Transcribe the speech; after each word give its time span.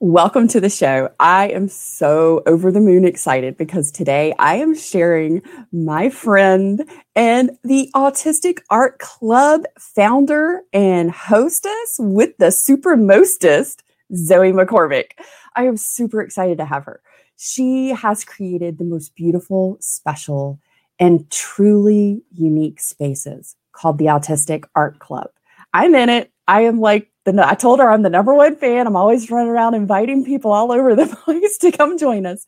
Welcome 0.00 0.46
to 0.48 0.60
the 0.60 0.70
show. 0.70 1.10
I 1.18 1.48
am 1.48 1.66
so 1.66 2.44
over 2.46 2.70
the 2.70 2.78
moon 2.78 3.04
excited 3.04 3.56
because 3.56 3.90
today 3.90 4.32
I 4.38 4.54
am 4.54 4.76
sharing 4.76 5.42
my 5.72 6.08
friend 6.08 6.88
and 7.16 7.58
the 7.64 7.90
Autistic 7.96 8.60
Art 8.70 9.00
Club 9.00 9.64
founder 9.76 10.62
and 10.72 11.10
hostess 11.10 11.96
with 11.98 12.36
the 12.38 12.52
super 12.52 12.96
mostest, 12.96 13.82
Zoe 14.14 14.52
McCormick. 14.52 15.18
I 15.56 15.64
am 15.64 15.76
super 15.76 16.20
excited 16.20 16.58
to 16.58 16.64
have 16.64 16.84
her. 16.84 17.00
She 17.36 17.88
has 17.88 18.24
created 18.24 18.78
the 18.78 18.84
most 18.84 19.16
beautiful, 19.16 19.78
special, 19.80 20.60
and 21.00 21.28
truly 21.28 22.22
unique 22.30 22.78
spaces 22.78 23.56
called 23.72 23.98
the 23.98 24.06
Autistic 24.06 24.66
Art 24.76 25.00
Club. 25.00 25.30
I'm 25.74 25.96
in 25.96 26.08
it. 26.08 26.30
I 26.46 26.62
am 26.62 26.78
like 26.78 27.10
the, 27.36 27.48
I 27.48 27.54
told 27.54 27.80
her 27.80 27.90
I'm 27.90 28.02
the 28.02 28.10
number 28.10 28.34
one 28.34 28.56
fan. 28.56 28.86
I'm 28.86 28.96
always 28.96 29.30
running 29.30 29.50
around 29.50 29.74
inviting 29.74 30.24
people 30.24 30.52
all 30.52 30.72
over 30.72 30.94
the 30.94 31.06
place 31.24 31.58
to 31.58 31.72
come 31.72 31.98
join 31.98 32.26
us 32.26 32.46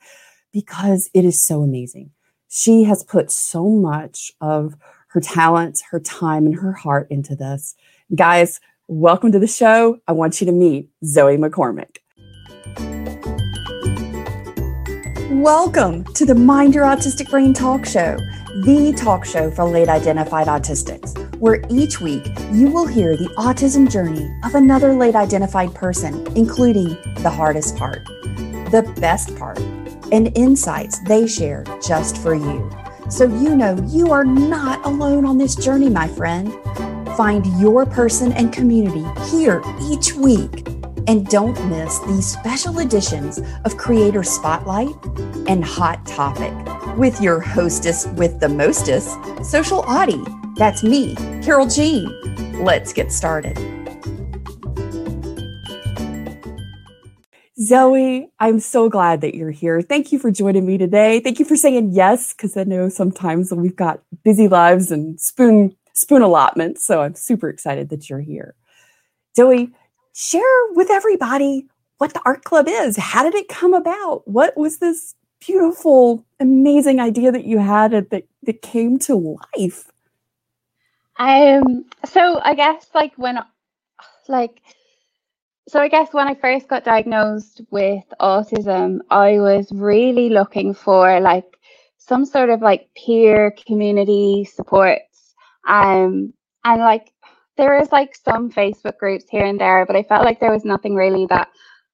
because 0.53 1.11
it 1.15 1.25
is 1.25 1.45
so 1.45 1.63
amazing. 1.63 2.11
She 2.49 2.85
has 2.85 3.05
put 3.05 3.31
so 3.31 3.69
much 3.69 4.33
of 4.41 4.75
her 5.09 5.21
talents, 5.21 5.83
her 5.91 6.01
time, 6.01 6.47
and 6.47 6.55
her 6.55 6.73
heart 6.73 7.09
into 7.11 7.37
this. 7.37 7.75
Guys, 8.15 8.61
welcome 8.89 9.33
to 9.33 9.39
the 9.39 9.47
show. 9.47 10.01
I 10.09 10.13
want 10.13 10.41
you 10.41 10.47
to 10.47 10.53
meet 10.53 10.89
Zoe 11.05 11.37
McCormick. 11.37 11.99
Welcome 15.31 16.05
to 16.15 16.27
the 16.27 16.35
Mind 16.35 16.75
Your 16.75 16.85
Autistic 16.85 17.31
Brain 17.31 17.55
Talk 17.55 17.87
Show, 17.87 18.19
the 18.57 18.93
talk 18.97 19.25
show 19.25 19.51
for 19.51 19.65
late 19.65 19.89
identified 19.89 20.49
autistics 20.49 21.17
where 21.39 21.63
each 21.71 22.01
week 22.01 22.27
you 22.53 22.69
will 22.69 22.87
hear 22.87 23.17
the 23.17 23.29
autism 23.39 23.91
journey 23.91 24.29
of 24.45 24.55
another 24.55 24.93
late 24.93 25.15
identified 25.15 25.75
person, 25.75 26.27
including 26.37 26.89
the 27.23 27.31
hardest 27.31 27.77
part, 27.77 28.05
the 28.05 28.93
best 29.01 29.35
part, 29.37 29.59
and 30.13 30.37
insights 30.37 30.99
they 31.07 31.27
share 31.27 31.65
just 31.87 32.19
for 32.19 32.35
you. 32.35 32.71
So 33.09 33.25
you 33.25 33.55
know 33.57 33.77
you 33.87 34.11
are 34.11 34.25
not 34.25 34.85
alone 34.85 35.25
on 35.25 35.39
this 35.39 35.55
journey, 35.55 35.89
my 35.89 36.09
friend. 36.09 36.53
Find 37.17 37.47
your 37.61 37.87
person 37.87 38.33
and 38.33 38.53
community 38.53 39.05
here 39.31 39.63
each 39.91 40.15
week. 40.15 40.67
And 41.11 41.27
don't 41.27 41.59
miss 41.69 41.99
these 42.01 42.27
special 42.27 42.79
editions 42.79 43.41
of 43.67 43.77
Creator 43.77 44.23
Spotlight 44.23 44.95
and 45.49 45.65
Hot 45.65 46.07
Topic 46.07 46.55
with 46.97 47.21
your 47.21 47.41
hostess 47.41 48.07
with 48.15 48.41
the 48.41 48.49
mostest, 48.49 49.19
Social 49.45 49.81
Audie 49.81 50.25
that's 50.61 50.83
me, 50.83 51.15
Carol 51.43 51.67
Jean. 51.67 52.63
Let's 52.63 52.93
get 52.93 53.11
started. 53.11 53.57
Zoe, 57.59 58.31
I'm 58.39 58.61
so 58.61 58.91
glad 58.91 59.23
that 59.23 59.35
you're 59.35 59.51
here. 59.51 59.81
Thank 59.81 60.13
you 60.13 60.19
for 60.19 60.31
joining 60.31 60.67
me 60.67 60.77
today. 60.77 61.21
Thank 61.21 61.39
you 61.39 61.47
for 61.47 61.57
saying 61.57 61.93
yes, 61.93 62.35
because 62.35 62.59
I 62.59 62.65
know 62.65 62.91
sometimes 62.91 63.51
we've 63.53 63.75
got 63.75 64.03
busy 64.23 64.49
lives 64.49 64.91
and 64.91 65.19
spoon 65.19 65.75
spoon 65.95 66.21
allotments. 66.21 66.85
So 66.87 67.01
I'm 67.01 67.15
super 67.15 67.49
excited 67.49 67.89
that 67.89 68.11
you're 68.11 68.21
here. 68.21 68.55
Zoe, 69.35 69.73
share 70.21 70.43
with 70.73 70.91
everybody 70.91 71.67
what 71.97 72.13
the 72.13 72.21
art 72.27 72.45
club 72.45 72.67
is. 72.69 72.97
How 72.99 73.23
did 73.23 73.35
it 73.35 73.49
come 73.49 73.73
about? 73.73 74.23
What 74.27 74.57
was 74.57 74.79
this 74.79 75.15
beautiful, 75.41 76.25
amazing 76.39 77.01
idea 77.01 77.33
that 77.33 77.45
you 77.45 77.59
had 77.59 77.93
that, 77.93 78.25
that 78.43 78.63
came 78.63 78.99
to 79.01 79.39
life? 79.57 79.91
Um, 81.19 81.87
so 82.05 82.39
I 82.43 82.55
guess 82.55 82.87
like 82.95 83.13
when, 83.17 83.39
like, 84.29 84.61
so 85.69 85.81
I 85.81 85.89
guess 85.89 86.13
when 86.13 86.29
I 86.29 86.35
first 86.35 86.69
got 86.69 86.85
diagnosed 86.85 87.63
with 87.71 88.05
autism, 88.21 88.99
I 89.11 89.39
was 89.39 89.71
really 89.73 90.29
looking 90.29 90.75
for 90.75 91.21
like 91.21 91.57
some 91.97 92.27
sort 92.27 92.51
of 92.51 92.61
like 92.61 92.91
peer 92.95 93.55
community 93.67 94.45
supports. 94.45 95.35
Um, 95.67 96.35
and 96.65 96.81
like 96.83 97.13
there 97.61 97.79
was 97.79 97.93
like 97.93 98.17
some 98.17 98.51
Facebook 98.51 98.97
groups 98.99 99.27
here 99.31 99.45
and 99.45 99.61
there, 99.61 99.85
but 99.87 99.95
I 99.97 100.03
felt 100.05 100.25
like 100.25 100.41
there 100.41 100.53
was 100.53 100.65
nothing 100.65 100.95
really 100.95 101.27
that 101.27 101.49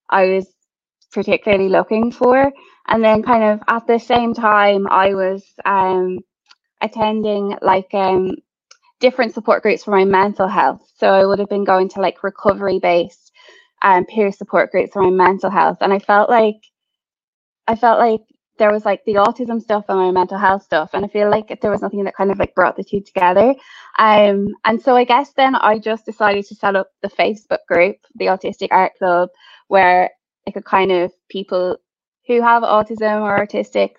I 0.08 0.26
was 0.26 0.46
particularly 1.12 1.68
looking 1.68 2.12
for. 2.12 2.52
And 2.86 3.02
then 3.04 3.24
kind 3.24 3.42
of 3.42 3.60
at 3.68 3.86
the 3.88 3.98
same 3.98 4.32
time, 4.32 4.86
I 4.88 5.14
was 5.14 5.44
um 5.64 6.20
attending 6.80 7.56
like 7.62 7.92
um 7.94 8.36
different 9.00 9.34
support 9.34 9.62
groups 9.62 9.84
for 9.84 9.90
my 9.90 10.04
mental 10.04 10.48
health. 10.48 10.82
So 10.98 11.08
I 11.08 11.26
would 11.26 11.40
have 11.40 11.48
been 11.48 11.64
going 11.64 11.88
to 11.90 12.00
like 12.00 12.22
recovery 12.22 12.78
based 12.78 13.32
um, 13.82 14.06
peer 14.06 14.32
support 14.32 14.70
groups 14.70 14.92
for 14.92 15.02
my 15.02 15.10
mental 15.10 15.50
health. 15.50 15.78
And 15.80 15.92
I 15.92 15.98
felt 15.98 16.30
like 16.30 16.56
I 17.66 17.74
felt 17.74 17.98
like 17.98 18.22
there 18.58 18.72
was 18.72 18.84
like 18.84 19.04
the 19.04 19.14
autism 19.14 19.60
stuff 19.60 19.84
and 19.88 19.98
my 19.98 20.10
mental 20.10 20.38
health 20.38 20.62
stuff. 20.62 20.90
And 20.92 21.04
I 21.04 21.08
feel 21.08 21.30
like 21.30 21.60
there 21.60 21.70
was 21.70 21.82
nothing 21.82 22.04
that 22.04 22.16
kind 22.16 22.30
of 22.30 22.38
like 22.38 22.54
brought 22.54 22.76
the 22.76 22.84
two 22.84 23.00
together. 23.00 23.54
Um, 23.98 24.48
and 24.64 24.80
so 24.80 24.96
I 24.96 25.04
guess 25.04 25.32
then 25.32 25.54
I 25.54 25.78
just 25.78 26.06
decided 26.06 26.46
to 26.46 26.54
set 26.54 26.76
up 26.76 26.90
the 27.02 27.08
Facebook 27.08 27.58
group, 27.68 27.96
the 28.14 28.26
Autistic 28.26 28.68
Art 28.70 28.92
Club, 28.98 29.30
where 29.68 30.10
it 30.46 30.52
could 30.54 30.64
kind 30.64 30.92
of 30.92 31.12
people 31.28 31.76
who 32.26 32.42
have 32.42 32.62
autism 32.62 33.22
or 33.22 33.44
autistic 33.44 33.90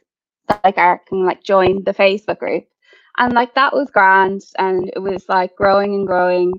like 0.63 0.78
art 0.78 1.06
can 1.07 1.25
like 1.25 1.44
join 1.44 1.84
the 1.84 1.94
Facebook 1.94 2.39
group 2.39 2.66
and 3.18 3.34
like 3.34 3.53
that 3.56 3.74
was 3.74 3.89
grand 3.91 4.41
and 4.57 4.91
it 4.95 5.00
was 5.00 5.25
like 5.28 5.56
growing 5.56 5.95
and 5.95 6.07
growing 6.07 6.53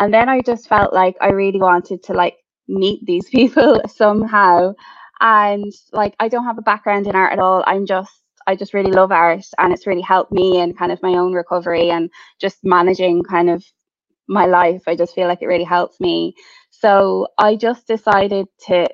and 0.00 0.12
then 0.12 0.28
i 0.28 0.40
just 0.40 0.68
felt 0.68 0.92
like 0.92 1.16
i 1.20 1.28
really 1.28 1.60
wanted 1.60 2.02
to 2.02 2.12
like 2.12 2.36
meet 2.68 3.04
these 3.06 3.28
people 3.30 3.80
somehow 3.88 4.72
and 5.22 5.72
like 5.92 6.14
i 6.20 6.28
don't 6.28 6.44
have 6.44 6.58
a 6.58 6.62
background 6.62 7.06
in 7.06 7.16
art 7.16 7.32
at 7.32 7.40
all. 7.40 7.64
I'm 7.66 7.86
just 7.86 8.12
i 8.46 8.56
just 8.56 8.74
really 8.74 8.92
love 8.92 9.12
art 9.12 9.44
and 9.58 9.72
it's 9.72 9.86
really 9.86 10.02
helped 10.02 10.32
me 10.32 10.60
in 10.60 10.74
kind 10.74 10.92
of 10.92 11.02
my 11.02 11.10
own 11.14 11.32
recovery 11.32 11.90
and 11.90 12.10
just 12.40 12.58
managing 12.64 13.22
kind 13.24 13.50
of 13.50 13.64
my 14.28 14.46
life. 14.46 14.82
I 14.86 14.96
just 14.96 15.14
feel 15.14 15.28
like 15.28 15.42
it 15.42 15.46
really 15.48 15.64
helps 15.64 16.00
me. 16.00 16.34
So 16.70 17.28
i 17.38 17.56
just 17.56 17.86
decided 17.86 18.46
to 18.66 18.88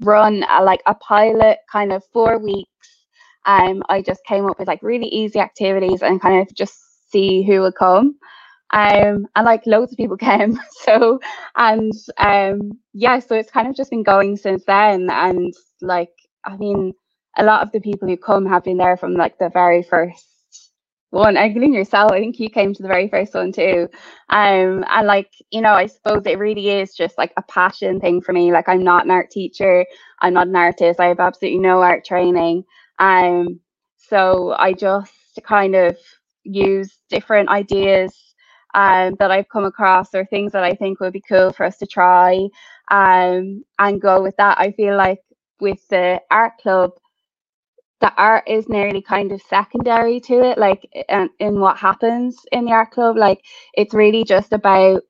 run 0.00 0.44
a, 0.50 0.62
like 0.64 0.82
a 0.86 0.94
pilot 0.96 1.58
kind 1.70 1.92
of 1.92 2.02
four 2.12 2.38
weeks. 2.38 2.68
Um, 3.46 3.82
I 3.88 4.02
just 4.02 4.24
came 4.26 4.46
up 4.46 4.58
with 4.58 4.68
like 4.68 4.82
really 4.82 5.08
easy 5.08 5.40
activities 5.40 6.02
and 6.02 6.20
kind 6.20 6.40
of 6.40 6.54
just 6.54 7.10
see 7.10 7.42
who 7.42 7.60
would 7.62 7.74
come. 7.76 8.16
Um, 8.72 9.26
and 9.36 9.44
like 9.44 9.66
loads 9.66 9.92
of 9.92 9.98
people 9.98 10.16
came. 10.18 10.58
So, 10.82 11.20
and 11.56 11.92
um, 12.18 12.72
yeah, 12.92 13.18
so 13.18 13.34
it's 13.34 13.50
kind 13.50 13.68
of 13.68 13.76
just 13.76 13.90
been 13.90 14.02
going 14.02 14.36
since 14.36 14.64
then. 14.64 15.08
And 15.10 15.54
like, 15.80 16.12
I 16.44 16.56
mean, 16.56 16.94
a 17.36 17.44
lot 17.44 17.62
of 17.62 17.72
the 17.72 17.80
people 17.80 18.08
who 18.08 18.16
come 18.16 18.46
have 18.46 18.64
been 18.64 18.78
there 18.78 18.96
from 18.96 19.14
like 19.14 19.38
the 19.38 19.50
very 19.50 19.82
first 19.82 20.26
one, 21.10 21.36
including 21.36 21.74
yourself. 21.74 22.10
I 22.10 22.20
think 22.20 22.40
you 22.40 22.48
came 22.50 22.74
to 22.74 22.82
the 22.82 22.88
very 22.88 23.08
first 23.08 23.34
one 23.34 23.52
too. 23.52 23.88
Um, 24.30 24.84
and 24.88 25.06
like, 25.06 25.30
you 25.50 25.60
know, 25.60 25.72
I 25.74 25.86
suppose 25.86 26.22
it 26.26 26.38
really 26.38 26.70
is 26.70 26.94
just 26.94 27.18
like 27.18 27.32
a 27.36 27.42
passion 27.42 28.00
thing 28.00 28.20
for 28.22 28.32
me. 28.32 28.52
Like, 28.52 28.68
I'm 28.68 28.82
not 28.82 29.04
an 29.04 29.10
art 29.10 29.30
teacher, 29.30 29.84
I'm 30.20 30.34
not 30.34 30.48
an 30.48 30.56
artist, 30.56 31.00
I 31.00 31.06
have 31.06 31.20
absolutely 31.20 31.60
no 31.60 31.80
art 31.82 32.04
training. 32.04 32.64
Um, 32.98 33.60
so 33.98 34.54
I 34.58 34.72
just 34.72 35.12
kind 35.44 35.74
of 35.74 35.96
use 36.44 36.98
different 37.08 37.48
ideas 37.50 38.31
um, 38.74 39.16
that 39.18 39.30
I've 39.30 39.48
come 39.48 39.64
across 39.64 40.14
or 40.14 40.24
things 40.26 40.52
that 40.52 40.64
I 40.64 40.74
think 40.74 41.00
would 41.00 41.12
be 41.12 41.22
cool 41.28 41.52
for 41.52 41.64
us 41.66 41.78
to 41.78 41.86
try 41.86 42.36
um, 42.90 43.64
and 43.78 44.00
go 44.00 44.22
with 44.22 44.36
that. 44.38 44.58
I 44.58 44.72
feel 44.72 44.96
like 44.96 45.20
with 45.60 45.86
the 45.88 46.20
art 46.30 46.54
club, 46.62 46.92
the 48.00 48.12
art 48.16 48.44
is 48.48 48.68
nearly 48.68 49.02
kind 49.02 49.32
of 49.32 49.40
secondary 49.42 50.20
to 50.20 50.34
it, 50.42 50.58
like 50.58 50.86
in, 51.08 51.30
in 51.40 51.60
what 51.60 51.78
happens 51.78 52.36
in 52.52 52.64
the 52.66 52.72
art 52.72 52.90
club. 52.90 53.16
Like 53.16 53.40
it's 53.74 53.94
really 53.94 54.24
just 54.24 54.52
about 54.52 55.02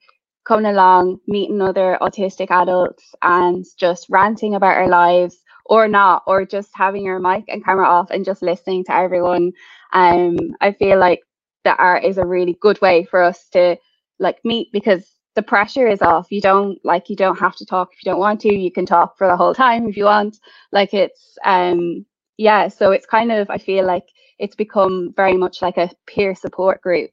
coming 0.46 0.66
along, 0.66 1.18
meeting 1.26 1.60
other 1.62 1.98
autistic 2.02 2.50
adults, 2.50 3.14
and 3.22 3.64
just 3.78 4.06
ranting 4.10 4.54
about 4.54 4.76
our 4.76 4.88
lives 4.88 5.38
or 5.66 5.88
not, 5.88 6.22
or 6.26 6.44
just 6.44 6.70
having 6.74 7.04
your 7.04 7.18
mic 7.20 7.44
and 7.48 7.64
camera 7.64 7.86
off 7.88 8.10
and 8.10 8.24
just 8.24 8.42
listening 8.42 8.84
to 8.84 8.94
everyone. 8.94 9.52
Um, 9.92 10.36
I 10.60 10.72
feel 10.72 10.98
like 10.98 11.20
the 11.64 11.76
art 11.76 12.04
is 12.04 12.18
a 12.18 12.26
really 12.26 12.56
good 12.60 12.80
way 12.80 13.04
for 13.04 13.22
us 13.22 13.48
to 13.50 13.76
like 14.18 14.38
meet 14.44 14.68
because 14.72 15.14
the 15.34 15.42
pressure 15.42 15.88
is 15.88 16.02
off. 16.02 16.30
You 16.30 16.40
don't 16.40 16.78
like 16.84 17.08
you 17.08 17.16
don't 17.16 17.38
have 17.38 17.56
to 17.56 17.66
talk 17.66 17.90
if 17.92 18.04
you 18.04 18.10
don't 18.10 18.20
want 18.20 18.40
to. 18.42 18.54
You 18.54 18.70
can 18.70 18.86
talk 18.86 19.16
for 19.16 19.26
the 19.26 19.36
whole 19.36 19.54
time 19.54 19.88
if 19.88 19.96
you 19.96 20.04
want. 20.04 20.38
Like 20.72 20.92
it's 20.92 21.38
um 21.44 22.04
yeah, 22.36 22.68
so 22.68 22.90
it's 22.90 23.06
kind 23.06 23.32
of 23.32 23.48
I 23.50 23.58
feel 23.58 23.86
like 23.86 24.04
it's 24.38 24.56
become 24.56 25.12
very 25.16 25.36
much 25.36 25.62
like 25.62 25.76
a 25.76 25.90
peer 26.06 26.34
support 26.34 26.82
group 26.82 27.10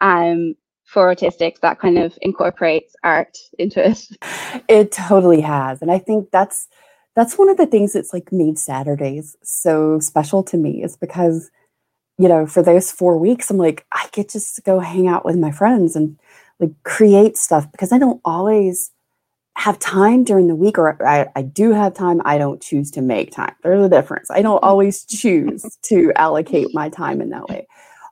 um 0.00 0.54
for 0.84 1.14
autistics 1.14 1.60
that 1.60 1.80
kind 1.80 1.98
of 1.98 2.16
incorporates 2.20 2.94
art 3.02 3.36
into 3.58 3.88
it. 3.88 4.06
It 4.68 4.92
totally 4.92 5.40
has. 5.40 5.82
And 5.82 5.90
I 5.90 5.98
think 5.98 6.30
that's 6.30 6.68
that's 7.16 7.38
one 7.38 7.48
of 7.48 7.56
the 7.56 7.66
things 7.66 7.92
that's 7.92 8.12
like 8.12 8.32
made 8.32 8.58
Saturdays 8.58 9.36
so 9.42 9.98
special 10.00 10.42
to 10.44 10.56
me 10.56 10.82
is 10.82 10.96
because, 10.96 11.50
you 12.18 12.28
know, 12.28 12.46
for 12.46 12.62
those 12.62 12.92
four 12.92 13.18
weeks, 13.18 13.50
I'm 13.50 13.56
like, 13.56 13.86
I 13.92 14.08
get 14.12 14.30
just 14.30 14.56
to 14.56 14.62
go 14.62 14.78
hang 14.78 15.08
out 15.08 15.24
with 15.24 15.36
my 15.36 15.50
friends 15.50 15.96
and 15.96 16.18
like 16.60 16.70
create 16.84 17.36
stuff 17.36 17.70
because 17.72 17.92
I 17.92 17.98
don't 17.98 18.20
always 18.24 18.90
have 19.56 19.78
time 19.78 20.24
during 20.24 20.48
the 20.48 20.54
week, 20.54 20.78
or 20.78 21.00
I, 21.06 21.28
I 21.36 21.42
do 21.42 21.72
have 21.72 21.94
time, 21.94 22.20
I 22.24 22.38
don't 22.38 22.62
choose 22.62 22.90
to 22.92 23.02
make 23.02 23.30
time. 23.30 23.54
There's 23.62 23.84
a 23.84 23.88
difference. 23.88 24.30
I 24.30 24.42
don't 24.42 24.62
always 24.62 25.04
choose 25.04 25.78
to 25.84 26.12
allocate 26.16 26.74
my 26.74 26.88
time 26.88 27.20
in 27.20 27.30
that 27.30 27.48
way. 27.48 27.66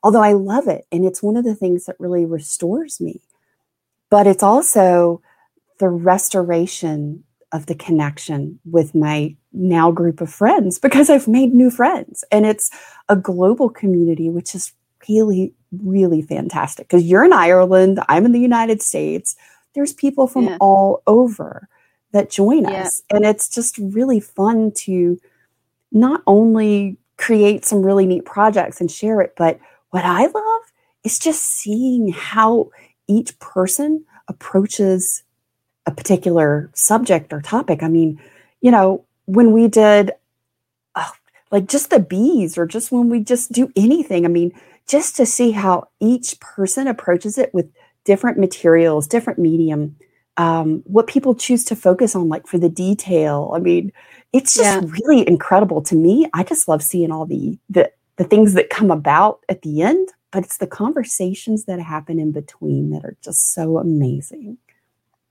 Although 0.04 0.22
I 0.22 0.32
love 0.32 0.68
it. 0.68 0.86
And 0.90 1.04
it's 1.04 1.22
one 1.22 1.36
of 1.36 1.44
the 1.44 1.54
things 1.54 1.86
that 1.86 1.96
really 1.98 2.24
restores 2.24 3.00
me. 3.00 3.22
But 4.10 4.26
it's 4.26 4.42
also 4.42 5.22
the 5.78 5.88
restoration 5.88 7.24
of 7.50 7.66
the 7.66 7.74
connection 7.74 8.60
with 8.64 8.94
my 8.94 9.36
now 9.52 9.90
group 9.90 10.20
of 10.20 10.32
friends 10.32 10.78
because 10.78 11.10
I've 11.10 11.28
made 11.28 11.54
new 11.54 11.70
friends. 11.70 12.24
And 12.30 12.46
it's 12.46 12.70
a 13.08 13.16
global 13.16 13.68
community, 13.68 14.30
which 14.30 14.54
is 14.54 14.72
really, 15.08 15.52
really 15.72 16.22
fantastic. 16.22 16.88
Because 16.88 17.04
you're 17.04 17.24
in 17.24 17.32
Ireland, 17.32 18.00
I'm 18.08 18.24
in 18.24 18.32
the 18.32 18.40
United 18.40 18.82
States 18.82 19.36
there's 19.74 19.92
people 19.92 20.26
from 20.26 20.44
yeah. 20.44 20.56
all 20.60 21.02
over 21.06 21.68
that 22.12 22.30
join 22.30 22.64
yeah. 22.64 22.82
us. 22.82 23.02
And 23.10 23.24
it's 23.24 23.48
just 23.48 23.78
really 23.78 24.20
fun 24.20 24.72
to 24.78 25.18
not 25.90 26.22
only 26.26 26.98
create 27.16 27.64
some 27.64 27.82
really 27.82 28.06
neat 28.06 28.24
projects 28.24 28.80
and 28.80 28.90
share 28.90 29.20
it, 29.20 29.34
but 29.36 29.58
what 29.90 30.04
I 30.04 30.26
love 30.26 30.62
is 31.04 31.18
just 31.18 31.42
seeing 31.42 32.12
how 32.12 32.70
each 33.06 33.38
person 33.38 34.04
approaches 34.28 35.22
a 35.86 35.90
particular 35.90 36.70
subject 36.74 37.32
or 37.32 37.40
topic. 37.40 37.82
I 37.82 37.88
mean, 37.88 38.20
you 38.60 38.70
know, 38.70 39.04
when 39.26 39.52
we 39.52 39.68
did 39.68 40.12
oh, 40.96 41.12
like 41.50 41.68
just 41.68 41.90
the 41.90 42.00
bees 42.00 42.56
or 42.58 42.66
just 42.66 42.92
when 42.92 43.08
we 43.08 43.20
just 43.20 43.52
do 43.52 43.70
anything, 43.76 44.24
I 44.24 44.28
mean, 44.28 44.52
just 44.86 45.16
to 45.16 45.26
see 45.26 45.52
how 45.52 45.88
each 46.00 46.38
person 46.40 46.88
approaches 46.88 47.38
it 47.38 47.52
with 47.54 47.70
different 48.04 48.38
materials, 48.38 49.06
different 49.06 49.38
medium, 49.38 49.96
um, 50.36 50.82
what 50.86 51.06
people 51.06 51.34
choose 51.34 51.64
to 51.64 51.76
focus 51.76 52.14
on, 52.16 52.28
like 52.28 52.46
for 52.46 52.58
the 52.58 52.68
detail. 52.68 53.52
I 53.54 53.58
mean, 53.58 53.92
it's 54.32 54.54
just 54.54 54.82
yeah. 54.82 54.88
really 55.04 55.26
incredible 55.28 55.82
to 55.82 55.94
me. 55.94 56.28
I 56.32 56.42
just 56.42 56.68
love 56.68 56.82
seeing 56.82 57.12
all 57.12 57.26
the, 57.26 57.58
the 57.70 57.90
the 58.16 58.24
things 58.24 58.54
that 58.54 58.70
come 58.70 58.90
about 58.90 59.40
at 59.48 59.62
the 59.62 59.82
end, 59.82 60.10
but 60.30 60.44
it's 60.44 60.58
the 60.58 60.66
conversations 60.66 61.64
that 61.64 61.80
happen 61.80 62.18
in 62.18 62.30
between 62.30 62.90
that 62.90 63.04
are 63.04 63.16
just 63.22 63.54
so 63.54 63.78
amazing. 63.78 64.58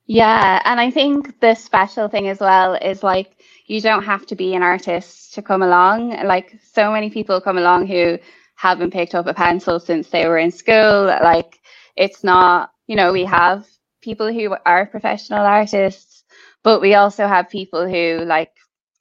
Yeah, 0.08 0.62
and 0.66 0.80
I 0.80 0.92
think 0.92 1.40
the 1.40 1.56
special 1.56 2.10
thing 2.10 2.28
as 2.28 2.40
well 2.40 2.74
is 2.74 3.04
like 3.04 3.42
you 3.72 3.80
don't 3.80 4.04
have 4.04 4.26
to 4.26 4.36
be 4.36 4.54
an 4.54 4.64
artist 4.64 5.34
to 5.34 5.42
come 5.42 5.62
along. 5.62 6.10
Like 6.26 6.60
so 6.74 6.92
many 6.92 7.10
people 7.10 7.40
come 7.40 7.58
along 7.58 7.88
who 7.88 8.20
haven't 8.56 8.92
picked 8.92 9.16
up 9.16 9.28
a 9.28 9.34
pencil 9.34 9.80
since 9.80 10.10
they 10.10 10.28
were 10.28 10.38
in 10.38 10.52
school. 10.52 11.06
Like 11.06 11.58
it's 11.96 12.22
not, 12.22 12.74
you 12.88 12.98
know, 12.98 13.14
we 13.14 13.24
have 13.24 13.66
people 14.02 14.32
who 14.32 14.58
are 14.66 14.86
professional 14.88 15.46
artists, 15.46 16.26
but 16.64 16.82
we 16.82 16.96
also 16.96 17.28
have 17.28 17.50
people 17.50 17.88
who 17.88 18.26
like 18.26 18.52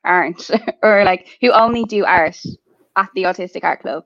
aren't 0.04 0.48
or 0.84 1.02
like 1.02 1.36
who 1.40 1.50
only 1.50 1.82
do 1.82 2.04
art 2.04 2.40
at 2.96 3.08
the 3.16 3.24
Autistic 3.24 3.64
Art 3.64 3.80
Club. 3.80 4.04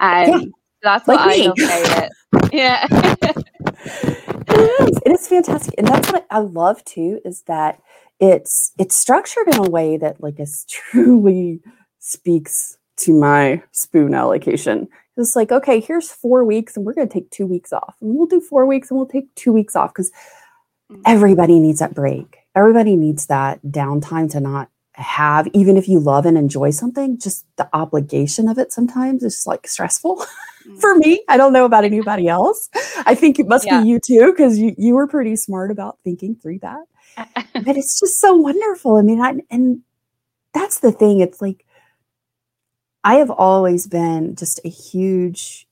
Um, 0.00 0.26
yeah, 0.26 0.40
that's 0.82 1.06
what 1.06 1.18
like 1.18 1.38
I 1.38 1.46
love 1.46 1.56
about 1.56 2.02
it. 2.02 2.12
Yeah. 2.52 2.84
it 4.48 4.88
is. 4.88 4.98
It 5.06 5.12
is 5.12 5.28
fantastic. 5.28 5.74
And 5.78 5.86
that's 5.86 6.10
what 6.10 6.26
I 6.32 6.38
love 6.40 6.84
too, 6.84 7.20
is 7.24 7.42
that 7.42 7.80
it's 8.20 8.72
it's 8.78 8.96
structured 8.96 9.48
in 9.48 9.58
a 9.58 9.70
way 9.70 9.96
that 9.96 10.22
like 10.22 10.38
is 10.38 10.64
truly 10.68 11.60
speaks 11.98 12.76
to 12.98 13.12
my 13.12 13.62
spoon 13.72 14.14
allocation. 14.14 14.88
It's 15.16 15.36
like, 15.36 15.52
okay, 15.52 15.80
here's 15.80 16.10
four 16.10 16.44
weeks 16.44 16.76
and 16.76 16.86
we're 16.86 16.94
going 16.94 17.08
to 17.08 17.12
take 17.12 17.30
two 17.30 17.46
weeks 17.46 17.72
off. 17.72 17.96
And 18.00 18.14
we'll 18.14 18.26
do 18.26 18.40
four 18.40 18.66
weeks 18.66 18.90
and 18.90 18.98
we'll 18.98 19.08
take 19.08 19.34
two 19.34 19.52
weeks 19.52 19.76
off 19.76 19.92
because 19.92 20.10
mm. 20.90 21.00
everybody 21.06 21.58
needs 21.58 21.80
that 21.80 21.94
break. 21.94 22.38
Everybody 22.54 22.96
needs 22.96 23.26
that 23.26 23.60
downtime 23.62 24.30
to 24.32 24.40
not 24.40 24.70
have, 24.94 25.46
even 25.52 25.76
if 25.76 25.88
you 25.88 25.98
love 25.98 26.26
and 26.26 26.36
enjoy 26.36 26.70
something, 26.70 27.18
just 27.18 27.44
the 27.56 27.68
obligation 27.72 28.48
of 28.48 28.58
it 28.58 28.72
sometimes 28.72 29.22
is 29.22 29.46
like 29.46 29.66
stressful 29.66 30.16
mm. 30.66 30.80
for 30.80 30.94
me. 30.94 31.22
I 31.28 31.36
don't 31.36 31.52
know 31.52 31.64
about 31.64 31.84
anybody 31.84 32.28
else. 32.28 32.68
I 33.04 33.14
think 33.14 33.38
it 33.38 33.46
must 33.46 33.66
yeah. 33.66 33.82
be 33.82 33.88
you 33.88 34.00
too, 34.00 34.32
because 34.32 34.58
you, 34.58 34.74
you 34.78 34.94
were 34.94 35.06
pretty 35.06 35.36
smart 35.36 35.70
about 35.70 35.98
thinking 36.02 36.34
through 36.34 36.60
that. 36.60 36.84
but 37.16 37.76
it's 37.76 37.98
just 37.98 38.20
so 38.20 38.34
wonderful. 38.34 38.96
I 38.96 39.02
mean, 39.02 39.20
I, 39.20 39.34
and 39.50 39.82
that's 40.54 40.80
the 40.80 40.92
thing. 40.92 41.20
It's 41.20 41.40
like, 41.40 41.64
I 43.02 43.14
have 43.14 43.30
always 43.30 43.86
been 43.86 44.36
just 44.36 44.60
a 44.64 44.68
huge 44.68 45.66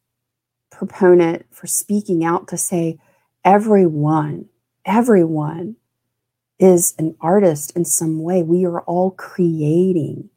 proponent 0.70 1.46
for 1.50 1.67
speaking 1.67 2.25
out 2.25 2.49
to 2.49 2.56
say 2.56 2.99
everyone, 3.44 4.46
everyone 4.85 5.76
is 6.58 6.94
an 6.99 7.17
artist 7.20 7.76
in 7.76 7.85
some 7.85 8.23
way. 8.23 8.43
We 8.43 8.64
are 8.64 8.81
all 8.82 9.11
creating, 9.12 10.31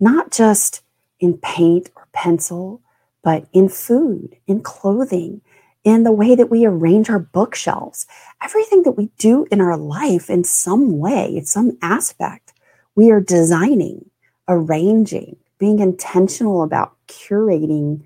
not 0.00 0.30
just 0.30 0.82
in 1.20 1.38
paint 1.38 1.90
or 1.96 2.08
pencil, 2.12 2.82
but 3.22 3.46
in 3.52 3.68
food, 3.68 4.36
in 4.46 4.62
clothing, 4.62 5.42
in 5.88 6.02
the 6.02 6.12
way 6.12 6.34
that 6.34 6.50
we 6.50 6.66
arrange 6.66 7.08
our 7.08 7.18
bookshelves. 7.18 8.06
Everything 8.42 8.82
that 8.82 8.92
we 8.92 9.10
do 9.18 9.46
in 9.50 9.60
our 9.60 9.76
life 9.76 10.28
in 10.28 10.44
some 10.44 10.98
way, 10.98 11.36
in 11.36 11.46
some 11.46 11.78
aspect, 11.82 12.52
we 12.94 13.10
are 13.10 13.20
designing, 13.20 14.08
arranging, 14.48 15.36
being 15.58 15.78
intentional 15.78 16.62
about 16.62 16.94
curating 17.08 18.04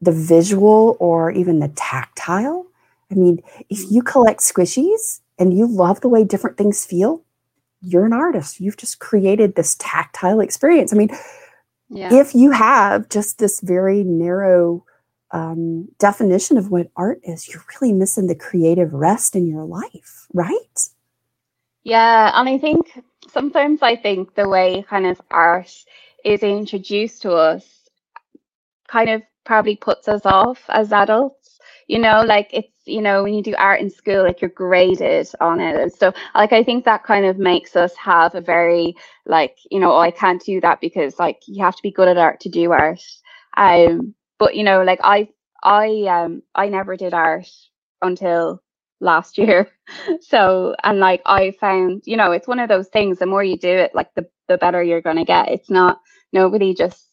the 0.00 0.12
visual 0.12 0.96
or 1.00 1.30
even 1.30 1.60
the 1.60 1.68
tactile. 1.68 2.66
I 3.10 3.14
mean, 3.14 3.40
if 3.70 3.90
you 3.90 4.02
collect 4.02 4.40
squishies 4.40 5.20
and 5.38 5.56
you 5.56 5.66
love 5.66 6.00
the 6.00 6.08
way 6.08 6.24
different 6.24 6.56
things 6.56 6.84
feel, 6.84 7.22
you're 7.80 8.04
an 8.04 8.12
artist. 8.12 8.60
You've 8.60 8.76
just 8.76 8.98
created 8.98 9.54
this 9.54 9.76
tactile 9.78 10.40
experience. 10.40 10.92
I 10.92 10.96
mean, 10.96 11.10
yeah. 11.88 12.12
if 12.12 12.34
you 12.34 12.50
have 12.50 13.08
just 13.08 13.38
this 13.38 13.60
very 13.60 14.02
narrow 14.02 14.84
um, 15.32 15.88
definition 15.98 16.56
of 16.56 16.70
what 16.70 16.90
art 16.96 17.20
is, 17.24 17.48
you're 17.48 17.64
really 17.80 17.92
missing 17.92 18.26
the 18.26 18.34
creative 18.34 18.92
rest 18.92 19.34
in 19.34 19.46
your 19.46 19.64
life, 19.64 20.26
right? 20.32 20.88
Yeah. 21.82 22.32
And 22.34 22.48
I 22.48 22.58
think 22.58 23.02
sometimes 23.30 23.82
I 23.82 23.96
think 23.96 24.34
the 24.34 24.48
way 24.48 24.84
kind 24.88 25.06
of 25.06 25.20
art 25.30 25.72
is 26.24 26.42
introduced 26.42 27.22
to 27.22 27.32
us 27.32 27.64
kind 28.88 29.10
of 29.10 29.22
probably 29.44 29.76
puts 29.76 30.08
us 30.08 30.22
off 30.24 30.64
as 30.68 30.92
adults. 30.92 31.58
You 31.86 32.00
know, 32.00 32.22
like 32.22 32.50
it's, 32.52 32.72
you 32.84 33.00
know, 33.00 33.22
when 33.22 33.34
you 33.34 33.42
do 33.42 33.54
art 33.56 33.80
in 33.80 33.90
school, 33.90 34.24
like 34.24 34.40
you're 34.40 34.50
graded 34.50 35.28
on 35.40 35.60
it 35.60 35.76
and 35.76 35.92
so 35.92 36.12
Like 36.34 36.52
I 36.52 36.64
think 36.64 36.84
that 36.84 37.04
kind 37.04 37.24
of 37.24 37.38
makes 37.38 37.76
us 37.76 37.94
have 37.96 38.34
a 38.34 38.40
very 38.40 38.96
like, 39.24 39.56
you 39.70 39.78
know, 39.78 39.92
oh, 39.92 40.00
I 40.00 40.10
can't 40.10 40.42
do 40.44 40.60
that 40.62 40.80
because 40.80 41.18
like 41.18 41.40
you 41.46 41.62
have 41.64 41.76
to 41.76 41.82
be 41.82 41.92
good 41.92 42.08
at 42.08 42.18
art 42.18 42.40
to 42.40 42.48
do 42.48 42.72
art. 42.72 43.00
Um, 43.56 44.14
but 44.38 44.54
you 44.56 44.64
know, 44.64 44.82
like 44.82 45.00
I 45.02 45.28
I 45.62 46.04
um 46.08 46.42
I 46.54 46.68
never 46.68 46.96
did 46.96 47.14
art 47.14 47.48
until 48.02 48.62
last 49.00 49.38
year. 49.38 49.70
So, 50.20 50.74
and 50.84 50.98
like 50.98 51.22
I 51.26 51.52
found, 51.60 52.02
you 52.06 52.16
know, 52.16 52.32
it's 52.32 52.48
one 52.48 52.58
of 52.60 52.68
those 52.68 52.88
things, 52.88 53.18
the 53.18 53.26
more 53.26 53.44
you 53.44 53.56
do 53.58 53.68
it, 53.70 53.94
like 53.94 54.12
the, 54.14 54.26
the 54.48 54.58
better 54.58 54.82
you're 54.82 55.00
going 55.02 55.16
to 55.16 55.24
get. 55.24 55.48
It's 55.50 55.70
not, 55.70 56.00
nobody 56.32 56.74
just, 56.74 57.04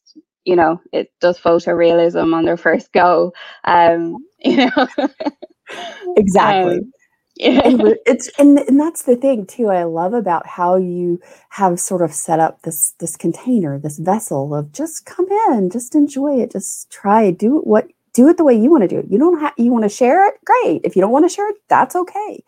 you 0.46 0.56
know, 0.56 0.82
it 0.92 1.12
does 1.22 1.40
photorealism 1.40 2.34
on 2.34 2.46
their 2.46 2.58
first 2.68 2.92
go. 2.94 3.34
Um, 3.64 4.26
you 4.40 4.58
know, 4.76 4.88
exactly. 6.16 6.80
Um. 6.80 6.92
And 7.42 7.96
it's 8.06 8.30
and, 8.38 8.60
and 8.60 8.80
that's 8.80 9.04
the 9.04 9.16
thing 9.16 9.46
too 9.46 9.70
i 9.70 9.84
love 9.84 10.14
about 10.14 10.46
how 10.46 10.76
you 10.76 11.20
have 11.50 11.80
sort 11.80 12.02
of 12.02 12.14
set 12.14 12.40
up 12.40 12.62
this 12.62 12.94
this 13.00 13.18
container 13.18 13.80
this 13.80 13.98
vessel 13.98 14.54
of 14.54 14.72
just 14.72 15.06
come 15.06 15.26
in 15.50 15.70
just 15.70 15.96
enjoy 15.96 16.40
it 16.40 16.52
just 16.52 16.92
try 16.92 17.32
do 17.32 17.58
what 17.62 17.88
do 18.14 18.30
it 18.30 18.38
the 18.38 18.44
way 18.44 18.54
you 18.54 18.70
want 18.70 18.84
to 18.84 18.88
do 18.88 19.00
it. 19.00 19.08
You 19.10 19.18
don't 19.18 19.40
have 19.40 19.54
you 19.58 19.72
want 19.72 19.84
to 19.84 19.90
share 19.90 20.28
it, 20.28 20.36
great. 20.46 20.82
If 20.84 20.96
you 20.96 21.02
don't 21.02 21.12
want 21.12 21.26
to 21.26 21.36
share 21.36 21.50
it, 21.50 21.58
that's 21.68 21.96
okay. 21.96 22.44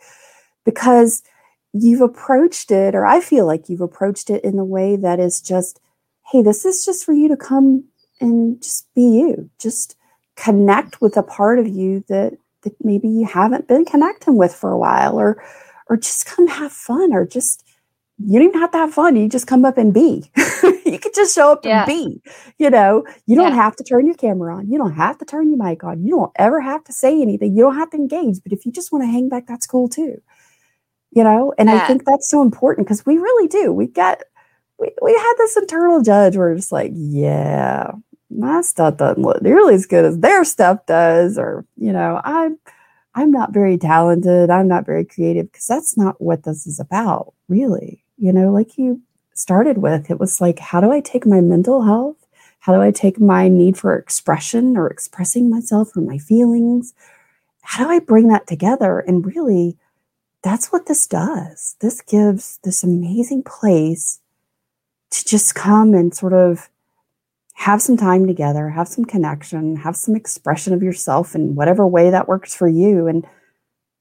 Because 0.64 1.24
you've 1.74 2.02
approached 2.02 2.72
it 2.72 2.96
or 2.96 3.06
I 3.06 3.20
feel 3.20 3.46
like 3.46 3.68
you've 3.68 3.82
approached 3.82 4.30
it 4.30 4.44
in 4.44 4.56
the 4.56 4.64
way 4.64 4.96
that 4.96 5.20
is 5.20 5.42
just 5.42 5.82
hey, 6.32 6.42
this 6.42 6.66
is 6.66 6.86
just 6.86 7.06
for 7.06 7.14
you 7.14 7.28
to 7.28 7.38
come 7.38 7.84
and 8.20 8.62
just 8.62 8.88
be 8.96 9.02
you. 9.02 9.50
Just 9.60 9.96
connect 10.36 11.02
with 11.02 11.18
a 11.18 11.24
part 11.24 11.60
of 11.60 11.68
you 11.68 12.04
that 12.08 12.38
that 12.66 12.76
maybe 12.84 13.08
you 13.08 13.26
haven't 13.26 13.68
been 13.68 13.86
connecting 13.86 14.36
with 14.36 14.54
for 14.54 14.72
a 14.72 14.78
while 14.78 15.18
or 15.18 15.42
or 15.90 15.98
just 15.98 16.26
come 16.26 16.48
have 16.48 16.72
fun 16.72 17.14
or 17.14 17.26
just 17.26 17.64
you 18.18 18.40
don't 18.40 18.50
even 18.50 18.62
have 18.62 18.72
to 18.72 18.78
have 18.78 18.94
fun. 18.94 19.16
You 19.16 19.28
just 19.28 19.48
come 19.48 19.66
up 19.66 19.78
and 19.78 19.94
be. 19.94 20.32
you 20.86 21.00
could 21.00 21.14
just 21.14 21.36
show 21.36 21.52
up 21.52 21.66
yeah. 21.66 21.84
and 21.84 21.88
be. 21.88 22.22
You 22.58 22.70
know, 22.70 23.06
you 23.26 23.36
don't 23.36 23.50
yeah. 23.50 23.56
have 23.56 23.76
to 23.76 23.84
turn 23.84 24.06
your 24.06 24.16
camera 24.16 24.56
on. 24.56 24.72
You 24.72 24.78
don't 24.78 24.94
have 24.94 25.18
to 25.18 25.26
turn 25.26 25.50
your 25.50 25.58
mic 25.58 25.84
on. 25.84 26.04
You 26.04 26.12
don't 26.12 26.32
ever 26.38 26.62
have 26.62 26.84
to 26.86 26.94
say 26.94 27.22
anything. 27.22 27.56
You 27.56 27.64
don't 27.64 27.76
have 27.76 27.90
to 27.90 27.98
engage. 27.98 28.42
But 28.42 28.54
if 28.54 28.66
you 28.66 28.72
just 28.72 28.92
want 28.92 29.04
to 29.04 29.08
hang 29.08 29.28
back, 29.28 29.48
that's 29.48 29.68
cool 29.68 29.90
too. 29.90 30.22
You 31.12 31.24
know, 31.24 31.54
and 31.58 31.70
yeah. 31.70 31.76
I 31.76 31.88
think 31.88 32.04
that's 32.06 32.30
so 32.30 32.42
important 32.42 32.88
because 32.88 33.06
we 33.06 33.18
really 33.18 33.48
do. 33.48 33.72
We 33.72 33.88
got 33.88 34.22
we, 34.78 34.92
we 35.02 35.14
had 35.14 35.34
this 35.38 35.58
internal 35.58 36.02
judge 36.02 36.36
where 36.36 36.52
it's 36.52 36.72
like, 36.72 36.92
yeah, 36.94 37.92
my 38.30 38.62
stuff 38.62 38.98
doesn't 38.98 39.22
look 39.22 39.42
nearly 39.42 39.76
as 39.76 39.86
good 39.86 40.06
as 40.06 40.20
their 40.20 40.44
stuff 40.44 40.86
does, 40.86 41.38
or 41.38 41.66
you 41.78 41.94
know, 41.94 42.22
I'm 42.24 42.58
I'm 43.14 43.32
not 43.32 43.54
very 43.54 43.78
talented. 43.78 44.50
I'm 44.50 44.68
not 44.68 44.86
very 44.86 45.06
creative 45.06 45.52
because 45.52 45.68
that's 45.68 45.98
not 45.98 46.22
what 46.22 46.44
this 46.44 46.68
is 46.68 46.80
about, 46.80 47.34
really. 47.48 48.04
You 48.18 48.34
know, 48.34 48.52
like 48.52 48.78
you 48.78 49.02
started 49.34 49.78
with, 49.78 50.10
it 50.10 50.20
was 50.20 50.42
like, 50.42 50.60
how 50.60 50.82
do 50.82 50.92
I 50.92 51.02
take 51.02 51.26
my 51.26 51.42
mental 51.42 51.84
health? 51.84 52.18
How 52.60 52.74
do 52.74 52.82
I 52.82 52.92
take 52.92 53.20
my 53.20 53.48
need 53.48 53.78
for 53.78 53.96
expression 53.96 54.76
or 54.76 54.88
expressing 54.88 55.50
myself 55.50 55.96
or 55.96 56.02
my 56.02 56.18
feelings? 56.18 56.94
How 57.62 57.86
do 57.86 57.92
I 57.92 58.00
bring 58.00 58.28
that 58.30 58.48
together? 58.48 59.00
And 59.00 59.26
really, 59.26 59.78
that's 60.42 60.72
what 60.72 60.88
this 60.88 61.08
does. 61.08 61.76
This 61.80 62.02
gives 62.02 62.60
this 62.64 62.84
amazing 62.84 63.44
place 63.44 64.20
to 65.12 65.26
just 65.26 65.56
come 65.56 65.94
and 65.94 66.14
sort 66.14 66.34
of 66.34 66.70
have 67.56 67.82
some 67.82 67.98
time 67.98 68.28
together, 68.28 68.70
have 68.70 68.88
some 68.88 69.06
connection, 69.06 69.78
have 69.78 69.96
some 69.96 70.16
expression 70.16 70.74
of 70.74 70.84
yourself 70.84 71.36
in 71.36 71.56
whatever 71.56 71.88
way 71.88 72.10
that 72.10 72.28
works 72.28 72.54
for 72.54 72.68
you. 72.68 73.08
And 73.08 73.26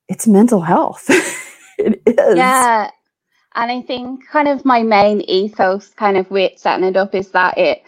it's 0.08 0.26
mental 0.26 0.60
health. 0.60 1.06
it 1.78 2.02
is. 2.06 2.36
Yeah. 2.36 2.90
And 3.54 3.70
I 3.70 3.80
think 3.82 4.26
kind 4.26 4.48
of 4.48 4.64
my 4.64 4.82
main 4.82 5.20
ethos 5.22 5.88
kind 5.90 6.16
of 6.16 6.28
with 6.30 6.58
setting 6.58 6.84
it 6.84 6.96
up 6.96 7.14
is 7.14 7.30
that 7.30 7.56
it 7.56 7.82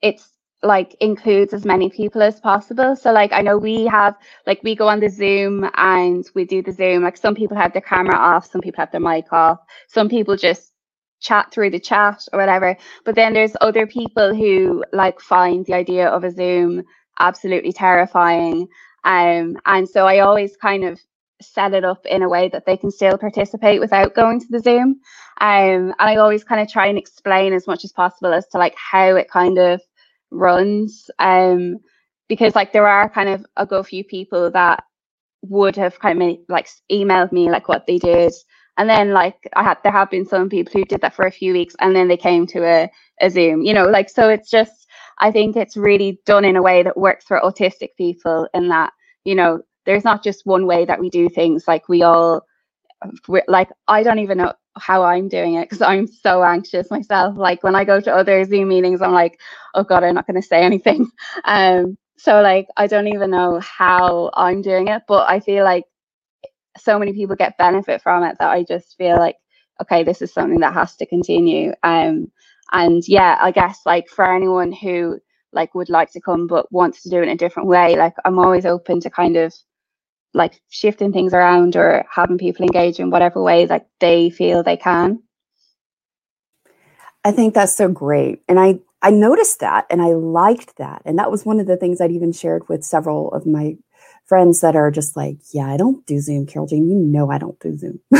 it's 0.00 0.30
like 0.62 0.96
includes 1.00 1.52
as 1.52 1.66
many 1.66 1.90
people 1.90 2.22
as 2.22 2.40
possible. 2.40 2.96
So 2.96 3.12
like 3.12 3.32
I 3.32 3.42
know 3.42 3.58
we 3.58 3.84
have 3.84 4.16
like 4.46 4.62
we 4.64 4.74
go 4.74 4.88
on 4.88 5.00
the 5.00 5.10
Zoom 5.10 5.68
and 5.74 6.26
we 6.34 6.46
do 6.46 6.62
the 6.62 6.72
Zoom. 6.72 7.02
Like 7.02 7.18
some 7.18 7.34
people 7.34 7.58
have 7.58 7.74
their 7.74 7.82
camera 7.82 8.16
off, 8.16 8.50
some 8.50 8.62
people 8.62 8.80
have 8.80 8.90
their 8.90 9.00
mic 9.00 9.30
off, 9.32 9.58
some 9.86 10.08
people 10.08 10.34
just 10.34 10.72
chat 11.20 11.52
through 11.52 11.70
the 11.70 11.80
chat 11.80 12.26
or 12.32 12.38
whatever. 12.38 12.76
But 13.04 13.14
then 13.14 13.32
there's 13.32 13.56
other 13.60 13.86
people 13.86 14.34
who 14.34 14.84
like 14.92 15.20
find 15.20 15.64
the 15.66 15.74
idea 15.74 16.08
of 16.08 16.24
a 16.24 16.30
Zoom 16.30 16.84
absolutely 17.18 17.72
terrifying. 17.72 18.68
Um, 19.04 19.56
and 19.66 19.88
so 19.88 20.06
I 20.06 20.20
always 20.20 20.56
kind 20.56 20.84
of 20.84 21.00
set 21.40 21.72
it 21.72 21.84
up 21.84 22.04
in 22.06 22.22
a 22.22 22.28
way 22.28 22.48
that 22.48 22.66
they 22.66 22.76
can 22.76 22.90
still 22.90 23.16
participate 23.16 23.80
without 23.80 24.14
going 24.14 24.40
to 24.40 24.46
the 24.50 24.60
Zoom. 24.60 25.00
Um, 25.40 25.92
and 25.92 25.94
I 25.98 26.16
always 26.16 26.44
kind 26.44 26.60
of 26.60 26.68
try 26.68 26.86
and 26.86 26.98
explain 26.98 27.52
as 27.52 27.66
much 27.66 27.84
as 27.84 27.92
possible 27.92 28.32
as 28.32 28.46
to 28.48 28.58
like 28.58 28.74
how 28.76 29.14
it 29.16 29.30
kind 29.30 29.58
of 29.58 29.80
runs. 30.30 31.10
Um, 31.18 31.78
because 32.28 32.54
like 32.54 32.72
there 32.72 32.86
are 32.86 33.08
kind 33.08 33.28
of 33.28 33.46
a 33.56 33.66
good 33.66 33.86
few 33.86 34.04
people 34.04 34.50
that 34.50 34.84
would 35.42 35.76
have 35.76 35.98
kind 35.98 36.22
of 36.22 36.36
like 36.48 36.68
emailed 36.90 37.32
me 37.32 37.50
like 37.50 37.68
what 37.68 37.86
they 37.86 37.98
did 37.98 38.32
and 38.78 38.90
then 38.90 39.12
like 39.12 39.36
I 39.56 39.64
had 39.64 39.78
there 39.84 39.92
have 39.92 40.10
been 40.10 40.26
some 40.26 40.50
people 40.50 40.72
who 40.74 40.86
did 40.86 41.02
that 41.02 41.14
for 41.14 41.26
a 41.26 41.32
few 41.32 41.54
weeks 41.54 41.76
and 41.80 41.96
then 41.96 42.08
they 42.08 42.18
came 42.18 42.46
to 42.48 42.64
a, 42.64 42.90
a 43.22 43.30
Zoom, 43.30 43.62
you 43.62 43.74
know, 43.74 43.86
like 43.86 44.10
so 44.10 44.30
it's 44.30 44.50
just 44.50 44.88
I 45.18 45.32
think 45.32 45.56
it's 45.56 45.76
really 45.78 46.20
done 46.26 46.46
in 46.46 46.56
a 46.56 46.62
way 46.62 46.84
that 46.84 46.98
works 46.98 47.26
for 47.26 47.40
autistic 47.40 47.90
people 47.98 48.48
in 48.54 48.68
that, 48.70 48.92
you 49.24 49.36
know, 49.36 49.62
there's 49.86 50.04
not 50.04 50.24
just 50.24 50.46
one 50.46 50.66
way 50.66 50.86
that 50.86 51.00
we 51.00 51.10
do 51.10 51.28
things 51.30 51.68
like 51.68 51.88
we 51.90 52.02
all 52.04 52.42
like 53.48 53.70
I 53.88 54.02
don't 54.02 54.20
even 54.20 54.38
know 54.38 54.52
how 54.78 55.04
I'm 55.04 55.28
doing 55.28 55.54
it 55.54 55.64
because 55.68 55.82
I'm 55.82 56.06
so 56.06 56.44
anxious 56.44 56.90
myself. 56.90 57.36
Like 57.38 57.62
when 57.64 57.74
I 57.76 57.84
go 57.84 58.00
to 58.00 58.14
other 58.14 58.44
Zoom 58.44 58.68
meetings, 58.68 59.02
I'm 59.02 59.12
like, 59.12 59.40
oh 59.74 59.84
God, 59.84 60.04
I'm 60.04 60.14
not 60.14 60.26
going 60.26 60.40
to 60.40 60.46
say 60.46 60.62
anything. 60.62 61.10
Um, 61.44 61.98
so 62.18 62.42
like 62.42 62.68
I 62.76 62.86
don't 62.88 63.08
even 63.08 63.30
know 63.30 63.60
how 63.60 64.30
I'm 64.34 64.62
doing 64.62 64.88
it, 64.88 65.02
but 65.08 65.28
I 65.30 65.40
feel 65.40 65.64
like 65.64 65.84
so 66.80 66.98
many 66.98 67.12
people 67.12 67.36
get 67.36 67.58
benefit 67.58 68.02
from 68.02 68.24
it 68.24 68.36
that 68.38 68.50
I 68.50 68.64
just 68.64 68.96
feel 68.96 69.16
like, 69.16 69.36
okay, 69.82 70.04
this 70.04 70.22
is 70.22 70.32
something 70.32 70.60
that 70.60 70.74
has 70.74 70.96
to 70.96 71.06
continue. 71.06 71.72
Um, 71.82 72.30
and 72.72 73.02
yeah, 73.06 73.38
I 73.40 73.50
guess 73.50 73.80
like 73.86 74.08
for 74.08 74.30
anyone 74.30 74.72
who 74.72 75.18
like 75.52 75.74
would 75.74 75.88
like 75.88 76.12
to 76.12 76.20
come 76.20 76.46
but 76.46 76.70
wants 76.72 77.02
to 77.02 77.10
do 77.10 77.18
it 77.18 77.24
in 77.24 77.28
a 77.30 77.36
different 77.36 77.68
way, 77.68 77.96
like 77.96 78.14
I'm 78.24 78.38
always 78.38 78.66
open 78.66 79.00
to 79.00 79.10
kind 79.10 79.36
of 79.36 79.54
like 80.34 80.60
shifting 80.68 81.12
things 81.12 81.34
around 81.34 81.76
or 81.76 82.04
having 82.10 82.38
people 82.38 82.64
engage 82.64 83.00
in 83.00 83.10
whatever 83.10 83.42
way 83.42 83.66
that 83.66 83.88
they 84.00 84.30
feel 84.30 84.62
they 84.62 84.76
can. 84.76 85.22
I 87.24 87.32
think 87.32 87.54
that's 87.54 87.76
so 87.76 87.88
great. 87.88 88.42
And 88.48 88.60
I 88.60 88.80
I 89.02 89.10
noticed 89.10 89.60
that 89.60 89.86
and 89.90 90.02
I 90.02 90.08
liked 90.08 90.76
that. 90.78 91.02
And 91.04 91.18
that 91.18 91.30
was 91.30 91.46
one 91.46 91.60
of 91.60 91.66
the 91.66 91.76
things 91.76 92.00
I'd 92.00 92.10
even 92.10 92.32
shared 92.32 92.68
with 92.68 92.84
several 92.84 93.32
of 93.32 93.46
my 93.46 93.76
friends 94.28 94.60
that 94.60 94.76
are 94.76 94.90
just 94.90 95.16
like, 95.16 95.38
yeah, 95.52 95.66
I 95.66 95.76
don't 95.76 96.04
do 96.06 96.20
Zoom, 96.20 96.46
Carol 96.46 96.68
Jane. 96.68 96.88
You 96.88 96.94
know 96.94 97.30
I 97.30 97.38
don't 97.38 97.58
do 97.60 97.76
Zoom. 97.76 97.98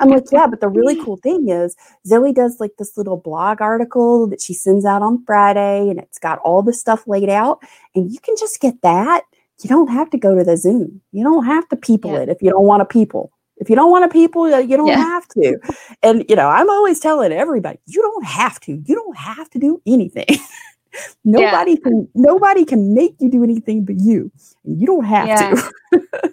I'm 0.00 0.08
like, 0.08 0.24
yeah, 0.32 0.46
but 0.46 0.60
the 0.60 0.68
really 0.68 1.02
cool 1.04 1.18
thing 1.18 1.48
is 1.48 1.76
Zoe 2.06 2.32
does 2.32 2.58
like 2.58 2.72
this 2.78 2.96
little 2.96 3.16
blog 3.16 3.60
article 3.60 4.26
that 4.28 4.40
she 4.40 4.54
sends 4.54 4.84
out 4.84 5.02
on 5.02 5.24
Friday 5.24 5.88
and 5.88 5.98
it's 5.98 6.18
got 6.18 6.38
all 6.40 6.62
the 6.62 6.72
stuff 6.72 7.06
laid 7.06 7.28
out. 7.28 7.62
And 7.94 8.10
you 8.10 8.18
can 8.20 8.34
just 8.38 8.60
get 8.60 8.80
that. 8.82 9.22
You 9.62 9.68
don't 9.68 9.88
have 9.88 10.10
to 10.10 10.18
go 10.18 10.34
to 10.34 10.44
the 10.44 10.56
Zoom. 10.56 11.00
You 11.12 11.24
don't 11.24 11.44
have 11.44 11.68
to 11.68 11.76
people 11.76 12.12
yeah. 12.12 12.20
it 12.20 12.28
if 12.28 12.42
you 12.42 12.50
don't 12.50 12.66
want 12.66 12.80
to 12.80 12.84
people. 12.84 13.32
If 13.58 13.70
you 13.70 13.76
don't 13.76 13.90
want 13.90 14.10
to 14.10 14.12
people, 14.12 14.48
you 14.60 14.76
don't 14.76 14.88
yeah. 14.88 14.96
have 14.96 15.26
to. 15.28 15.58
And, 16.02 16.26
you 16.28 16.36
know, 16.36 16.48
I'm 16.48 16.68
always 16.68 17.00
telling 17.00 17.32
everybody, 17.32 17.78
you 17.86 18.02
don't 18.02 18.24
have 18.24 18.60
to. 18.60 18.72
You 18.72 18.94
don't 18.94 19.16
have 19.16 19.48
to 19.50 19.58
do 19.58 19.80
anything. 19.86 20.26
nobody 21.24 21.72
yeah. 21.72 21.76
can 21.82 22.08
nobody 22.14 22.64
can 22.64 22.94
make 22.94 23.16
you 23.18 23.30
do 23.30 23.42
anything 23.44 23.84
but 23.84 23.96
you. 23.96 24.30
And 24.64 24.80
you 24.80 24.86
don't 24.86 25.04
have 25.04 25.28
yeah. 25.28 25.54
to. 25.54 25.72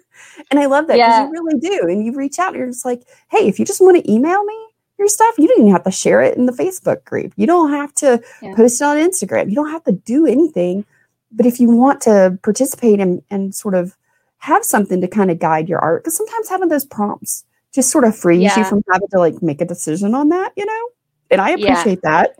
and 0.51 0.59
I 0.59 0.65
love 0.65 0.87
that 0.87 0.95
because 0.95 0.97
yeah. 0.97 1.25
you 1.25 1.31
really 1.31 1.59
do. 1.59 1.87
And 1.87 2.05
you 2.05 2.13
reach 2.13 2.39
out 2.39 2.49
and 2.49 2.57
you're 2.57 2.67
just 2.67 2.85
like, 2.85 3.03
hey, 3.29 3.47
if 3.47 3.59
you 3.59 3.65
just 3.65 3.81
want 3.81 4.03
to 4.03 4.11
email 4.11 4.43
me 4.43 4.67
your 4.97 5.07
stuff, 5.07 5.37
you 5.37 5.47
don't 5.47 5.59
even 5.59 5.71
have 5.71 5.83
to 5.83 5.91
share 5.91 6.21
it 6.21 6.37
in 6.37 6.45
the 6.45 6.51
Facebook 6.51 7.03
group. 7.03 7.33
You 7.35 7.47
don't 7.47 7.71
have 7.71 7.93
to 7.95 8.21
post 8.55 8.81
it 8.81 8.85
on 8.85 8.97
Instagram. 8.97 9.49
You 9.49 9.55
don't 9.55 9.71
have 9.71 9.83
to 9.85 9.91
do 9.91 10.25
anything. 10.25 10.85
But 11.31 11.45
if 11.45 11.59
you 11.59 11.69
want 11.69 12.01
to 12.01 12.37
participate 12.43 12.99
and, 12.99 13.23
and 13.29 13.55
sort 13.55 13.73
of 13.73 13.95
have 14.37 14.63
something 14.63 15.01
to 15.01 15.07
kind 15.07 15.31
of 15.31 15.39
guide 15.39 15.67
your 15.67 15.79
art, 15.79 16.03
because 16.03 16.15
sometimes 16.15 16.49
having 16.49 16.69
those 16.69 16.85
prompts 16.85 17.43
just 17.73 17.89
sort 17.89 18.03
of 18.03 18.15
frees 18.15 18.55
you 18.55 18.63
from 18.63 18.83
having 18.91 19.07
to 19.09 19.17
like 19.17 19.41
make 19.41 19.59
a 19.59 19.65
decision 19.65 20.13
on 20.13 20.29
that, 20.29 20.53
you 20.55 20.65
know? 20.65 20.89
And 21.31 21.41
I 21.41 21.51
appreciate 21.51 22.01
that. 22.03 22.37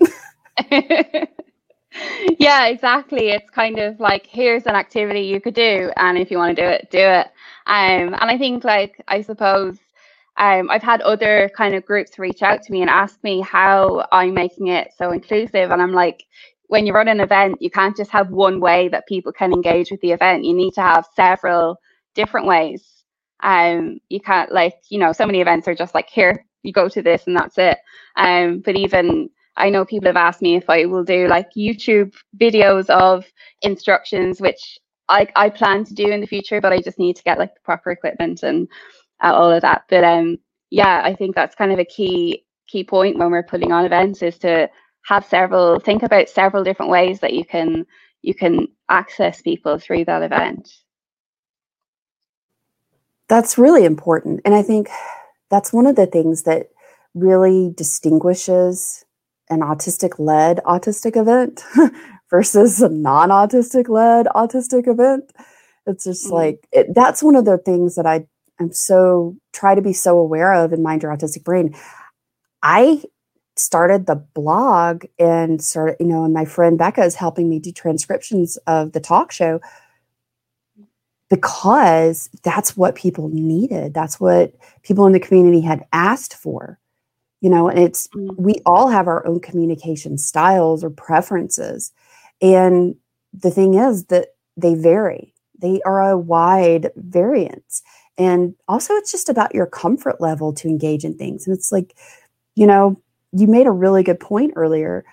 yeah, 2.40 2.68
exactly. 2.68 3.30
It's 3.30 3.50
kind 3.50 3.80
of 3.80 4.00
like 4.00 4.26
here's 4.28 4.66
an 4.66 4.76
activity 4.76 5.22
you 5.22 5.40
could 5.42 5.54
do, 5.54 5.92
and 5.98 6.18
if 6.18 6.32
you 6.32 6.38
want 6.38 6.56
to 6.56 6.62
do 6.62 6.68
it, 6.68 6.90
do 6.92 7.00
it. 7.00 7.28
Um, 7.68 8.14
and 8.14 8.32
I 8.32 8.38
think 8.38 8.64
like 8.64 9.02
I 9.08 9.22
suppose 9.22 9.78
um, 10.38 10.70
I've 10.70 10.84
had 10.84 11.02
other 11.02 11.50
kind 11.56 11.76
of 11.76 11.86
groups 11.86 12.18
reach 12.20 12.42
out 12.42 12.64
to 12.64 12.72
me 12.72 12.82
and 12.82 12.90
ask 12.90 13.24
me 13.24 13.42
how 13.42 14.08
I'm 14.12 14.34
making 14.34 14.68
it 14.68 14.92
so 14.98 15.12
inclusive, 15.12 15.72
and 15.72 15.82
I'm 15.82 15.94
like, 15.94 16.24
when 16.68 16.86
you 16.88 16.94
run 16.94 17.08
an 17.08 17.20
event, 17.20 17.62
you 17.62 17.70
can't 17.70 17.96
just 17.96 18.12
have 18.12 18.30
one 18.32 18.60
way 18.60 18.88
that 18.90 19.08
people 19.08 19.32
can 19.32 19.54
engage 19.54 19.92
with 19.92 20.02
the 20.02 20.12
event. 20.12 20.46
You 20.46 20.54
need 20.56 20.74
to 20.74 20.82
have 20.82 21.08
several 21.16 21.78
different 22.16 22.48
ways. 22.48 22.84
Um, 23.42 24.00
you 24.10 24.20
can't 24.22 24.52
like 24.52 24.76
you 24.90 25.00
know 25.00 25.12
so 25.14 25.26
many 25.26 25.42
events 25.42 25.68
are 25.68 25.76
just 25.76 25.94
like 25.94 26.10
here 26.10 26.46
you 26.64 26.72
go 26.72 26.90
to 26.90 27.02
this 27.02 27.28
and 27.28 27.36
that's 27.36 27.58
it. 27.58 27.78
Um, 28.16 28.62
but 28.66 28.76
even 28.76 29.30
I 29.56 29.70
know 29.70 29.86
people 29.86 30.08
have 30.08 30.16
asked 30.16 30.42
me 30.42 30.56
if 30.56 30.70
I 30.70 30.86
will 30.86 31.04
do 31.04 31.28
like 31.28 31.50
YouTube 31.56 32.14
videos 32.38 32.90
of 32.90 33.26
instructions, 33.62 34.42
which 34.42 34.80
I, 35.10 35.28
I 35.36 35.50
plan 35.50 35.84
to 35.86 35.94
do 35.94 36.10
in 36.10 36.22
the 36.22 36.28
future, 36.28 36.60
but 36.62 36.74
I 36.74 36.82
just 36.82 37.00
need 37.00 37.16
to 37.18 37.24
get 37.24 37.38
like 37.38 37.54
the 37.54 37.62
proper 37.62 37.92
equipment 37.92 38.44
and 38.44 38.68
uh, 39.24 39.34
all 39.34 39.52
of 39.52 39.62
that. 39.62 39.84
But 39.90 40.04
um, 40.04 40.38
yeah, 40.70 41.02
I 41.04 41.14
think 41.14 41.36
that's 41.36 41.56
kind 41.56 41.72
of 41.72 41.80
a 41.80 41.86
key 41.86 42.46
key 42.68 42.84
point 42.84 43.18
when 43.18 43.30
we're 43.30 43.44
putting 43.44 43.72
on 43.72 43.86
events 43.86 44.24
is 44.24 44.38
to 44.40 44.70
have 45.06 45.26
several 45.26 45.80
think 45.80 46.02
about 46.02 46.30
several 46.30 46.64
different 46.64 46.92
ways 46.92 47.20
that 47.20 47.34
you 47.34 47.46
can 47.46 47.86
you 48.22 48.34
can 48.34 48.68
access 48.90 49.42
people 49.42 49.78
through 49.78 50.06
that 50.06 50.24
event. 50.24 50.70
That's 53.28 53.58
really 53.58 53.86
important, 53.86 54.42
and 54.46 54.56
I 54.56 54.64
think 54.64 54.90
that's 55.50 55.74
one 55.74 55.86
of 55.86 55.96
the 55.96 56.08
things 56.08 56.44
that 56.44 56.70
really 57.14 57.72
distinguishes 57.76 59.03
an 59.50 59.60
autistic 59.60 60.20
led 60.20 60.60
autistic 60.66 61.16
event 61.16 61.64
versus 62.30 62.82
a 62.82 62.90
non 62.90 63.30
autistic 63.30 63.90
led 63.90 64.26
autistic 64.28 64.88
event. 64.88 65.32
It's 65.86 66.06
just 66.06 66.26
mm-hmm. 66.26 66.34
like 66.34 66.68
it, 66.72 66.94
that's 66.94 67.22
one 67.22 67.36
of 67.36 67.46
the 67.46 67.58
things 67.58 67.96
that 67.96 68.06
I 68.06 68.26
am 68.60 68.72
so 68.72 69.36
try 69.52 69.76
to 69.76 69.82
be 69.82 69.94
so 69.94 70.18
aware 70.18 70.54
of 70.54 70.74
in 70.74 70.82
Mind 70.82 71.04
Your 71.04 71.16
Autistic 71.16 71.44
Brain. 71.44 71.76
I 72.62 73.04
started 73.56 74.06
the 74.06 74.16
blog 74.16 75.06
and 75.20 75.62
started, 75.62 75.98
you 76.00 76.08
know, 76.08 76.24
and 76.24 76.34
my 76.34 76.46
friend 76.46 76.78
Becca 76.78 77.04
is 77.04 77.16
helping 77.16 77.50
me 77.50 77.60
do 77.60 77.72
transcriptions 77.72 78.58
of 78.66 78.94
the 78.94 79.00
talk 79.00 79.32
show 79.32 79.60
because 81.30 82.30
that's 82.44 82.76
what 82.78 82.96
people 82.96 83.30
needed. 83.30 83.94
That's 83.94 84.20
what 84.20 84.54
people 84.82 85.06
in 85.06 85.14
the 85.14 85.20
community 85.20 85.62
had 85.62 85.86
asked 85.92 86.36
for 86.36 86.80
you 87.44 87.50
know 87.50 87.68
and 87.68 87.78
it's 87.78 88.08
mm. 88.08 88.34
we 88.38 88.56
all 88.66 88.88
have 88.88 89.08
our 89.08 89.28
own 89.28 89.40
communication 89.42 90.18
styles 90.18 90.84
or 90.84 90.90
preferences. 90.90 91.92
And 92.42 92.96
the 93.34 93.52
thing 93.52 93.76
is 93.76 94.06
that 94.06 94.30
they 94.58 94.76
vary. 94.76 95.34
They 95.60 95.82
are 95.86 96.02
a 96.02 96.18
wide 96.18 96.92
variance. 96.96 97.84
And 98.18 98.56
also 98.68 98.94
it's 98.94 99.12
just 99.12 99.30
about 99.30 99.54
your 99.54 99.66
comfort 99.66 100.22
level 100.22 100.54
to 100.54 100.68
engage 100.70 101.04
in 101.04 101.18
things. 101.18 101.46
And 101.46 101.56
it's 101.56 101.72
like 101.72 101.96
you 102.56 102.66
know 102.66 103.00
you 103.34 103.48
made 103.48 103.68
a 103.68 103.72
really 103.72 104.04
good 104.04 104.22
point 104.22 104.54
earlier 104.56 105.04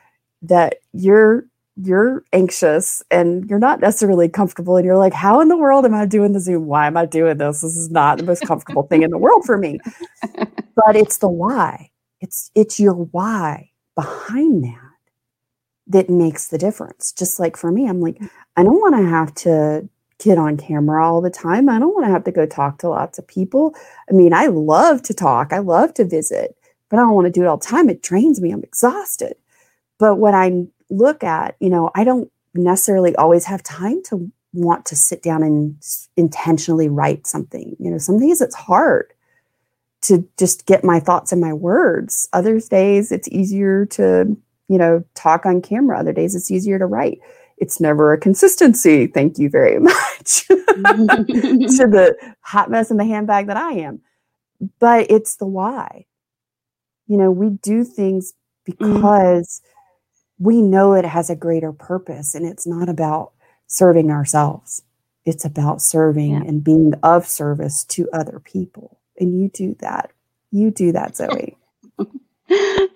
that 0.43 0.77
you're 0.93 1.47
you're 1.83 2.25
anxious 2.33 3.03
and 3.11 3.49
you're 3.49 3.59
not 3.59 3.81
necessarily 3.81 4.29
comfortable. 4.29 4.77
And 4.77 4.85
you're 4.85 4.99
like 4.99 5.15
how 5.15 5.41
in 5.41 5.49
the 5.49 5.57
world 5.57 5.85
am 5.85 5.95
i 5.95 6.07
doing 6.07 6.33
the 6.33 6.41
zoom? 6.41 6.67
Why 6.67 6.87
am 6.87 6.97
i 6.97 7.07
doing 7.07 7.39
this? 7.39 7.63
This 7.63 7.77
is 7.77 7.91
not 7.91 8.19
the 8.19 8.25
most 8.25 8.47
comfortable 8.47 8.85
thing 8.85 9.03
in 9.03 9.11
the 9.11 9.19
world 9.19 9.45
for 9.45 9.59
me. 9.59 9.81
But 10.87 10.97
it's 10.97 11.19
the 11.19 11.29
why 11.29 11.90
it's 12.21 12.51
it's 12.55 12.79
your 12.79 12.95
why 12.95 13.71
behind 13.95 14.65
that 14.65 14.77
that 15.87 16.09
makes 16.09 16.49
the 16.49 16.59
difference. 16.59 17.13
Just 17.13 17.41
like 17.41 17.57
for 17.57 17.71
me 17.73 17.89
i'm 17.89 18.01
like 18.01 18.17
mm. 18.17 18.31
i 18.57 18.63
don't 18.63 18.81
want 18.81 18.97
to 18.97 19.07
have 19.09 19.35
to 19.35 19.89
get 20.19 20.39
on 20.39 20.57
camera 20.57 21.07
all 21.07 21.21
the 21.21 21.31
time. 21.31 21.69
I 21.69 21.79
don't 21.79 21.95
want 21.95 22.07
to 22.07 22.13
have 22.13 22.25
to 22.25 22.33
go 22.33 22.45
talk 22.45 22.79
to 22.79 22.89
lots 22.91 23.19
of 23.19 23.27
people. 23.27 23.75
I 24.09 24.13
mean 24.13 24.33
i 24.33 24.47
love 24.47 25.03
to 25.03 25.15
talk. 25.15 25.53
I 25.53 25.59
love 25.59 25.95
to 25.95 26.05
visit 26.05 26.57
but 26.89 26.99
i 26.99 27.03
don't 27.03 27.15
want 27.15 27.27
to 27.27 27.33
do 27.33 27.43
it 27.43 27.47
all 27.47 27.57
the 27.57 27.67
time. 27.67 27.89
It 27.89 28.03
drains 28.03 28.41
me. 28.41 28.51
I'm 28.51 28.63
exhausted. 28.63 29.35
But 29.99 30.17
what 30.17 30.35
i 30.35 30.67
look 30.91 31.23
at, 31.23 31.57
you 31.61 31.71
know, 31.71 31.91
I 31.95 32.05
don't 32.05 32.31
necessarily 32.55 33.15
always 33.17 33.45
have 33.45 33.63
time 33.63 34.03
to 34.05 34.31
want 34.53 34.85
to 34.87 34.97
sit 34.97 35.23
down 35.23 35.43
and 35.43 35.77
intentionally 36.17 36.89
write 36.89 37.27
something. 37.27 37.77
You 37.79 37.91
know, 37.91 37.99
some 37.99 38.19
days 38.19 38.41
it's 38.41 38.57
hard 38.57 39.13
to 40.03 40.27
just 40.39 40.67
get 40.67 40.85
my 40.85 41.01
thoughts 41.01 41.33
and 41.33 41.41
my 41.41 41.53
words. 41.53 42.29
Other 42.33 42.59
days 42.61 43.13
it's 43.13 43.29
easier 43.29 43.87
to, 43.87 44.37
you 44.69 44.79
know, 44.79 45.05
talk 45.15 45.47
on 45.47 45.63
camera. 45.63 45.99
Other 45.99 46.13
days 46.13 46.35
it's 46.35 46.51
easier 46.51 46.79
to 46.79 46.87
write. 46.87 47.21
It's 47.59 47.81
never 47.81 48.13
a 48.13 48.19
consistency. 48.19 49.07
Thank 49.07 49.39
you 49.39 49.51
very 49.51 49.79
much 49.81 50.47
to 50.49 50.57
the 50.67 52.17
hot 52.41 52.71
mess 52.71 52.91
in 52.91 52.97
the 52.97 53.05
handbag 53.05 53.49
that 53.49 53.57
I 53.57 53.73
am. 53.73 54.01
But 54.79 55.11
it's 55.11 55.37
the 55.37 55.47
why. 55.47 56.07
You 57.07 57.17
know, 57.17 57.31
we 57.31 57.51
do 57.51 57.85
things 57.85 58.33
mm. 58.69 58.79
because 58.79 59.61
mm 59.65 59.71
we 60.41 60.63
know 60.63 60.95
it 60.95 61.05
has 61.05 61.29
a 61.29 61.37
greater 61.37 61.71
purpose 61.71 62.35
and 62.35 62.47
it's 62.47 62.67
not 62.67 62.89
about 62.89 63.33
serving 63.67 64.11
ourselves. 64.11 64.83
It's 65.27 65.45
about 65.45 65.83
serving 65.83 66.31
yeah. 66.31 66.43
and 66.47 66.65
being 66.65 66.95
of 67.03 67.27
service 67.27 67.85
to 67.85 68.09
other 68.11 68.41
people. 68.41 69.00
And 69.21 69.41
you 69.41 69.51
do 69.51 69.77
that. 69.81 70.13
You 70.51 70.71
do 70.73 70.93
that, 70.93 71.17
Zoe. 71.17 71.57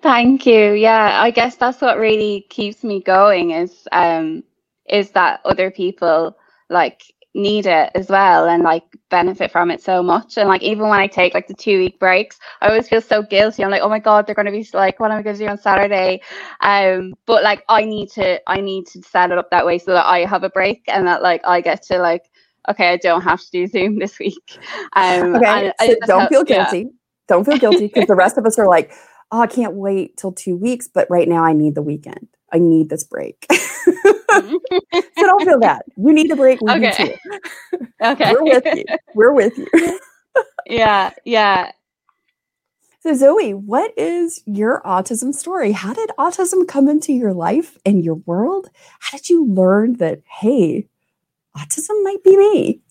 Thank 0.01 0.45
you. 0.45 0.73
Yeah, 0.73 1.21
I 1.21 1.31
guess 1.31 1.55
that's 1.55 1.81
what 1.81 1.97
really 1.97 2.45
keeps 2.49 2.83
me 2.83 3.01
going 3.01 3.51
is 3.51 3.87
um 3.91 4.43
is 4.89 5.11
that 5.11 5.41
other 5.45 5.71
people 5.71 6.37
like 6.69 7.03
need 7.35 7.65
it 7.65 7.91
as 7.95 8.07
well 8.09 8.47
and 8.47 8.63
like 8.63 8.83
benefit 9.09 9.51
from 9.51 9.69
it 9.71 9.81
so 9.81 10.01
much. 10.01 10.37
And 10.37 10.47
like 10.49 10.63
even 10.63 10.87
when 10.89 10.99
I 10.99 11.07
take 11.07 11.33
like 11.33 11.47
the 11.47 11.53
two 11.53 11.79
week 11.79 11.99
breaks, 11.99 12.39
I 12.61 12.69
always 12.69 12.89
feel 12.89 13.01
so 13.01 13.21
guilty. 13.21 13.63
I'm 13.63 13.71
like, 13.71 13.81
oh 13.81 13.89
my 13.89 13.99
god, 13.99 14.25
they're 14.25 14.35
gonna 14.35 14.51
be 14.51 14.67
like, 14.73 14.99
what 14.99 15.11
am 15.11 15.19
I 15.19 15.21
gonna 15.21 15.37
do 15.37 15.47
on 15.47 15.57
Saturday? 15.57 16.21
Um, 16.61 17.13
but 17.25 17.43
like 17.43 17.63
I 17.69 17.83
need 17.85 18.09
to 18.11 18.41
I 18.49 18.61
need 18.61 18.87
to 18.87 19.01
set 19.03 19.31
it 19.31 19.37
up 19.37 19.51
that 19.51 19.65
way 19.65 19.77
so 19.79 19.91
that 19.93 20.05
I 20.05 20.25
have 20.25 20.43
a 20.43 20.49
break 20.49 20.83
and 20.87 21.07
that 21.07 21.21
like 21.21 21.41
I 21.45 21.61
get 21.61 21.83
to 21.83 21.99
like, 21.99 22.23
okay, 22.69 22.93
I 22.93 22.97
don't 22.97 23.21
have 23.21 23.41
to 23.41 23.51
do 23.51 23.67
Zoom 23.67 23.99
this 23.99 24.19
week. 24.19 24.57
Um, 24.95 25.35
okay, 25.35 25.71
so 25.79 25.95
don't 26.05 26.29
feel 26.29 26.43
guilty. 26.43 26.87
Yeah. 27.27 27.33
Don't 27.37 27.43
feel 27.43 27.57
guilty 27.57 27.87
because 27.87 28.05
the 28.05 28.13
rest 28.13 28.37
of 28.37 28.45
us 28.45 28.59
are 28.59 28.67
like, 28.67 28.91
oh, 29.31 29.41
I 29.41 29.47
can't 29.47 29.73
wait 29.73 30.15
till 30.15 30.31
two 30.31 30.55
weeks, 30.55 30.87
but 30.87 31.07
right 31.09 31.27
now 31.27 31.43
I 31.43 31.53
need 31.53 31.73
the 31.73 31.81
weekend. 31.81 32.27
I 32.53 32.59
need 32.59 32.89
this 32.89 33.03
break. 33.03 33.47
so 33.51 34.59
don't 35.17 35.43
feel 35.43 35.59
that. 35.61 35.85
You 35.97 36.13
need 36.13 36.29
a 36.29 36.35
break. 36.35 36.61
We 36.61 36.71
okay. 36.71 37.17
okay. 37.99 38.31
We're 38.31 38.43
with 38.43 38.65
you. 38.65 38.83
We're 39.15 39.33
with 39.33 39.57
you. 39.57 39.99
yeah. 40.67 41.13
Yeah. 41.25 41.71
So, 43.05 43.13
Zoe, 43.13 43.53
what 43.53 43.95
is 43.99 44.41
your 44.47 44.81
autism 44.83 45.31
story? 45.31 45.73
How 45.73 45.93
did 45.93 46.09
autism 46.17 46.67
come 46.67 46.87
into 46.87 47.13
your 47.13 47.33
life 47.33 47.77
and 47.85 48.03
your 48.03 48.15
world? 48.15 48.71
How 48.99 49.17
did 49.17 49.29
you 49.29 49.45
learn 49.45 49.97
that, 49.97 50.21
hey, 50.27 50.87
autism 51.55 52.03
might 52.03 52.23
be 52.23 52.37
me? 52.37 52.81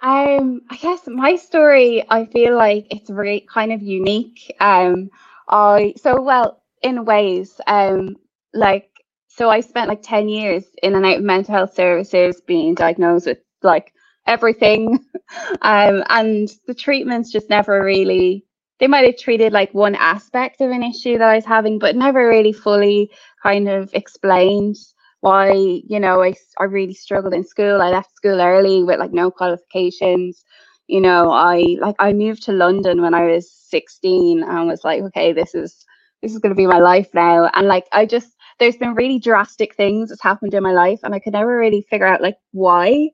Um, 0.00 0.60
I 0.68 0.76
guess 0.76 1.06
my 1.06 1.36
story, 1.36 2.04
I 2.10 2.26
feel 2.26 2.56
like 2.56 2.86
it's 2.90 3.08
very 3.08 3.46
kind 3.52 3.72
of 3.72 3.82
unique. 3.82 4.54
Um, 4.60 5.10
I 5.48 5.94
so 5.96 6.20
well 6.20 6.62
in 6.82 7.04
ways, 7.06 7.58
um, 7.66 8.16
like 8.52 8.90
so 9.28 9.50
I 9.50 9.60
spent 9.60 9.88
like 9.88 10.02
10 10.02 10.28
years 10.28 10.64
in 10.82 10.94
and 10.94 11.04
out 11.04 11.16
of 11.16 11.24
mental 11.24 11.54
health 11.54 11.74
services 11.74 12.40
being 12.46 12.74
diagnosed 12.74 13.26
with 13.26 13.38
like 13.62 13.92
everything. 14.26 14.98
um, 15.62 16.04
and 16.08 16.48
the 16.66 16.74
treatments 16.74 17.32
just 17.32 17.50
never 17.50 17.82
really, 17.82 18.44
they 18.78 18.86
might 18.86 19.06
have 19.06 19.16
treated 19.16 19.52
like 19.52 19.74
one 19.74 19.96
aspect 19.96 20.60
of 20.60 20.70
an 20.70 20.82
issue 20.82 21.18
that 21.18 21.28
I 21.28 21.36
was 21.36 21.44
having, 21.44 21.78
but 21.78 21.96
never 21.96 22.28
really 22.28 22.52
fully 22.52 23.10
kind 23.42 23.68
of 23.68 23.92
explained 23.94 24.76
why, 25.24 25.52
you 25.52 25.98
know, 26.00 26.22
I, 26.22 26.34
I 26.60 26.64
really 26.64 26.94
struggled 26.94 27.32
in 27.34 27.44
school. 27.44 27.80
I 27.80 27.90
left 27.90 28.14
school 28.14 28.40
early 28.42 28.84
with 28.84 29.00
like 29.00 29.12
no 29.12 29.30
qualifications. 29.30 30.44
You 30.86 31.00
know, 31.00 31.30
I 31.32 31.76
like 31.80 31.96
I 31.98 32.12
moved 32.12 32.42
to 32.44 32.52
London 32.52 33.00
when 33.00 33.14
I 33.14 33.24
was 33.26 33.50
16 33.50 34.42
and 34.44 34.68
was 34.68 34.84
like, 34.84 35.02
okay, 35.04 35.32
this 35.32 35.54
is 35.54 35.86
this 36.22 36.32
is 36.32 36.40
going 36.40 36.50
to 36.50 36.56
be 36.56 36.66
my 36.66 36.78
life 36.78 37.08
now. 37.14 37.50
And 37.54 37.66
like, 37.68 37.86
I 37.92 38.04
just 38.06 38.34
there's 38.60 38.76
been 38.76 38.94
really 38.94 39.18
drastic 39.18 39.74
things 39.76 40.10
that's 40.10 40.22
happened 40.22 40.54
in 40.54 40.62
my 40.62 40.72
life 40.72 41.00
and 41.02 41.14
I 41.14 41.20
could 41.20 41.32
never 41.32 41.58
really 41.58 41.86
figure 41.90 42.06
out 42.06 42.20
like 42.22 42.36
why. 42.52 43.10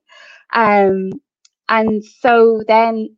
Um, 0.53 1.11
and 1.69 2.03
so 2.03 2.61
then 2.67 3.15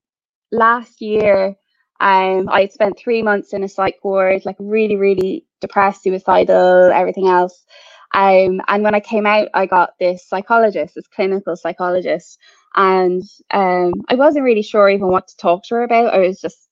last 0.51 1.01
year, 1.01 1.56
um, 1.99 2.49
I 2.49 2.67
spent 2.71 2.97
three 2.99 3.23
months 3.23 3.53
in 3.53 3.63
a 3.63 3.69
psych 3.69 3.97
ward, 4.03 4.43
like 4.45 4.58
really, 4.60 4.97
really 4.97 5.47
depressed, 5.62 6.03
suicidal, 6.03 6.91
everything 6.93 7.27
else. 7.27 7.65
Um, 8.13 8.62
and 8.67 8.84
when 8.84 8.95
I 8.95 8.99
came 9.02 9.26
out, 9.28 9.49
I 9.54 9.65
got 9.67 9.91
this 9.99 10.28
psychologist, 10.28 10.95
this 10.95 11.08
clinical 11.08 11.56
psychologist, 11.56 12.39
and 12.76 13.23
um, 13.52 13.93
I 14.10 14.15
wasn't 14.15 14.45
really 14.45 14.63
sure 14.63 14.89
even 14.89 15.08
what 15.10 15.28
to 15.30 15.38
talk 15.38 15.63
to 15.65 15.76
her 15.76 15.84
about. 15.84 16.13
I 16.13 16.19
was 16.19 16.41
just, 16.41 16.69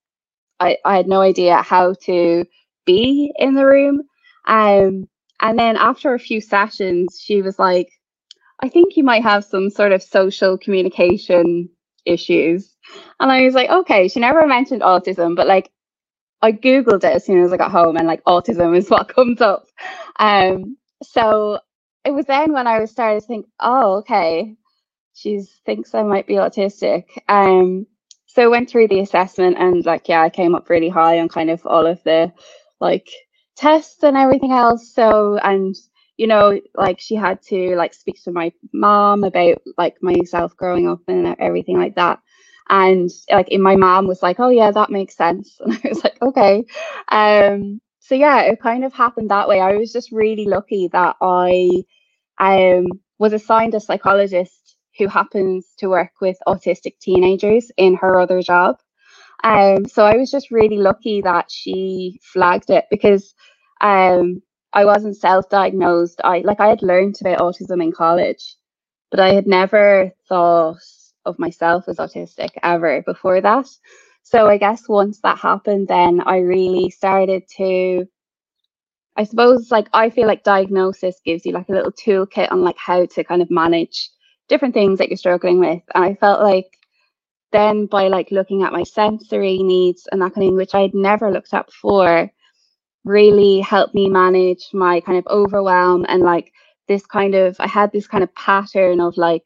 I, 0.60 0.78
I 0.86 0.98
had 0.98 1.08
no 1.08 1.22
idea 1.22 1.58
how 1.62 1.96
to 2.06 2.46
be 2.86 3.34
in 3.38 3.56
the 3.56 3.66
room. 3.66 4.04
Um, 4.48 5.08
and 5.42 5.60
then 5.60 5.78
after 5.78 6.14
a 6.16 6.20
few 6.20 6.42
sessions, 6.42 7.20
she 7.24 7.42
was 7.42 7.60
like, 7.60 7.90
I 8.62 8.70
think 8.70 8.98
you 8.98 9.04
might 9.04 9.24
have 9.24 9.46
some 9.46 9.70
sort 9.70 9.92
of 9.92 10.02
social 10.04 10.58
communication 10.58 11.70
issues. 12.06 12.76
And 13.20 13.32
I 13.32 13.44
was 13.44 13.54
like, 13.54 13.70
okay, 13.70 14.08
she 14.08 14.20
never 14.20 14.48
mentioned 14.48 14.82
autism, 14.82 15.36
but 15.36 15.48
like 15.48 15.70
I 16.42 16.54
Googled 16.54 17.06
it 17.06 17.16
as 17.16 17.26
soon 17.26 17.44
as 17.44 17.54
I 17.54 17.58
got 17.58 17.72
home 17.72 17.98
and 17.98 18.08
like 18.08 18.24
autism 18.26 18.78
is 18.78 18.90
what 18.90 19.10
comes 19.16 19.42
up. 19.42 19.66
Um, 20.20 20.78
so 21.02 21.60
it 22.06 22.12
was 22.12 22.26
then 22.26 22.54
when 22.54 22.68
I 22.68 22.80
was 22.80 22.92
starting 22.92 23.22
to 23.22 23.28
think, 23.28 23.46
oh, 23.60 23.98
okay, 24.00 24.56
she 25.14 25.42
thinks 25.66 25.94
I 25.94 26.04
might 26.04 26.28
be 26.28 26.36
autistic. 26.36 27.06
Um, 27.28 27.86
so 28.28 28.44
I 28.44 28.48
went 28.48 28.70
through 28.70 28.88
the 28.88 29.02
assessment 29.02 29.58
and 29.60 29.86
like, 29.86 30.08
yeah, 30.08 30.22
I 30.22 30.30
came 30.30 30.56
up 30.56 30.70
really 30.70 30.90
high 30.90 31.20
on 31.20 31.30
kind 31.30 31.50
of 31.50 31.66
all 31.66 31.86
of 31.86 32.02
the 32.04 32.32
like 32.80 33.10
tests 33.56 34.04
and 34.04 34.18
everything 34.18 34.52
else. 34.52 34.94
So, 34.94 35.38
and 35.44 35.76
you 36.18 36.28
know, 36.28 36.60
like 36.76 37.00
she 37.00 37.16
had 37.16 37.42
to 37.44 37.76
like 37.76 37.94
speak 37.94 38.24
to 38.24 38.32
my 38.32 38.52
mom 38.74 39.24
about 39.24 39.62
like 39.78 39.98
myself 40.02 40.56
growing 40.56 40.88
up 40.88 41.02
and 41.08 41.36
everything 41.40 41.78
like 41.78 41.96
that. 41.96 42.20
And 42.70 43.10
like, 43.30 43.50
in 43.50 43.62
my 43.62 43.76
mom 43.76 44.08
was 44.08 44.22
like, 44.24 44.40
"Oh 44.40 44.50
yeah, 44.50 44.72
that 44.72 44.90
makes 44.92 45.18
sense," 45.18 45.58
and 45.60 45.74
I 45.74 45.90
was 45.90 46.04
like, 46.04 46.22
"Okay." 46.22 46.64
Um, 47.10 47.82
so 48.02 48.16
yeah, 48.16 48.42
it 48.42 48.62
kind 48.62 48.84
of 48.84 48.94
happened 48.94 49.32
that 49.32 49.48
way. 49.48 49.62
I 49.62 49.78
was 49.78 49.94
just 49.94 50.12
really 50.12 50.46
lucky 50.46 50.90
that 50.92 51.16
I 51.22 51.84
um 52.40 52.88
was 53.20 53.34
assigned 53.34 53.76
a 53.76 53.80
psychologist 53.80 54.76
who 54.98 55.08
happens 55.08 55.74
to 55.80 55.88
work 55.90 56.12
with 56.22 56.38
autistic 56.48 57.00
teenagers 57.00 57.72
in 57.78 57.96
her 57.96 58.20
other 58.20 58.42
job. 58.42 58.78
Um, 59.44 59.86
so 59.86 60.06
I 60.06 60.18
was 60.18 60.32
just 60.32 60.52
really 60.52 60.78
lucky 60.78 61.22
that 61.22 61.52
she 61.52 62.20
flagged 62.24 62.70
it 62.70 62.86
because 62.92 63.34
um, 63.82 64.42
I 64.74 64.86
wasn't 64.86 65.18
self-diagnosed. 65.18 66.22
I 66.24 66.40
like 66.40 66.60
I 66.60 66.68
had 66.70 66.84
learned 66.84 67.18
about 67.22 67.40
autism 67.40 67.84
in 67.84 67.92
college, 67.92 68.56
but 69.12 69.20
I 69.20 69.34
had 69.34 69.48
never 69.48 70.12
thought 70.30 70.78
of 71.26 71.40
myself 71.40 71.86
as 71.88 71.98
autistic 71.98 72.50
ever 72.64 73.02
before 73.04 73.42
that. 73.42 73.68
So 74.24 74.48
I 74.48 74.58
guess 74.58 74.88
once 74.88 75.20
that 75.22 75.38
happened, 75.38 75.88
then 75.88 76.22
I 76.22 76.38
really 76.38 76.90
started 76.90 77.44
to 77.58 78.08
I 79.18 79.24
suppose 79.26 79.72
like 79.72 79.88
I 79.94 80.10
feel 80.10 80.28
like 80.28 80.44
diagnosis 80.44 81.20
gives 81.26 81.46
you 81.46 81.52
like 81.52 81.70
a 81.70 81.74
little 81.74 81.92
toolkit 81.92 82.52
on 82.52 82.62
like 82.62 82.78
how 82.78 83.06
to 83.06 83.24
kind 83.24 83.42
of 83.42 83.52
manage 83.52 84.10
different 84.48 84.74
things 84.74 85.00
that 85.00 85.10
you're 85.10 85.18
struggling 85.18 85.60
with. 85.60 85.82
And 85.94 86.04
I 86.04 86.16
felt 86.16 86.42
like 86.42 86.78
then 87.52 87.86
by 87.88 88.08
like 88.08 88.32
looking 88.32 88.64
at 88.64 88.72
my 88.72 88.84
sensory 88.84 89.58
needs 89.64 90.08
and 90.12 90.22
that 90.22 90.34
kind 90.34 90.46
of 90.46 90.50
thing, 90.52 90.56
which 90.56 90.74
I 90.76 90.82
had 90.82 90.94
never 90.94 91.32
looked 91.32 91.54
at 91.54 91.66
before, 91.68 92.32
really 93.04 93.60
helped 93.60 93.94
me 93.94 94.10
manage 94.10 94.70
my 94.74 95.02
kind 95.02 95.18
of 95.18 95.28
overwhelm 95.28 96.06
and 96.08 96.24
like 96.24 96.52
this 96.88 97.06
kind 97.06 97.36
of 97.36 97.56
I 97.60 97.68
had 97.68 97.92
this 97.92 98.08
kind 98.08 98.24
of 98.24 98.34
pattern 98.36 99.02
of 99.02 99.18
like 99.18 99.44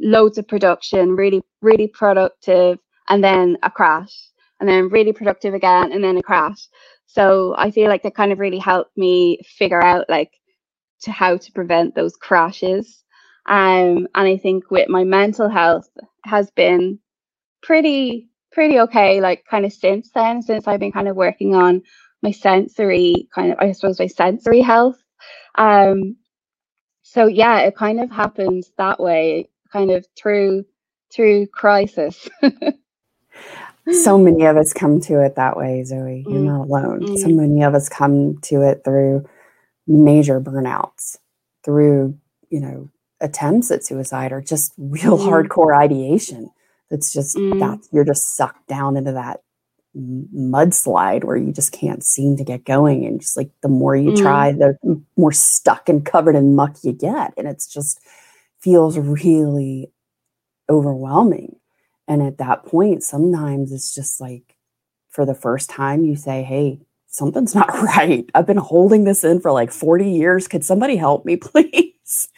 loads 0.00 0.38
of 0.38 0.48
production, 0.48 1.16
really, 1.16 1.42
really 1.62 1.88
productive, 1.88 2.78
and 3.08 3.22
then 3.24 3.58
a 3.62 3.70
crash, 3.70 4.14
and 4.60 4.68
then 4.68 4.88
really 4.90 5.12
productive 5.12 5.54
again, 5.54 5.92
and 5.92 6.02
then 6.04 6.16
a 6.18 6.22
crash. 6.22 6.68
So 7.06 7.54
I 7.58 7.70
feel 7.70 7.88
like 7.88 8.02
that 8.04 8.14
kind 8.14 8.32
of 8.32 8.38
really 8.38 8.58
helped 8.58 8.96
me 8.98 9.40
figure 9.58 9.82
out 9.82 10.06
like 10.08 10.32
to 11.02 11.12
how 11.12 11.36
to 11.36 11.52
prevent 11.52 11.94
those 11.94 12.16
crashes. 12.16 13.04
Um, 13.46 14.08
and 14.14 14.28
I 14.28 14.36
think 14.38 14.70
with 14.70 14.88
my 14.88 15.04
mental 15.04 15.48
health 15.48 15.88
has 16.24 16.50
been 16.52 16.98
pretty 17.62 18.28
pretty 18.52 18.80
okay 18.80 19.20
like 19.20 19.44
kind 19.50 19.66
of 19.66 19.72
since 19.72 20.10
then 20.14 20.42
since 20.42 20.66
I've 20.68 20.80
been 20.80 20.92
kind 20.92 21.08
of 21.08 21.16
working 21.16 21.54
on 21.54 21.82
my 22.22 22.30
sensory 22.30 23.28
kind 23.34 23.52
of 23.52 23.58
I 23.60 23.72
suppose 23.72 23.98
my 23.98 24.06
sensory 24.06 24.60
health 24.60 24.98
um 25.56 26.16
so 27.02 27.26
yeah 27.26 27.60
it 27.60 27.76
kind 27.76 28.00
of 28.00 28.10
happens 28.10 28.72
that 28.78 29.00
way 29.00 29.48
kind 29.72 29.90
of 29.90 30.06
through 30.18 30.64
through 31.12 31.48
crisis 31.48 32.28
so 33.92 34.18
many 34.18 34.44
of 34.44 34.56
us 34.56 34.72
come 34.72 35.00
to 35.00 35.24
it 35.24 35.36
that 35.36 35.56
way 35.56 35.82
zoe. 35.84 36.24
You're 36.26 36.40
mm. 36.40 36.44
not 36.44 36.66
alone. 36.66 37.00
Mm. 37.00 37.18
so 37.18 37.28
many 37.28 37.62
of 37.62 37.74
us 37.74 37.88
come 37.88 38.38
to 38.42 38.62
it 38.62 38.82
through 38.84 39.26
major 39.86 40.40
burnouts 40.40 41.16
through 41.64 42.16
you 42.50 42.60
know 42.60 42.88
attempts 43.20 43.70
at 43.70 43.84
suicide 43.84 44.32
or 44.32 44.40
just 44.40 44.72
real 44.76 45.18
mm. 45.18 45.26
hardcore 45.26 45.76
ideation 45.76 46.50
that's 46.90 47.12
just 47.12 47.34
that 47.34 47.80
you're 47.92 48.04
just 48.04 48.36
sucked 48.36 48.66
down 48.66 48.96
into 48.96 49.12
that 49.12 49.40
mudslide 49.96 51.24
where 51.24 51.36
you 51.36 51.52
just 51.52 51.72
can't 51.72 52.04
seem 52.04 52.36
to 52.36 52.44
get 52.44 52.64
going. 52.64 53.04
And 53.04 53.20
just 53.20 53.36
like 53.36 53.50
the 53.62 53.68
more 53.68 53.96
you 53.96 54.16
try 54.16 54.52
the 54.52 54.76
more 55.16 55.32
stuck 55.32 55.88
and 55.88 56.04
covered 56.04 56.36
in 56.36 56.54
muck 56.54 56.76
you 56.82 56.92
get. 56.92 57.34
And 57.36 57.48
it's 57.48 57.66
just 57.66 58.00
feels 58.60 58.98
really 58.98 59.90
overwhelming 60.68 61.56
and 62.08 62.22
at 62.22 62.38
that 62.38 62.64
point 62.64 63.02
sometimes 63.02 63.72
it's 63.72 63.94
just 63.94 64.20
like 64.20 64.56
for 65.10 65.24
the 65.24 65.34
first 65.34 65.70
time 65.70 66.04
you 66.04 66.16
say 66.16 66.42
hey 66.42 66.80
something's 67.06 67.54
not 67.54 67.72
right 67.82 68.28
i've 68.34 68.46
been 68.46 68.56
holding 68.56 69.04
this 69.04 69.22
in 69.22 69.40
for 69.40 69.52
like 69.52 69.70
40 69.70 70.10
years 70.10 70.48
could 70.48 70.64
somebody 70.64 70.96
help 70.96 71.24
me 71.24 71.36
please 71.36 72.28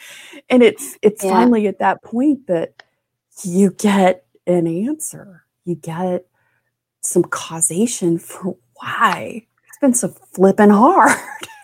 and 0.51 0.63
it's 0.63 0.99
it's 1.01 1.25
yeah. 1.25 1.31
finally 1.31 1.67
at 1.67 1.79
that 1.79 2.03
point 2.03 2.47
that 2.47 2.83
you 3.45 3.71
get 3.71 4.25
an 4.47 4.67
answer. 4.67 5.45
You 5.65 5.77
get 5.77 6.27
some 7.03 7.25
causation 7.25 8.19
for 8.19 8.57
why. 8.75 9.47
It's 9.69 9.79
been 9.81 9.95
so 9.95 10.09
flipping 10.09 10.71
hard 10.71 11.17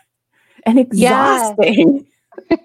and 0.66 0.79
exhausting. 0.79 2.07
Yeah. 2.51 2.57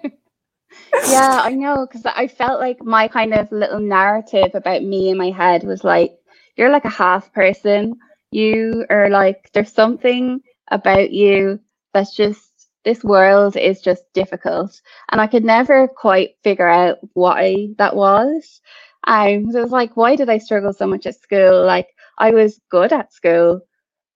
Yeah, 1.08 1.40
I 1.42 1.52
know 1.52 1.86
because 1.86 2.04
I 2.04 2.28
felt 2.28 2.60
like 2.60 2.82
my 2.82 3.08
kind 3.08 3.34
of 3.34 3.50
little 3.50 3.80
narrative 3.80 4.50
about 4.54 4.82
me 4.82 5.10
in 5.10 5.18
my 5.18 5.30
head 5.30 5.64
was 5.64 5.84
like, 5.84 6.12
you're 6.56 6.70
like 6.70 6.84
a 6.84 6.90
half 6.90 7.32
person. 7.32 7.98
You 8.30 8.86
are 8.90 9.08
like, 9.08 9.50
there's 9.52 9.72
something 9.72 10.40
about 10.70 11.10
you 11.10 11.60
that's 11.92 12.14
just, 12.14 12.68
this 12.84 13.04
world 13.04 13.56
is 13.56 13.80
just 13.80 14.04
difficult. 14.12 14.80
And 15.10 15.20
I 15.20 15.26
could 15.26 15.44
never 15.44 15.88
quite 15.88 16.36
figure 16.42 16.68
out 16.68 16.98
why 17.14 17.68
that 17.78 17.94
was. 17.94 18.60
Um, 19.06 19.50
so 19.50 19.58
it 19.58 19.62
was 19.62 19.72
like, 19.72 19.96
why 19.96 20.16
did 20.16 20.30
I 20.30 20.38
struggle 20.38 20.72
so 20.72 20.86
much 20.86 21.06
at 21.06 21.20
school? 21.20 21.64
Like 21.64 21.88
I 22.18 22.30
was 22.30 22.60
good 22.70 22.92
at 22.92 23.12
school, 23.12 23.60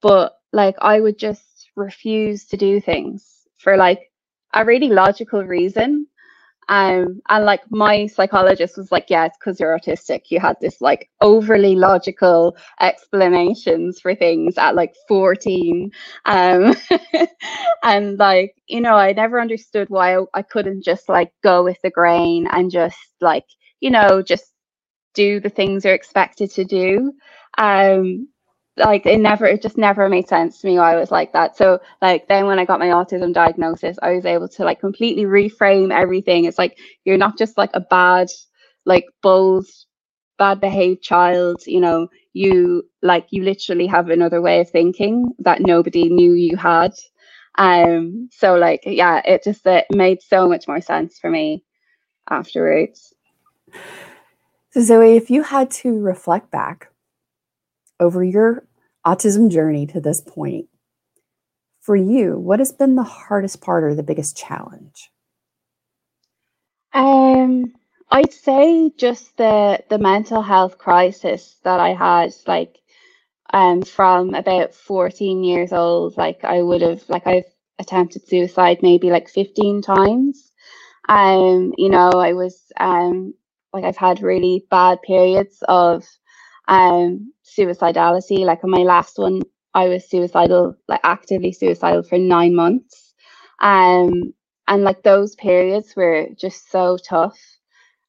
but 0.02 0.36
like 0.52 0.76
I 0.80 1.00
would 1.00 1.18
just 1.18 1.70
refuse 1.76 2.46
to 2.46 2.56
do 2.56 2.80
things 2.80 3.46
for 3.58 3.76
like 3.76 4.10
a 4.54 4.64
really 4.64 4.88
logical 4.88 5.44
reason. 5.44 6.06
Um, 6.68 7.20
and 7.28 7.44
like 7.44 7.62
my 7.70 8.06
psychologist 8.06 8.76
was 8.76 8.90
like, 8.90 9.06
yeah, 9.08 9.26
it's 9.26 9.38
because 9.38 9.60
you're 9.60 9.78
autistic. 9.78 10.22
You 10.30 10.40
had 10.40 10.56
this 10.60 10.80
like 10.80 11.08
overly 11.20 11.76
logical 11.76 12.56
explanations 12.80 14.00
for 14.00 14.14
things 14.14 14.58
at 14.58 14.74
like 14.74 14.94
14. 15.08 15.90
Um, 16.24 16.74
and 17.84 18.18
like, 18.18 18.54
you 18.66 18.80
know, 18.80 18.94
I 18.94 19.12
never 19.12 19.40
understood 19.40 19.90
why 19.90 20.18
I, 20.34 20.42
couldn't 20.42 20.84
just 20.84 21.08
like 21.08 21.32
go 21.42 21.62
with 21.62 21.78
the 21.82 21.90
grain 21.90 22.48
and 22.50 22.70
just 22.70 22.98
like, 23.20 23.44
you 23.80 23.90
know, 23.90 24.22
just 24.22 24.52
do 25.14 25.40
the 25.40 25.48
things 25.48 25.84
you're 25.84 25.94
expected 25.94 26.50
to 26.52 26.64
do. 26.64 27.12
Um, 27.58 28.28
like 28.76 29.06
it 29.06 29.20
never, 29.20 29.46
it 29.46 29.62
just 29.62 29.78
never 29.78 30.08
made 30.08 30.28
sense 30.28 30.60
to 30.60 30.66
me 30.66 30.76
why 30.76 30.92
I 30.92 30.96
was 30.96 31.10
like 31.10 31.32
that. 31.32 31.56
So 31.56 31.80
like 32.02 32.28
then 32.28 32.46
when 32.46 32.58
I 32.58 32.64
got 32.64 32.78
my 32.78 32.88
autism 32.88 33.32
diagnosis, 33.32 33.98
I 34.02 34.12
was 34.12 34.26
able 34.26 34.48
to 34.48 34.64
like 34.64 34.80
completely 34.80 35.24
reframe 35.24 35.92
everything. 35.92 36.44
It's 36.44 36.58
like 36.58 36.78
you're 37.04 37.16
not 37.16 37.38
just 37.38 37.56
like 37.56 37.70
a 37.74 37.80
bad, 37.80 38.28
like 38.84 39.06
bold, 39.22 39.66
bad 40.38 40.60
behaved 40.60 41.02
child. 41.02 41.62
You 41.66 41.80
know, 41.80 42.08
you 42.32 42.86
like 43.02 43.26
you 43.30 43.42
literally 43.42 43.86
have 43.86 44.10
another 44.10 44.42
way 44.42 44.60
of 44.60 44.70
thinking 44.70 45.32
that 45.38 45.62
nobody 45.62 46.08
knew 46.08 46.32
you 46.32 46.56
had. 46.56 46.92
Um. 47.58 48.28
So 48.32 48.56
like 48.56 48.82
yeah, 48.84 49.22
it 49.24 49.42
just 49.42 49.66
it 49.66 49.86
made 49.90 50.20
so 50.22 50.48
much 50.48 50.68
more 50.68 50.82
sense 50.82 51.18
for 51.18 51.30
me 51.30 51.64
afterwards. 52.28 53.14
So, 54.70 54.82
Zoe, 54.82 55.16
if 55.16 55.30
you 55.30 55.42
had 55.42 55.70
to 55.70 55.98
reflect 55.98 56.50
back 56.50 56.90
over 57.98 58.22
your 58.22 58.66
autism 59.06 59.50
journey 59.50 59.86
to 59.86 60.00
this 60.00 60.20
point, 60.20 60.68
for 61.80 61.96
you, 61.96 62.38
what 62.38 62.58
has 62.58 62.72
been 62.72 62.96
the 62.96 63.02
hardest 63.04 63.60
part 63.60 63.84
or 63.84 63.94
the 63.94 64.02
biggest 64.02 64.36
challenge? 64.36 65.10
Um, 66.92 67.74
I'd 68.10 68.32
say 68.32 68.90
just 68.96 69.36
the 69.36 69.84
the 69.88 69.98
mental 69.98 70.42
health 70.42 70.78
crisis 70.78 71.56
that 71.62 71.78
I 71.78 71.94
had, 71.94 72.34
like, 72.46 72.78
um, 73.52 73.82
from 73.82 74.34
about 74.34 74.74
fourteen 74.74 75.44
years 75.44 75.72
old. 75.72 76.16
Like, 76.16 76.42
I 76.42 76.62
would 76.62 76.82
have, 76.82 77.02
like, 77.08 77.26
I've 77.26 77.44
attempted 77.78 78.26
suicide 78.26 78.78
maybe 78.82 79.10
like 79.10 79.28
fifteen 79.28 79.82
times. 79.82 80.50
Um, 81.08 81.74
you 81.76 81.88
know, 81.88 82.10
I 82.10 82.32
was 82.32 82.72
um 82.80 83.34
like 83.72 83.84
I've 83.84 83.96
had 83.96 84.22
really 84.22 84.66
bad 84.70 85.02
periods 85.02 85.62
of 85.68 86.04
um 86.68 87.32
suicidality. 87.44 88.40
Like 88.44 88.64
on 88.64 88.70
my 88.70 88.82
last 88.82 89.18
one, 89.18 89.42
I 89.74 89.88
was 89.88 90.08
suicidal, 90.08 90.76
like 90.88 91.00
actively 91.04 91.52
suicidal 91.52 92.02
for 92.02 92.18
nine 92.18 92.54
months. 92.54 93.14
Um 93.60 94.34
and 94.68 94.82
like 94.84 95.02
those 95.02 95.34
periods 95.36 95.94
were 95.96 96.28
just 96.36 96.70
so 96.70 96.96
tough. 96.98 97.38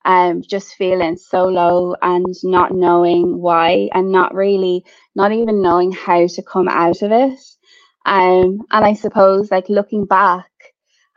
Um 0.06 0.42
just 0.42 0.76
feeling 0.76 1.18
so 1.18 1.46
low 1.46 1.96
and 2.02 2.26
not 2.44 2.72
knowing 2.74 3.40
why 3.40 3.90
and 3.94 4.12
not 4.12 4.34
really 4.36 4.86
not 5.16 5.32
even 5.34 5.62
knowing 5.62 5.92
how 5.92 6.28
to 6.28 6.44
come 6.44 6.68
out 6.70 7.02
of 7.02 7.12
it. 7.12 7.40
Um 8.06 8.62
and 8.72 8.86
I 8.86 8.94
suppose 8.94 9.52
like 9.52 9.70
looking 9.70 10.06
back, 10.06 10.50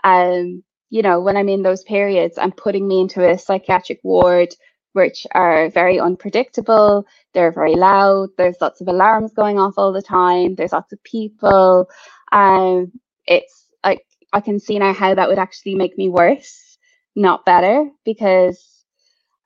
um 0.05 0.63
you 0.91 1.03
know, 1.03 1.21
when 1.21 1.37
I'm 1.37 1.49
in 1.49 1.63
those 1.63 1.85
periods, 1.85 2.37
I'm 2.39 2.53
putting 2.53 2.89
me 2.89 3.01
into 3.01 3.29
a 3.29 3.39
psychiatric 3.39 4.01
ward, 4.03 4.49
which 4.93 5.27
are 5.33 5.71
very 5.71 6.01
unpredictable. 6.01 7.07
They're 7.35 7.53
very 7.53 7.75
loud. 7.75 8.31
There's 8.37 8.61
lots 8.61 8.81
of 8.81 8.89
alarms 8.89 9.33
going 9.33 9.59
off 9.59 9.75
all 9.77 9.93
the 9.93 10.03
time. 10.03 10.55
There's 10.55 10.73
lots 10.73 10.93
of 10.93 11.03
people. 11.05 11.89
Um, 12.33 12.93
it's 13.27 13.67
like 13.85 14.05
I 14.33 14.41
can 14.41 14.61
see 14.61 14.79
now 14.79 14.93
how 14.93 15.15
that 15.15 15.29
would 15.29 15.39
actually 15.39 15.75
make 15.77 15.97
me 15.99 16.09
worse, 16.09 16.79
not 17.17 17.45
better, 17.45 17.89
because 18.05 18.85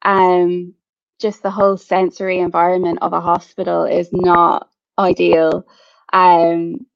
um, 0.02 0.74
just 1.20 1.42
the 1.42 1.50
whole 1.50 1.76
sensory 1.76 2.38
environment 2.40 2.98
of 3.02 3.12
a 3.12 3.20
hospital 3.20 3.84
is 3.84 4.10
not 4.12 4.68
ideal. 4.98 5.66
Um, 6.12 6.86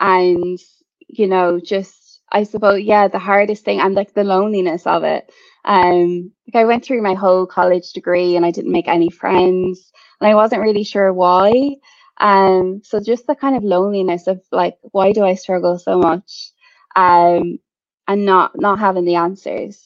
and 0.00 0.58
you 1.08 1.26
know, 1.28 1.60
just 1.60 2.20
I 2.32 2.44
suppose, 2.44 2.82
yeah, 2.82 3.08
the 3.08 3.18
hardest 3.18 3.64
thing 3.64 3.80
and 3.80 3.94
like 3.94 4.14
the 4.14 4.24
loneliness 4.24 4.86
of 4.86 5.04
it. 5.04 5.30
Um, 5.64 6.30
like 6.46 6.60
I 6.60 6.64
went 6.64 6.84
through 6.84 7.02
my 7.02 7.14
whole 7.14 7.46
college 7.46 7.92
degree 7.92 8.36
and 8.36 8.44
I 8.44 8.50
didn't 8.50 8.72
make 8.72 8.88
any 8.88 9.10
friends 9.10 9.92
and 10.20 10.28
I 10.28 10.34
wasn't 10.34 10.62
really 10.62 10.84
sure 10.84 11.12
why. 11.12 11.76
Um, 12.20 12.82
so 12.84 13.00
just 13.00 13.26
the 13.26 13.34
kind 13.34 13.56
of 13.56 13.64
loneliness 13.64 14.26
of 14.26 14.42
like, 14.52 14.76
why 14.82 15.12
do 15.12 15.24
I 15.24 15.34
struggle 15.34 15.78
so 15.78 15.98
much? 15.98 16.50
Um, 16.96 17.58
and 18.06 18.24
not 18.24 18.52
not 18.58 18.78
having 18.78 19.04
the 19.04 19.16
answers. 19.16 19.82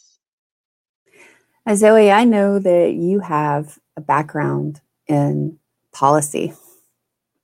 Zoe, 1.74 2.10
I 2.10 2.24
know 2.24 2.58
that 2.58 2.94
you 2.94 3.20
have 3.20 3.78
a 3.96 4.00
background 4.00 4.80
in 5.06 5.58
policy. 5.92 6.54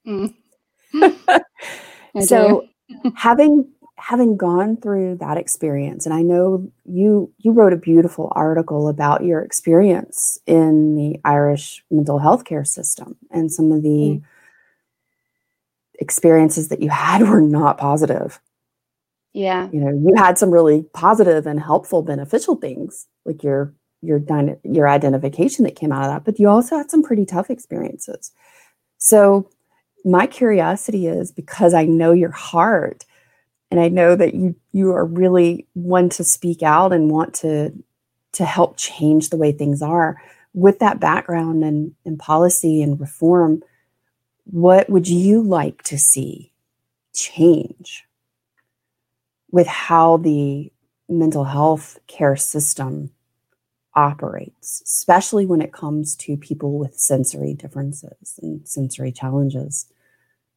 Mm. 0.05 0.33
so 2.21 2.67
having 3.15 3.71
having 3.97 4.35
gone 4.35 4.75
through 4.77 5.15
that 5.15 5.37
experience 5.37 6.05
and 6.05 6.13
i 6.13 6.21
know 6.21 6.69
you 6.83 7.31
you 7.37 7.51
wrote 7.51 7.73
a 7.73 7.77
beautiful 7.77 8.31
article 8.35 8.89
about 8.89 9.23
your 9.23 9.41
experience 9.41 10.37
in 10.45 10.95
the 10.95 11.19
irish 11.23 11.83
mental 11.89 12.19
health 12.19 12.43
care 12.43 12.65
system 12.65 13.15
and 13.31 13.51
some 13.51 13.71
of 13.71 13.81
the 13.83 13.89
mm. 14.19 14.21
experiences 15.95 16.67
that 16.67 16.81
you 16.81 16.89
had 16.89 17.21
were 17.21 17.41
not 17.41 17.77
positive. 17.77 18.39
Yeah. 19.33 19.69
You 19.71 19.81
know 19.81 19.89
you 19.89 20.13
had 20.15 20.37
some 20.37 20.51
really 20.51 20.83
positive 20.93 21.45
and 21.45 21.59
helpful 21.59 22.01
beneficial 22.01 22.55
things 22.55 23.07
like 23.25 23.43
your 23.43 23.73
your 24.01 24.21
your 24.63 24.87
identification 24.87 25.63
that 25.65 25.75
came 25.75 25.91
out 25.91 26.03
of 26.03 26.09
that 26.11 26.25
but 26.25 26.39
you 26.39 26.47
also 26.47 26.77
had 26.77 26.91
some 26.91 27.03
pretty 27.03 27.25
tough 27.25 27.49
experiences. 27.49 28.31
So 28.97 29.49
my 30.05 30.27
curiosity 30.27 31.07
is 31.07 31.31
because 31.31 31.73
i 31.73 31.83
know 31.83 32.11
your 32.11 32.29
heart 32.31 33.05
and 33.75 33.83
I 33.83 33.89
know 33.89 34.15
that 34.15 34.33
you 34.33 34.55
you 34.71 34.93
are 34.93 35.03
really 35.03 35.67
one 35.73 36.07
to 36.11 36.23
speak 36.23 36.63
out 36.63 36.93
and 36.93 37.11
want 37.11 37.33
to 37.35 37.73
to 38.31 38.45
help 38.45 38.77
change 38.77 39.29
the 39.29 39.37
way 39.37 39.51
things 39.51 39.81
are. 39.81 40.21
With 40.53 40.79
that 40.79 41.01
background 41.01 41.65
and, 41.65 41.93
and 42.05 42.17
policy 42.17 42.81
and 42.81 42.97
reform, 42.97 43.63
what 44.45 44.89
would 44.89 45.09
you 45.09 45.41
like 45.41 45.83
to 45.83 45.97
see 45.97 46.53
change 47.13 48.05
with 49.51 49.67
how 49.67 50.17
the 50.17 50.71
mental 51.09 51.43
health 51.43 51.99
care 52.07 52.37
system 52.37 53.11
operates, 53.93 54.81
especially 54.85 55.45
when 55.45 55.61
it 55.61 55.73
comes 55.73 56.15
to 56.15 56.37
people 56.37 56.79
with 56.79 56.97
sensory 56.97 57.53
differences 57.53 58.39
and 58.41 58.65
sensory 58.65 59.11
challenges. 59.11 59.87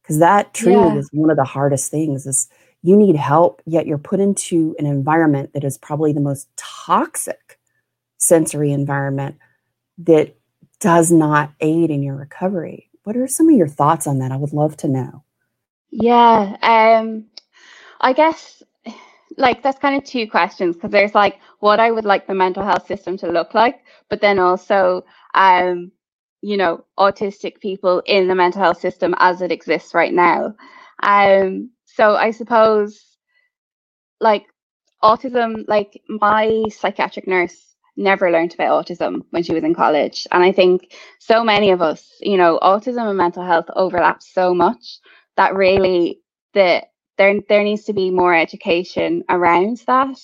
Because 0.01 0.19
that 0.19 0.53
truly 0.53 0.93
yeah. 0.93 0.99
is 0.99 1.09
one 1.11 1.29
of 1.29 1.35
the 1.35 1.43
hardest 1.43 1.91
things 1.91 2.25
is 2.25 2.49
you 2.81 2.95
need 2.95 3.15
help, 3.15 3.61
yet 3.65 3.85
you're 3.85 3.97
put 3.97 4.19
into 4.19 4.75
an 4.79 4.85
environment 4.85 5.53
that 5.53 5.63
is 5.63 5.77
probably 5.77 6.13
the 6.13 6.21
most 6.21 6.47
toxic 6.55 7.59
sensory 8.17 8.71
environment 8.71 9.37
that 9.97 10.35
does 10.79 11.11
not 11.11 11.51
aid 11.59 11.89
in 11.89 12.03
your 12.03 12.15
recovery. 12.15 12.89
What 13.03 13.17
are 13.17 13.27
some 13.27 13.49
of 13.49 13.55
your 13.55 13.67
thoughts 13.67 14.07
on 14.07 14.19
that? 14.19 14.31
I 14.31 14.37
would 14.37 14.53
love 14.53 14.77
to 14.77 14.87
know. 14.87 15.23
Yeah, 15.91 16.55
um, 16.61 17.25
I 17.99 18.13
guess 18.13 18.63
like 19.37 19.63
that's 19.63 19.79
kind 19.79 19.95
of 19.95 20.03
two 20.03 20.29
questions 20.29 20.75
because 20.75 20.91
there's 20.91 21.15
like 21.15 21.39
what 21.59 21.79
I 21.79 21.91
would 21.91 22.05
like 22.05 22.27
the 22.27 22.33
mental 22.33 22.63
health 22.63 22.87
system 22.87 23.17
to 23.17 23.31
look 23.31 23.53
like, 23.53 23.81
but 24.09 24.21
then 24.21 24.39
also 24.39 25.03
um, 25.33 25.91
you 26.41 26.57
know, 26.57 26.85
autistic 26.97 27.59
people 27.59 28.01
in 28.05 28.27
the 28.27 28.35
mental 28.35 28.61
health 28.61 28.79
system 28.79 29.13
as 29.17 29.41
it 29.41 29.51
exists 29.51 29.93
right 29.93 30.13
now. 30.13 30.55
Um, 31.03 31.71
so 31.95 32.15
I 32.15 32.31
suppose 32.31 33.17
like 34.19 34.45
autism, 35.03 35.65
like 35.67 36.01
my 36.07 36.63
psychiatric 36.69 37.27
nurse 37.27 37.75
never 37.97 38.31
learned 38.31 38.53
about 38.53 38.85
autism 38.85 39.21
when 39.31 39.43
she 39.43 39.53
was 39.53 39.63
in 39.63 39.75
college. 39.75 40.25
And 40.31 40.43
I 40.43 40.51
think 40.51 40.93
so 41.19 41.43
many 41.43 41.71
of 41.71 41.81
us, 41.81 42.09
you 42.21 42.37
know, 42.37 42.59
autism 42.61 43.07
and 43.09 43.17
mental 43.17 43.43
health 43.43 43.65
overlap 43.75 44.21
so 44.21 44.53
much 44.53 44.99
that 45.35 45.55
really 45.55 46.19
the 46.53 46.83
there 47.17 47.35
there 47.49 47.63
needs 47.63 47.83
to 47.85 47.93
be 47.93 48.09
more 48.11 48.33
education 48.33 49.23
around 49.29 49.77
that 49.87 50.17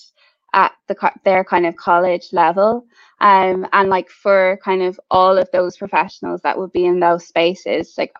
at 0.54 0.72
the 0.88 1.12
their 1.24 1.44
kind 1.44 1.66
of 1.66 1.76
college 1.76 2.28
level 2.32 2.86
um 3.20 3.66
and 3.72 3.90
like 3.90 4.08
for 4.08 4.58
kind 4.64 4.82
of 4.82 4.98
all 5.10 5.36
of 5.36 5.48
those 5.52 5.76
professionals 5.76 6.40
that 6.42 6.58
would 6.58 6.72
be 6.72 6.86
in 6.86 6.98
those 7.00 7.26
spaces 7.26 7.94
like 7.98 8.12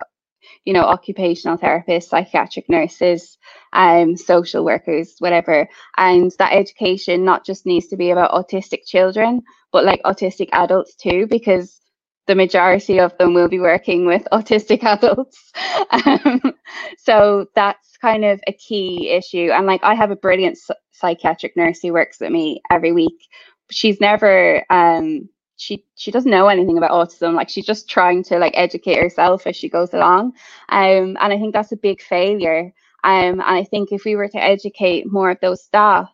you 0.64 0.72
know 0.72 0.82
occupational 0.82 1.58
therapists 1.58 2.08
psychiatric 2.08 2.68
nurses 2.68 3.38
um 3.72 4.16
social 4.16 4.64
workers 4.64 5.16
whatever 5.18 5.68
and 5.96 6.32
that 6.38 6.52
education 6.52 7.24
not 7.24 7.44
just 7.44 7.66
needs 7.66 7.88
to 7.88 7.96
be 7.96 8.10
about 8.10 8.32
autistic 8.32 8.80
children 8.86 9.42
but 9.72 9.84
like 9.84 10.02
autistic 10.04 10.48
adults 10.52 10.94
too 10.96 11.26
because 11.28 11.80
the 12.26 12.34
majority 12.34 12.98
of 12.98 13.16
them 13.18 13.34
will 13.34 13.48
be 13.48 13.60
working 13.60 14.06
with 14.06 14.26
autistic 14.32 14.82
adults 14.84 15.52
um, 15.90 16.40
so 16.98 17.46
that's 17.54 17.96
kind 17.98 18.24
of 18.24 18.40
a 18.46 18.52
key 18.52 19.10
issue. 19.10 19.50
And 19.52 19.66
like 19.66 19.82
I 19.82 19.94
have 19.94 20.10
a 20.10 20.16
brilliant 20.16 20.58
psychiatric 20.92 21.56
nurse 21.56 21.80
who 21.82 21.92
works 21.92 22.18
with 22.20 22.30
me 22.30 22.62
every 22.70 22.92
week. 22.92 23.16
She's 23.70 24.00
never 24.00 24.64
um 24.70 25.28
she 25.56 25.84
she 25.96 26.10
doesn't 26.10 26.30
know 26.30 26.48
anything 26.48 26.78
about 26.78 26.90
autism. 26.90 27.34
Like 27.34 27.48
she's 27.48 27.66
just 27.66 27.88
trying 27.88 28.22
to 28.24 28.38
like 28.38 28.52
educate 28.56 29.00
herself 29.00 29.46
as 29.46 29.56
she 29.56 29.68
goes 29.68 29.94
along. 29.94 30.32
Um 30.68 31.16
and 31.20 31.32
i 31.32 31.38
think 31.38 31.52
that's 31.54 31.72
a 31.72 31.76
big 31.76 32.00
failure. 32.00 32.72
Um 33.04 33.40
and 33.40 33.42
i 33.42 33.64
think 33.64 33.92
if 33.92 34.04
we 34.04 34.16
were 34.16 34.28
to 34.28 34.42
educate 34.42 35.10
more 35.10 35.30
of 35.30 35.38
those 35.40 35.62
staff 35.64 36.12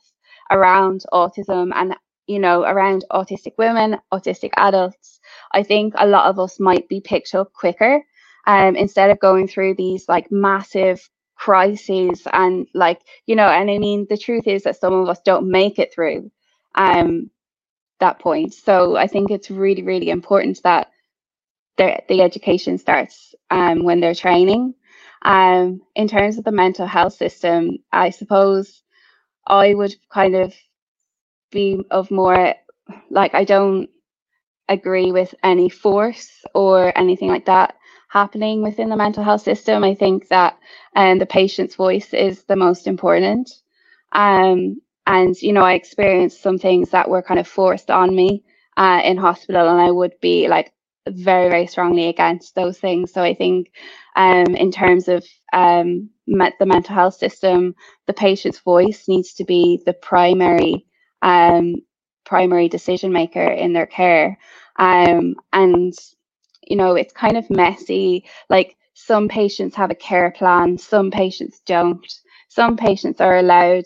around 0.50 1.04
autism 1.12 1.72
and 1.74 1.96
you 2.26 2.38
know 2.38 2.62
around 2.62 3.04
autistic 3.10 3.52
women 3.58 3.96
autistic 4.12 4.50
adults 4.56 5.18
i 5.52 5.62
think 5.62 5.94
a 5.96 6.06
lot 6.06 6.26
of 6.28 6.38
us 6.38 6.60
might 6.60 6.88
be 6.88 7.00
picked 7.00 7.34
up 7.34 7.52
quicker. 7.52 8.02
Um 8.46 8.76
instead 8.76 9.10
of 9.10 9.20
going 9.20 9.48
through 9.48 9.74
these 9.76 10.08
like 10.08 10.30
massive 10.30 11.08
crises 11.36 12.22
and 12.32 12.68
like 12.74 13.00
you 13.26 13.34
know 13.34 13.48
and 13.48 13.70
i 13.70 13.78
mean 13.78 14.06
the 14.08 14.16
truth 14.16 14.46
is 14.46 14.62
that 14.64 14.76
some 14.76 14.92
of 14.94 15.08
us 15.08 15.20
don't 15.24 15.50
make 15.50 15.78
it 15.78 15.92
through. 15.92 16.30
Um 16.76 17.30
that 18.02 18.20
point 18.20 18.54
so 18.54 18.96
i 18.96 19.08
think 19.08 19.30
it's 19.32 19.50
really 19.50 19.82
really 19.84 20.10
important 20.10 20.60
that 20.64 20.90
the, 21.78 22.22
education 22.22 22.78
starts 22.78 23.34
um 23.50 23.84
when 23.84 24.00
they're 24.00 24.14
training 24.14 24.74
um 25.24 25.80
in 25.96 26.08
terms 26.08 26.38
of 26.38 26.44
the 26.44 26.52
mental 26.52 26.86
health 26.86 27.14
system 27.14 27.78
i 27.92 28.10
suppose 28.10 28.82
i 29.46 29.74
would 29.74 29.94
kind 30.12 30.36
of 30.36 30.54
be 31.52 31.84
of 31.90 32.10
more 32.10 32.54
like 33.10 33.34
i 33.34 33.44
don't 33.44 33.88
agree 34.68 35.12
with 35.12 35.34
any 35.44 35.70
force 35.70 36.30
or 36.54 36.96
anything 36.98 37.28
like 37.28 37.46
that 37.46 37.76
happening 38.10 38.62
within 38.62 38.90
the 38.90 38.96
mental 38.96 39.24
health 39.24 39.42
system. 39.42 39.84
I 39.84 39.94
think 39.94 40.28
that 40.28 40.58
um, 40.96 41.18
the 41.18 41.26
patient's 41.26 41.76
voice 41.76 42.14
is 42.14 42.44
the 42.44 42.56
most 42.56 42.88
important. 42.88 43.50
Um, 44.12 44.82
and, 45.06 45.40
you 45.42 45.52
know, 45.52 45.62
I 45.62 45.74
experienced 45.74 46.42
some 46.42 46.58
things 46.58 46.90
that 46.90 47.08
were 47.08 47.22
kind 47.22 47.40
of 47.40 47.48
forced 47.48 47.90
on 47.90 48.14
me 48.14 48.44
uh, 48.76 49.00
in 49.04 49.16
hospital, 49.16 49.68
and 49.68 49.80
I 49.80 49.90
would 49.90 50.18
be 50.20 50.48
like 50.48 50.72
very, 51.08 51.48
very 51.48 51.66
strongly 51.66 52.08
against 52.08 52.54
those 52.54 52.78
things. 52.78 53.12
So 53.12 53.22
I 53.22 53.34
think 53.34 53.72
um, 54.16 54.54
in 54.54 54.70
terms 54.70 55.08
of 55.08 55.26
um, 55.52 56.10
met 56.26 56.54
the 56.58 56.66
mental 56.66 56.94
health 56.94 57.14
system, 57.14 57.74
the 58.06 58.12
patient's 58.12 58.60
voice 58.60 59.08
needs 59.08 59.34
to 59.34 59.44
be 59.44 59.82
the 59.84 59.92
primary 59.94 60.86
um, 61.22 61.76
primary 62.24 62.68
decision 62.68 63.12
maker 63.12 63.44
in 63.44 63.72
their 63.72 63.86
care. 63.86 64.38
Um, 64.76 65.34
and 65.52 65.92
you 66.68 66.76
know, 66.76 66.94
it's 66.94 67.12
kind 67.12 67.36
of 67.36 67.50
messy. 67.50 68.24
Like 68.48 68.76
some 68.94 69.28
patients 69.28 69.74
have 69.76 69.90
a 69.90 69.96
care 69.96 70.30
plan, 70.30 70.78
some 70.78 71.10
patients 71.10 71.60
don't. 71.66 72.06
Some 72.48 72.76
patients 72.76 73.20
are 73.20 73.38
allowed 73.38 73.84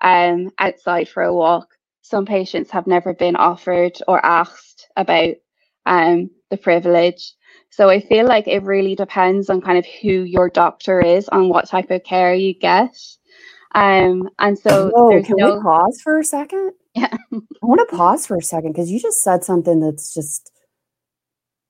um, 0.00 0.50
outside 0.58 1.08
for 1.08 1.22
a 1.22 1.34
walk. 1.34 1.68
Some 2.02 2.24
patients 2.24 2.70
have 2.70 2.86
never 2.86 3.12
been 3.12 3.36
offered 3.36 3.98
or 4.06 4.24
asked 4.24 4.88
about 4.96 5.34
um, 5.86 6.30
the 6.50 6.56
privilege. 6.56 7.34
So 7.70 7.88
I 7.88 8.00
feel 8.00 8.26
like 8.26 8.48
it 8.48 8.62
really 8.62 8.94
depends 8.94 9.50
on 9.50 9.60
kind 9.60 9.78
of 9.78 9.86
who 10.00 10.08
your 10.08 10.48
doctor 10.48 11.00
is, 11.00 11.28
on 11.28 11.48
what 11.48 11.68
type 11.68 11.90
of 11.90 12.04
care 12.04 12.34
you 12.34 12.54
get. 12.54 12.96
Um, 13.74 14.30
and 14.38 14.58
so 14.58 14.90
Whoa, 14.94 15.22
can 15.22 15.36
no... 15.36 15.56
we 15.56 15.62
pause 15.62 16.00
for 16.02 16.18
a 16.18 16.24
second? 16.24 16.72
Yeah. 16.94 17.14
I 17.32 17.66
want 17.66 17.88
to 17.88 17.96
pause 17.96 18.26
for 18.26 18.36
a 18.36 18.42
second 18.42 18.72
because 18.72 18.90
you 18.90 18.98
just 18.98 19.22
said 19.22 19.44
something 19.44 19.80
that's 19.80 20.14
just 20.14 20.50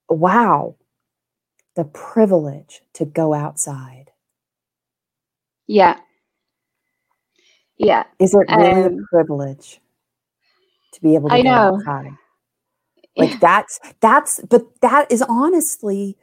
wow, 0.08 0.76
the 1.76 1.84
privilege 1.84 2.80
to 2.94 3.04
go 3.04 3.34
outside. 3.34 4.10
Yeah. 5.66 5.98
Yeah. 7.78 8.04
Is 8.18 8.34
it 8.34 8.46
really 8.50 8.84
um, 8.84 8.98
a 8.98 9.06
privilege 9.08 9.80
to 10.92 11.00
be 11.00 11.14
able 11.14 11.28
to 11.28 11.34
I 11.34 11.42
go 11.42 11.50
know. 11.50 11.76
outside? 11.76 12.12
Like 13.16 13.40
that's 13.40 13.80
that's 14.00 14.40
but 14.48 14.80
that 14.80 15.10
is 15.10 15.22
honestly 15.22 16.16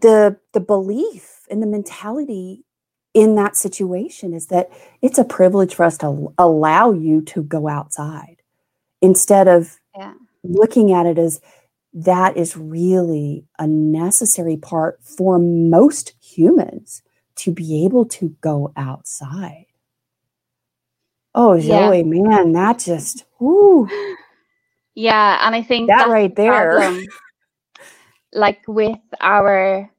the 0.00 0.36
the 0.52 0.60
belief 0.60 1.46
and 1.48 1.62
the 1.62 1.66
mentality 1.66 2.64
in 3.14 3.36
that 3.36 3.56
situation 3.56 4.34
is 4.34 4.48
that 4.48 4.70
it's 5.00 5.18
a 5.18 5.24
privilege 5.24 5.74
for 5.74 5.84
us 5.84 5.96
to 5.98 6.32
allow 6.36 6.90
you 6.90 7.22
to 7.22 7.44
go 7.44 7.68
outside 7.68 8.42
instead 9.00 9.46
of 9.46 9.78
yeah. 9.96 10.14
looking 10.42 10.92
at 10.92 11.06
it 11.06 11.16
as 11.16 11.40
that 11.92 12.36
is 12.36 12.56
really 12.56 13.44
a 13.58 13.66
necessary 13.68 14.56
part 14.56 14.98
for 15.00 15.38
most 15.38 16.14
humans 16.20 17.02
to 17.36 17.52
be 17.52 17.84
able 17.84 18.04
to 18.04 18.30
go 18.40 18.72
outside. 18.76 19.66
Oh, 21.34 21.58
Zoe, 21.58 21.98
yeah. 21.98 22.02
man, 22.04 22.52
that 22.52 22.78
just, 22.78 23.24
whoo. 23.40 23.88
Yeah, 24.94 25.44
and 25.44 25.54
I 25.54 25.62
think 25.62 25.88
that 25.88 26.08
right 26.08 26.34
there. 26.34 27.00
like 28.32 28.62
with 28.68 28.98
our 29.20 29.90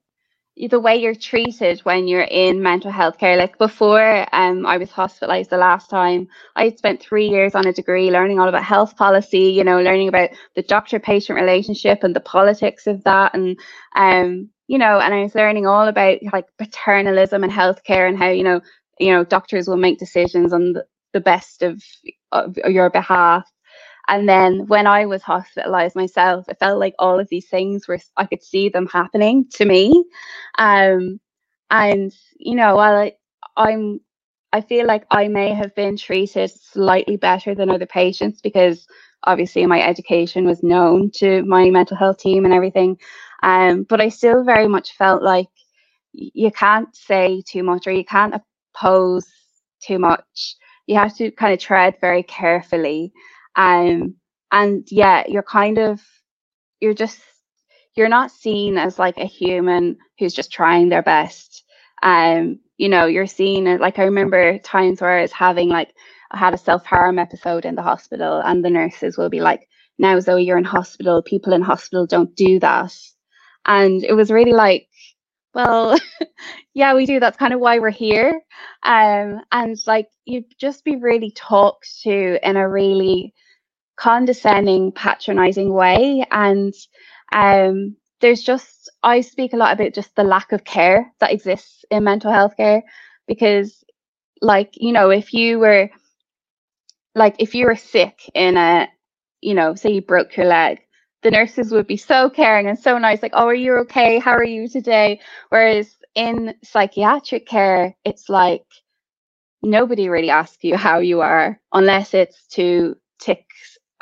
the 0.58 0.80
way 0.80 0.96
you're 0.96 1.16
treated 1.16 1.82
when 1.82 2.08
you're 2.08 2.22
in 2.22 2.62
mental 2.62 2.90
health 2.90 3.18
care. 3.18 3.36
Like 3.36 3.58
before 3.58 4.26
um, 4.34 4.66
I 4.66 4.78
was 4.78 4.90
hospitalized 4.90 5.50
the 5.50 5.58
last 5.58 5.90
time, 5.90 6.30
I 6.56 6.66
had 6.66 6.78
spent 6.78 7.02
three 7.02 7.28
years 7.28 7.56
on 7.56 7.68
a 7.68 7.74
degree 7.74 8.10
learning 8.10 8.40
all 8.40 8.48
about 8.48 8.64
health 8.64 8.96
policy, 8.96 9.50
you 9.50 9.66
know, 9.66 9.82
learning 9.82 10.08
about 10.08 10.30
the 10.56 10.62
doctor 10.62 10.98
patient 10.98 11.38
relationship 11.38 12.04
and 12.04 12.16
the 12.16 12.22
politics 12.22 12.88
of 12.88 13.04
that. 13.04 13.34
And, 13.34 13.60
um, 13.98 14.50
you 14.68 14.78
know, 14.78 15.00
and 15.00 15.14
I 15.14 15.24
was 15.24 15.36
learning 15.36 15.68
all 15.68 15.90
about 15.90 16.20
like 16.32 16.46
paternalism 16.58 17.44
and 17.44 17.52
healthcare 17.52 18.08
and 18.08 18.18
how, 18.18 18.30
you 18.30 18.44
know, 18.44 18.62
you 18.98 19.12
know, 19.12 19.26
doctors 19.26 19.68
will 19.68 19.76
make 19.76 20.00
decisions 20.00 20.54
on 20.54 20.72
the, 20.72 20.86
the 21.16 21.22
best 21.22 21.64
of, 21.64 21.84
of 22.34 22.58
your 22.70 22.92
behalf 22.92 23.46
and 24.08 24.30
then 24.30 24.68
when 24.68 24.88
I 24.88 25.06
was 25.06 25.24
hospitalized 25.24 25.96
myself, 25.96 26.48
it 26.50 26.60
felt 26.60 26.80
like 26.80 26.96
all 27.00 27.20
of 27.20 27.30
these 27.30 27.50
things 27.50 27.88
were, 27.88 28.00
I 28.18 28.26
could 28.26 28.44
see 28.44 28.70
them 28.70 28.88
happening 28.88 29.48
to 29.56 29.66
me. 29.66 30.06
Um, 30.60 31.20
and, 31.72 32.14
you 32.38 32.56
know, 32.56 32.76
while 32.76 32.96
I, 32.98 33.14
I'm, 33.58 34.02
I 34.54 34.62
feel 34.62 34.86
like 34.88 35.06
I 35.12 35.28
may 35.28 35.54
have 35.54 35.76
been 35.76 35.98
treated 35.98 36.52
slightly 36.52 37.18
better 37.18 37.56
than 37.56 37.72
other 37.72 37.88
patients 37.88 38.42
because 38.42 38.88
obviously 39.24 39.66
my 39.66 39.82
education 39.82 40.46
was 40.46 40.64
known 40.64 41.12
to 41.16 41.44
my 41.46 41.70
mental 41.72 41.98
health 41.98 42.20
team 42.20 42.46
and 42.46 42.54
everything. 42.54 42.98
Um, 43.44 43.84
but 43.90 44.02
I 44.02 44.10
still 44.10 44.44
very 44.44 44.68
much 44.68 44.94
felt 44.94 45.24
like 45.24 45.48
you 46.14 46.52
can't 46.52 46.96
say 46.96 47.44
too 47.48 47.64
much 47.64 47.88
or 47.88 47.92
you 47.92 48.06
can't 48.06 48.36
oppose 48.76 49.28
too 49.82 50.00
much. 50.00 50.56
You 50.88 50.96
have 50.96 51.16
to 51.18 51.32
kind 51.32 51.54
of 51.54 51.60
tread 51.60 51.96
very 52.00 52.24
carefully. 52.24 53.14
Um, 53.56 54.16
and 54.52 54.88
yeah, 54.92 55.24
you're 55.28 55.44
kind 55.44 55.78
of, 55.78 56.02
you're 56.80 56.94
just, 56.94 57.20
you're 57.96 58.10
not 58.10 58.32
seen 58.32 58.78
as 58.78 59.00
like 59.00 59.18
a 59.18 59.26
human 59.26 59.98
who's 60.20 60.34
just 60.34 60.52
trying 60.52 60.90
their 60.90 61.02
best. 61.02 61.64
Um, 62.04 62.60
you 62.78 62.90
know, 62.90 63.06
you're 63.06 63.28
seen 63.28 63.78
like, 63.80 64.00
I 64.00 64.04
remember 64.04 64.60
times 64.60 65.02
where 65.02 65.18
I 65.20 65.22
was 65.22 65.32
having 65.32 65.70
like, 65.70 65.94
I 66.32 66.38
had 66.38 66.54
a 66.54 66.58
self 66.58 66.86
harm 66.86 67.18
episode 67.20 67.66
in 67.66 67.76
the 67.76 67.82
hospital, 67.82 68.42
and 68.44 68.64
the 68.64 68.70
nurses 68.70 69.18
will 69.18 69.30
be 69.30 69.42
like, 69.42 69.68
now, 69.98 70.20
Zoe, 70.20 70.44
you're 70.44 70.58
in 70.58 70.66
hospital. 70.66 71.22
People 71.22 71.54
in 71.54 71.62
hospital 71.62 72.06
don't 72.06 72.36
do 72.36 72.60
that. 72.60 72.94
And 73.66 74.04
it 74.04 74.14
was 74.14 74.30
really 74.30 74.52
like, 74.52 74.88
well, 75.56 75.98
yeah, 76.76 76.96
we 76.96 77.08
do. 77.08 77.20
That's 77.22 77.38
kind 77.38 77.54
of 77.54 77.62
why 77.62 77.80
we're 77.80 77.92
here. 77.92 78.42
Um, 78.84 79.42
and 79.52 79.78
like 79.88 80.10
you'd 80.26 80.46
just 80.60 80.86
be 80.86 80.98
really 80.98 81.32
talked 81.32 82.02
to 82.04 82.40
in 82.48 82.58
a 82.58 82.70
really 82.70 83.34
condescending, 83.98 84.92
patronizing 84.92 85.74
way. 85.74 86.26
And 86.32 86.74
um, 87.34 87.96
there's 88.22 88.44
just, 88.44 88.92
I 89.04 89.22
speak 89.22 89.54
a 89.54 89.58
lot 89.58 89.74
about 89.74 89.94
just 89.94 90.16
the 90.16 90.24
lack 90.26 90.52
of 90.52 90.66
care 90.66 91.12
that 91.22 91.34
exists 91.34 91.86
in 91.92 92.04
mental 92.04 92.34
health 92.34 92.58
care 92.58 92.84
because, 93.28 93.84
like, 94.42 94.72
you 94.76 94.92
know, 94.92 95.12
if 95.12 95.34
you 95.34 95.60
were, 95.60 95.90
like, 97.16 97.38
if 97.40 97.56
you 97.56 97.66
were 97.66 97.76
sick 97.76 98.30
in 98.34 98.58
a, 98.58 98.90
you 99.42 99.54
know, 99.54 99.76
say 99.76 99.92
you 99.94 100.02
broke 100.02 100.36
your 100.38 100.48
leg, 100.48 100.82
the 101.26 101.32
nurses 101.32 101.72
would 101.72 101.88
be 101.88 101.98
so 101.98 102.30
caring 102.30 102.68
and 102.68 102.78
so 102.78 103.00
nice, 103.00 103.24
like, 103.24 103.32
oh, 103.34 103.48
are 103.48 103.56
you 103.56 103.74
okay? 103.78 104.20
How 104.20 104.34
are 104.34 104.44
you 104.44 104.68
today? 104.68 105.20
Whereas 105.50 105.96
in 106.14 106.54
psychiatric 106.64 107.48
care, 107.48 107.96
it's 108.06 108.30
like 108.30 108.64
nobody 109.64 110.08
really 110.08 110.30
asks 110.30 110.64
you 110.64 110.78
how 110.78 111.00
you 111.00 111.22
are 111.22 111.60
unless 111.74 112.14
it's 112.14 112.46
to 112.50 112.96
tick 113.20 113.44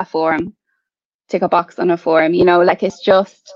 a 0.00 0.04
form, 0.04 0.54
tick 1.30 1.40
a 1.40 1.48
box 1.48 1.78
on 1.78 1.90
a 1.90 1.96
form, 1.96 2.34
you 2.34 2.44
know, 2.44 2.60
like 2.60 2.82
it's 2.82 3.02
just 3.02 3.54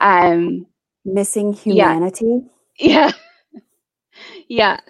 um 0.00 0.66
missing 1.04 1.52
humanity. 1.52 2.40
Yeah. 2.76 3.12
yeah. 4.48 4.80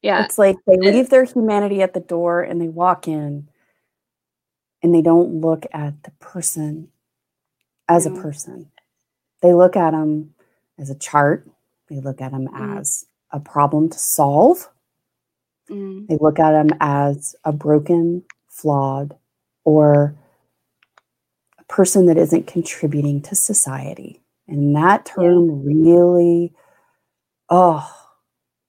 Yeah. 0.00 0.24
It's 0.24 0.38
like 0.38 0.56
they 0.66 0.78
leave 0.78 1.10
their 1.10 1.24
humanity 1.24 1.82
at 1.82 1.92
the 1.92 2.00
door 2.00 2.40
and 2.40 2.58
they 2.58 2.68
walk 2.68 3.06
in 3.06 3.50
and 4.82 4.94
they 4.94 5.02
don't 5.02 5.42
look 5.42 5.66
at 5.74 6.02
the 6.04 6.10
person 6.20 6.88
as 7.88 8.06
a 8.06 8.10
person. 8.10 8.70
They 9.42 9.54
look 9.54 9.76
at 9.76 9.92
them 9.92 10.34
as 10.78 10.90
a 10.90 10.94
chart, 10.94 11.48
they 11.88 12.00
look 12.00 12.20
at 12.20 12.32
them 12.32 12.48
mm. 12.48 12.78
as 12.78 13.06
a 13.30 13.40
problem 13.40 13.88
to 13.90 13.98
solve. 13.98 14.68
Mm. 15.70 16.06
They 16.08 16.16
look 16.20 16.38
at 16.38 16.52
them 16.52 16.70
as 16.80 17.34
a 17.44 17.52
broken, 17.52 18.24
flawed, 18.48 19.16
or 19.64 20.14
a 21.58 21.64
person 21.64 22.06
that 22.06 22.16
isn't 22.16 22.46
contributing 22.46 23.20
to 23.22 23.34
society. 23.34 24.22
And 24.46 24.74
that 24.76 25.04
term 25.04 25.48
yeah. 25.48 25.74
really, 25.74 26.52
oh, 27.50 27.90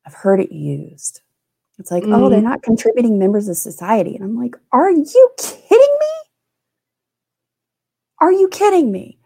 I've 0.05 0.13
heard 0.13 0.39
it 0.39 0.51
used. 0.51 1.21
It's 1.77 1.91
like, 1.91 2.03
mm. 2.03 2.13
oh, 2.13 2.29
they're 2.29 2.39
mm. 2.39 2.43
not 2.43 2.63
contributing 2.63 3.17
members 3.17 3.47
of 3.47 3.55
society. 3.55 4.15
And 4.15 4.23
I'm 4.23 4.38
like, 4.38 4.55
are 4.71 4.91
you 4.91 5.29
kidding 5.38 5.97
me? 5.99 5.99
Are 8.21 8.32
you 8.32 8.47
kidding 8.49 8.91
me? 8.91 9.17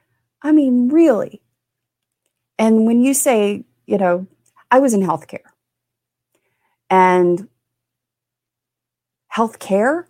I 0.41 0.51
mean, 0.51 0.89
really. 0.89 1.41
And 2.59 2.85
when 2.85 3.01
you 3.01 3.13
say, 3.13 3.65
you 3.85 3.97
know, 3.97 4.27
I 4.69 4.79
was 4.79 4.93
in 4.93 5.01
healthcare 5.01 5.39
and 6.89 7.47
healthcare, 9.35 10.05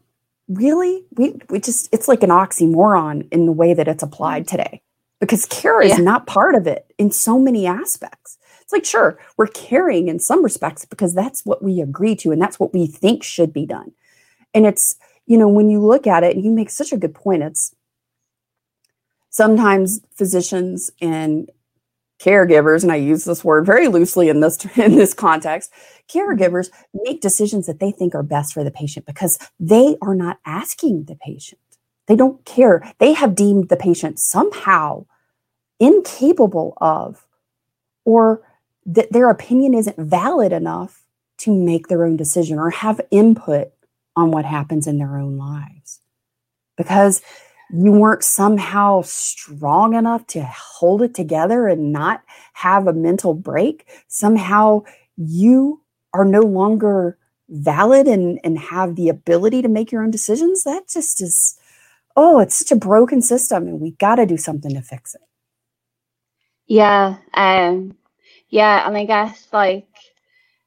really, 0.47 1.05
we, 1.11 1.35
we 1.49 1.59
just, 1.59 1.89
it's 1.91 2.07
like 2.07 2.23
an 2.23 2.29
oxymoron 2.29 3.27
in 3.31 3.45
the 3.45 3.51
way 3.51 3.73
that 3.73 3.87
it's 3.87 4.03
applied 4.03 4.43
mm. 4.43 4.47
today 4.47 4.81
because 5.19 5.45
care 5.45 5.81
is 5.81 5.91
yeah. 5.91 6.03
not 6.03 6.27
part 6.27 6.55
of 6.55 6.67
it 6.67 6.93
in 6.97 7.11
so 7.11 7.39
many 7.39 7.65
aspects. 7.65 8.37
It's 8.61 8.73
like, 8.73 8.85
sure, 8.85 9.17
we're 9.37 9.47
caring 9.47 10.09
in 10.09 10.19
some 10.19 10.43
respects 10.43 10.85
because 10.85 11.13
that's 11.13 11.45
what 11.45 11.63
we 11.63 11.79
agree 11.79 12.15
to 12.17 12.31
and 12.31 12.41
that's 12.41 12.59
what 12.59 12.73
we 12.73 12.87
think 12.87 13.23
should 13.23 13.53
be 13.53 13.65
done. 13.65 13.93
And 14.53 14.65
it's, 14.65 14.97
you 15.25 15.37
know, 15.37 15.47
when 15.47 15.69
you 15.69 15.79
look 15.79 16.05
at 16.05 16.23
it, 16.23 16.35
and 16.35 16.43
you 16.43 16.51
make 16.51 16.69
such 16.69 16.91
a 16.91 16.97
good 16.97 17.15
point, 17.15 17.43
it's, 17.43 17.73
sometimes 19.33 19.99
physicians 20.15 20.89
and 21.01 21.51
caregivers 22.19 22.83
and 22.83 22.91
i 22.91 22.95
use 22.95 23.25
this 23.25 23.43
word 23.43 23.65
very 23.65 23.89
loosely 23.89 24.29
in 24.29 24.39
this 24.39 24.65
in 24.77 24.95
this 24.95 25.13
context 25.13 25.71
caregivers 26.07 26.69
make 26.93 27.21
decisions 27.21 27.65
that 27.65 27.79
they 27.79 27.91
think 27.91 28.13
are 28.15 28.23
best 28.23 28.53
for 28.53 28.63
the 28.63 28.71
patient 28.71 29.05
because 29.05 29.39
they 29.59 29.97
are 30.01 30.15
not 30.15 30.39
asking 30.45 31.05
the 31.05 31.15
patient. 31.15 31.59
They 32.07 32.15
don't 32.15 32.43
care. 32.45 32.93
They 32.99 33.13
have 33.13 33.35
deemed 33.35 33.69
the 33.69 33.77
patient 33.77 34.19
somehow 34.19 35.05
incapable 35.79 36.77
of 36.77 37.25
or 38.05 38.41
that 38.85 39.11
their 39.11 39.29
opinion 39.29 39.73
isn't 39.73 39.97
valid 39.97 40.51
enough 40.51 41.03
to 41.39 41.53
make 41.53 41.87
their 41.87 42.05
own 42.05 42.17
decision 42.17 42.59
or 42.59 42.69
have 42.69 43.01
input 43.11 43.71
on 44.15 44.31
what 44.31 44.45
happens 44.45 44.85
in 44.87 44.97
their 44.97 45.17
own 45.17 45.37
lives. 45.37 46.01
Because 46.75 47.21
you 47.75 47.91
weren't 47.91 48.23
somehow 48.23 49.01
strong 49.01 49.95
enough 49.95 50.27
to 50.27 50.43
hold 50.43 51.01
it 51.01 51.15
together 51.15 51.67
and 51.67 51.91
not 51.91 52.21
have 52.53 52.87
a 52.87 52.93
mental 52.93 53.33
break, 53.33 53.87
somehow 54.07 54.83
you 55.17 55.81
are 56.13 56.25
no 56.25 56.41
longer 56.41 57.17
valid 57.49 58.07
and, 58.07 58.39
and 58.43 58.59
have 58.59 58.95
the 58.95 59.09
ability 59.09 59.61
to 59.61 59.67
make 59.67 59.91
your 59.91 60.03
own 60.03 60.11
decisions, 60.11 60.63
that 60.63 60.87
just 60.87 61.21
is, 61.21 61.57
oh, 62.15 62.39
it's 62.39 62.55
such 62.55 62.71
a 62.71 62.75
broken 62.75 63.21
system 63.21 63.67
and 63.67 63.81
we 63.81 63.91
got 63.91 64.15
to 64.15 64.25
do 64.25 64.37
something 64.37 64.73
to 64.73 64.81
fix 64.81 65.15
it. 65.15 65.21
Yeah. 66.67 67.17
Um, 67.33 67.97
yeah. 68.49 68.87
And 68.87 68.95
I 68.95 69.05
guess 69.05 69.47
like, 69.51 69.87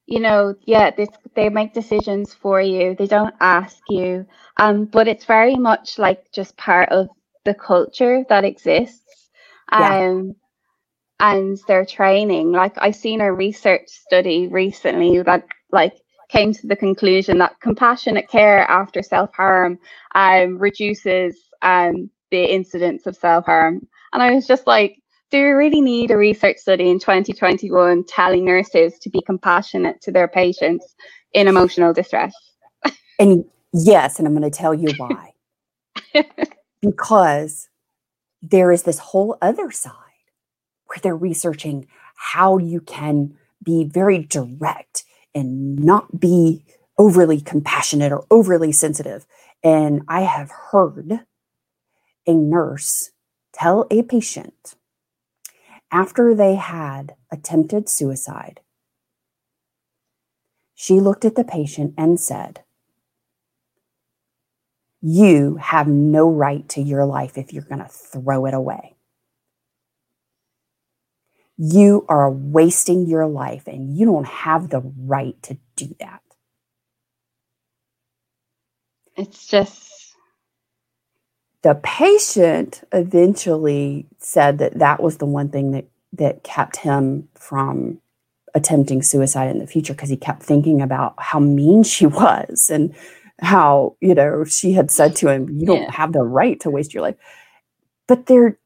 you 0.07 0.21
know, 0.21 0.55
yeah, 0.65 0.91
this, 0.91 1.09
they 1.35 1.49
make 1.49 1.75
decisions 1.75 2.33
for 2.33 2.61
you. 2.61 2.95
They 2.95 3.07
don't 3.07 3.35
ask 3.41 3.79
you. 3.89 4.27
Um, 4.57 4.85
but 4.85 5.09
it's 5.09 5.25
very 5.25 5.57
much 5.57 5.99
like 5.99 6.31
just 6.33 6.57
part 6.57 6.89
of 6.91 7.09
the 7.45 7.55
culture 7.55 8.25
that 8.29 8.45
exists. 8.45 9.31
Yeah. 9.73 9.99
Um, 9.99 10.37
and 11.21 11.59
their 11.67 11.85
training. 11.85 12.53
Like 12.53 12.75
I've 12.79 12.97
seen 12.97 13.21
a 13.21 13.33
research 13.33 13.89
study 13.89 14.49
recently 14.49 15.23
that 15.23 15.45
like 15.73 15.95
came 16.29 16.53
to 16.53 16.67
the 16.67 16.77
conclusion 16.77 17.39
that 17.39 17.59
compassionate 17.61 18.29
care 18.29 18.61
after 18.71 19.03
self 19.03 19.33
harm 19.35 19.79
um, 20.15 20.59
reduces 20.59 21.37
um, 21.63 22.11
the 22.31 22.45
incidence 22.45 23.07
of 23.07 23.17
self 23.17 23.47
harm. 23.47 23.87
And 24.13 24.23
I 24.23 24.33
was 24.33 24.47
just 24.47 24.67
like, 24.67 24.99
do 25.31 25.39
we 25.43 25.49
really 25.49 25.81
need 25.81 26.11
a 26.11 26.17
research 26.17 26.59
study 26.59 26.89
in 26.89 26.99
2021 26.99 28.05
telling 28.05 28.45
nurses 28.45 28.99
to 29.01 29.11
be 29.11 29.21
compassionate 29.23 30.01
to 30.03 30.13
their 30.13 30.29
patients 30.29 30.95
in 31.33 31.49
emotional 31.49 31.93
distress? 31.93 32.35
and 33.19 33.45
Yes, 33.79 34.19
and 34.19 34.27
I'm 34.27 34.35
going 34.35 34.51
to 34.51 34.57
tell 34.57 34.73
you 34.73 34.89
why. 34.97 35.33
because 36.83 37.69
there 38.41 38.73
is 38.73 38.85
this 38.85 38.99
whole 38.99 39.37
other 39.43 39.71
side 39.71 39.93
where 40.87 40.99
they're 41.03 41.17
researching 41.17 41.87
how 42.15 42.57
you 42.57 42.81
can 42.81 43.37
be 43.63 43.85
very 43.85 44.19
direct 44.19 45.05
and 45.35 45.79
not 45.79 46.19
be 46.19 46.65
overly 46.97 47.41
compassionate 47.41 48.13
or 48.13 48.25
overly 48.31 48.73
sensitive. 48.73 49.27
And 49.63 50.03
I 50.09 50.23
have 50.23 50.51
heard 50.71 51.21
a 52.27 52.33
nurse 52.33 53.11
tell 53.53 53.87
a 53.91 54.03
patient 54.03 54.75
after 55.91 56.35
they 56.35 56.57
had 56.57 57.17
attempted 57.33 57.89
suicide, 57.89 58.61
she 60.75 61.01
looked 61.01 61.25
at 61.25 61.37
the 61.37 61.45
patient 61.45 61.95
and 61.97 62.21
said, 62.21 62.63
you 65.01 65.57
have 65.57 65.87
no 65.87 66.29
right 66.29 66.69
to 66.71 66.83
your 66.83 67.05
life 67.05 67.39
if 67.39 67.53
you're 67.53 67.63
going 67.63 67.83
to 67.83 67.89
throw 67.89 68.47
it 68.47 68.55
away. 68.55 68.97
You 71.57 72.05
are 72.09 72.31
wasting 72.31 73.07
your 73.07 73.27
life 73.27 73.67
and 73.67 73.97
you 73.97 74.07
don't 74.07 74.27
have 74.27 74.71
the 74.71 74.81
right 74.99 75.41
to 75.45 75.59
do 75.77 75.95
that. 76.01 76.23
It's 79.17 79.47
just. 79.47 79.96
The 81.67 81.75
patient 81.83 82.85
eventually 82.93 84.07
said 84.19 84.59
that 84.59 84.79
that 84.79 85.03
was 85.03 85.17
the 85.17 85.27
one 85.27 85.49
thing 85.49 85.73
that, 85.73 85.87
that 86.13 86.45
kept 86.45 86.77
him 86.77 87.29
from 87.35 88.01
attempting 88.55 89.03
suicide 89.03 89.51
in 89.51 89.59
the 89.59 89.67
future 89.67 89.93
because 89.93 90.09
he 90.09 90.17
kept 90.17 90.45
thinking 90.45 90.81
about 90.81 91.15
how 91.19 91.41
mean 91.41 91.83
she 91.83 92.07
was 92.23 92.71
and 92.73 92.95
how, 93.41 93.97
you 94.01 94.15
know, 94.15 94.45
she 94.45 94.75
had 94.75 94.93
said 94.93 95.17
to 95.17 95.29
him, 95.29 95.49
You 95.59 95.67
don't 95.67 95.83
yeah. 95.83 95.91
have 95.91 96.13
the 96.13 96.23
right 96.23 96.61
to 96.61 96.71
waste 96.71 96.95
your 96.95 97.03
life. 97.03 97.17
But 98.07 98.27
there, 98.27 98.61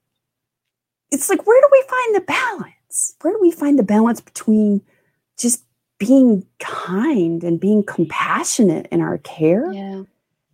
it's 1.10 1.30
like, 1.30 1.46
where 1.46 1.58
do 1.58 1.68
we 1.72 1.84
find 1.88 2.16
the 2.16 2.20
balance? 2.20 3.14
Where 3.22 3.32
do 3.32 3.38
we 3.40 3.50
find 3.50 3.78
the 3.78 3.82
balance 3.82 4.20
between 4.20 4.82
just 5.38 5.64
being 5.98 6.44
kind 6.58 7.42
and 7.44 7.58
being 7.58 7.82
compassionate 7.82 8.88
in 8.92 9.00
our 9.00 9.16
care? 9.16 9.72
Yeah. 9.72 10.02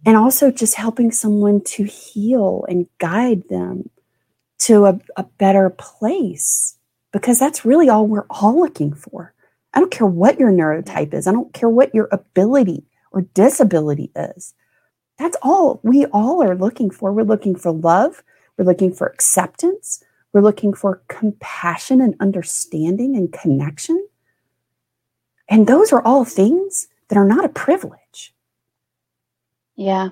And 0.05 0.17
also 0.17 0.51
just 0.51 0.75
helping 0.75 1.11
someone 1.11 1.63
to 1.63 1.85
heal 1.85 2.65
and 2.69 2.87
guide 2.99 3.49
them 3.49 3.91
to 4.61 4.87
a, 4.87 5.01
a 5.17 5.25
better 5.39 5.71
place 5.71 6.77
because 7.13 7.39
that's 7.39 7.65
really 7.65 7.89
all 7.89 8.07
we're 8.07 8.27
all 8.31 8.61
looking 8.61 8.93
for. 8.93 9.33
I 9.73 9.81
don't 9.81 9.91
care 9.91 10.07
what 10.07 10.39
your 10.39 10.53
neurotype 10.53 11.13
is, 11.13 11.27
I 11.27 11.33
don't 11.33 11.53
care 11.53 11.69
what 11.69 11.95
your 11.95 12.09
ability 12.13 12.85
or 13.13 13.23
disability 13.23 14.11
is. 14.15 14.55
That's 15.19 15.37
all 15.43 15.81
we 15.83 16.07
all 16.07 16.43
are 16.43 16.57
looking 16.57 16.91
for. 16.91 17.13
We're 17.13 17.23
looking 17.23 17.57
for 17.57 17.73
love, 17.73 18.23
we're 18.57 18.65
looking 18.65 18.93
for 18.93 19.07
acceptance, 19.07 20.03
we're 20.33 20.43
looking 20.43 20.75
for 20.75 21.03
compassion 21.09 22.01
and 22.01 22.15
understanding 22.21 23.17
and 23.17 23.33
connection. 23.33 24.07
And 25.49 25.67
those 25.67 25.93
are 25.93 26.03
all 26.03 26.25
things 26.25 26.89
that 27.09 27.17
are 27.17 27.25
not 27.25 27.45
a 27.45 27.51
privilege. 27.51 28.01
Yeah. 29.77 30.11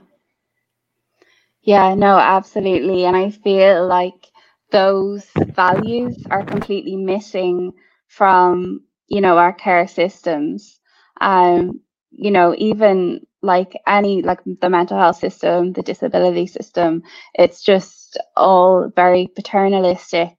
Yeah, 1.63 1.95
no, 1.95 2.19
absolutely. 2.19 3.05
And 3.07 3.17
I 3.17 3.31
feel 3.31 3.87
like 3.87 4.29
those 4.71 5.25
values 5.55 6.17
are 6.31 6.45
completely 6.45 6.97
missing 6.97 7.73
from 8.09 8.83
you 9.09 9.21
know 9.21 9.37
our 9.39 9.53
care 9.53 9.87
systems 9.87 10.81
um 11.21 11.81
you 12.11 12.31
know 12.31 12.55
even 12.59 13.21
like 13.43 13.73
any 13.87 14.23
like 14.23 14.41
the 14.61 14.71
mental 14.71 14.99
health 14.99 15.17
system 15.17 15.73
the 15.73 15.83
disability 15.83 16.47
system 16.47 17.03
it's 17.35 17.63
just 17.63 18.19
all 18.37 18.89
very 18.97 19.29
paternalistic 19.37 20.31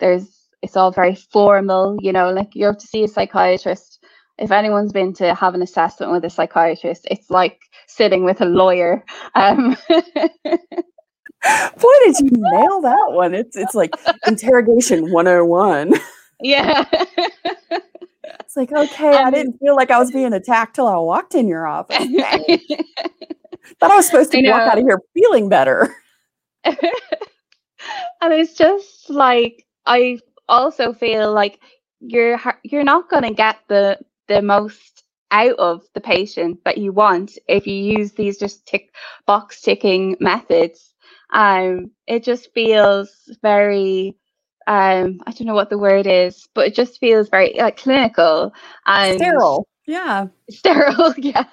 there's 0.00 0.48
it's 0.62 0.76
all 0.76 0.90
very 0.90 1.14
formal 1.14 1.96
you 2.00 2.12
know 2.12 2.30
like 2.32 2.54
you 2.54 2.66
have 2.66 2.78
to 2.78 2.86
see 2.86 3.04
a 3.04 3.08
psychiatrist 3.08 4.04
if 4.38 4.50
anyone's 4.50 4.92
been 4.92 5.12
to 5.14 5.34
have 5.34 5.54
an 5.54 5.62
assessment 5.62 6.12
with 6.12 6.24
a 6.24 6.30
psychiatrist 6.30 7.06
it's 7.10 7.30
like 7.30 7.60
sitting 7.88 8.24
with 8.24 8.40
a 8.40 8.44
lawyer 8.44 9.04
um 9.34 9.76
Boy, 11.44 11.92
did 12.04 12.18
you 12.18 12.30
nail 12.32 12.80
that 12.80 13.06
one. 13.10 13.34
It's 13.34 13.56
it's 13.56 13.74
like 13.74 13.94
interrogation 14.26 15.10
101. 15.10 15.94
Yeah. 16.40 16.84
it's 16.92 18.56
like, 18.56 18.70
okay, 18.70 19.16
um, 19.16 19.26
I 19.26 19.30
didn't 19.32 19.58
feel 19.58 19.74
like 19.74 19.90
I 19.90 19.98
was 19.98 20.12
being 20.12 20.32
attacked 20.32 20.76
till 20.76 20.86
I 20.86 20.94
walked 20.94 21.34
in 21.34 21.48
your 21.48 21.66
office. 21.66 21.98
Thought 23.80 23.90
I 23.90 23.96
was 23.96 24.06
supposed 24.06 24.30
to 24.30 24.48
walk 24.48 24.60
out 24.60 24.78
of 24.78 24.84
here 24.84 25.00
feeling 25.14 25.48
better. 25.48 25.96
and 26.62 26.76
it's 28.22 28.54
just 28.54 29.10
like 29.10 29.66
I 29.86 30.20
also 30.48 30.92
feel 30.92 31.32
like 31.32 31.58
you're 31.98 32.40
you're 32.62 32.84
not 32.84 33.10
going 33.10 33.24
to 33.24 33.34
get 33.34 33.58
the 33.66 33.98
the 34.28 34.40
most 34.40 34.97
out 35.30 35.58
of 35.58 35.82
the 35.94 36.00
patient 36.00 36.58
that 36.64 36.78
you 36.78 36.92
want 36.92 37.38
if 37.48 37.66
you 37.66 37.74
use 37.74 38.12
these 38.12 38.38
just 38.38 38.66
tick 38.66 38.94
box 39.26 39.60
ticking 39.60 40.16
methods 40.20 40.94
um, 41.30 41.90
it 42.06 42.24
just 42.24 42.52
feels 42.54 43.10
very 43.42 44.16
um, 44.68 45.20
I 45.26 45.30
don't 45.32 45.46
know 45.46 45.54
what 45.54 45.70
the 45.70 45.78
word 45.78 46.06
is, 46.06 46.46
but 46.54 46.66
it 46.66 46.74
just 46.74 47.00
feels 47.00 47.30
very 47.30 47.54
like 47.56 47.78
clinical 47.78 48.52
and 48.84 49.18
sterile. 49.18 49.66
Yeah. 49.86 50.26
Sterile, 50.50 51.14
yeah. 51.16 51.46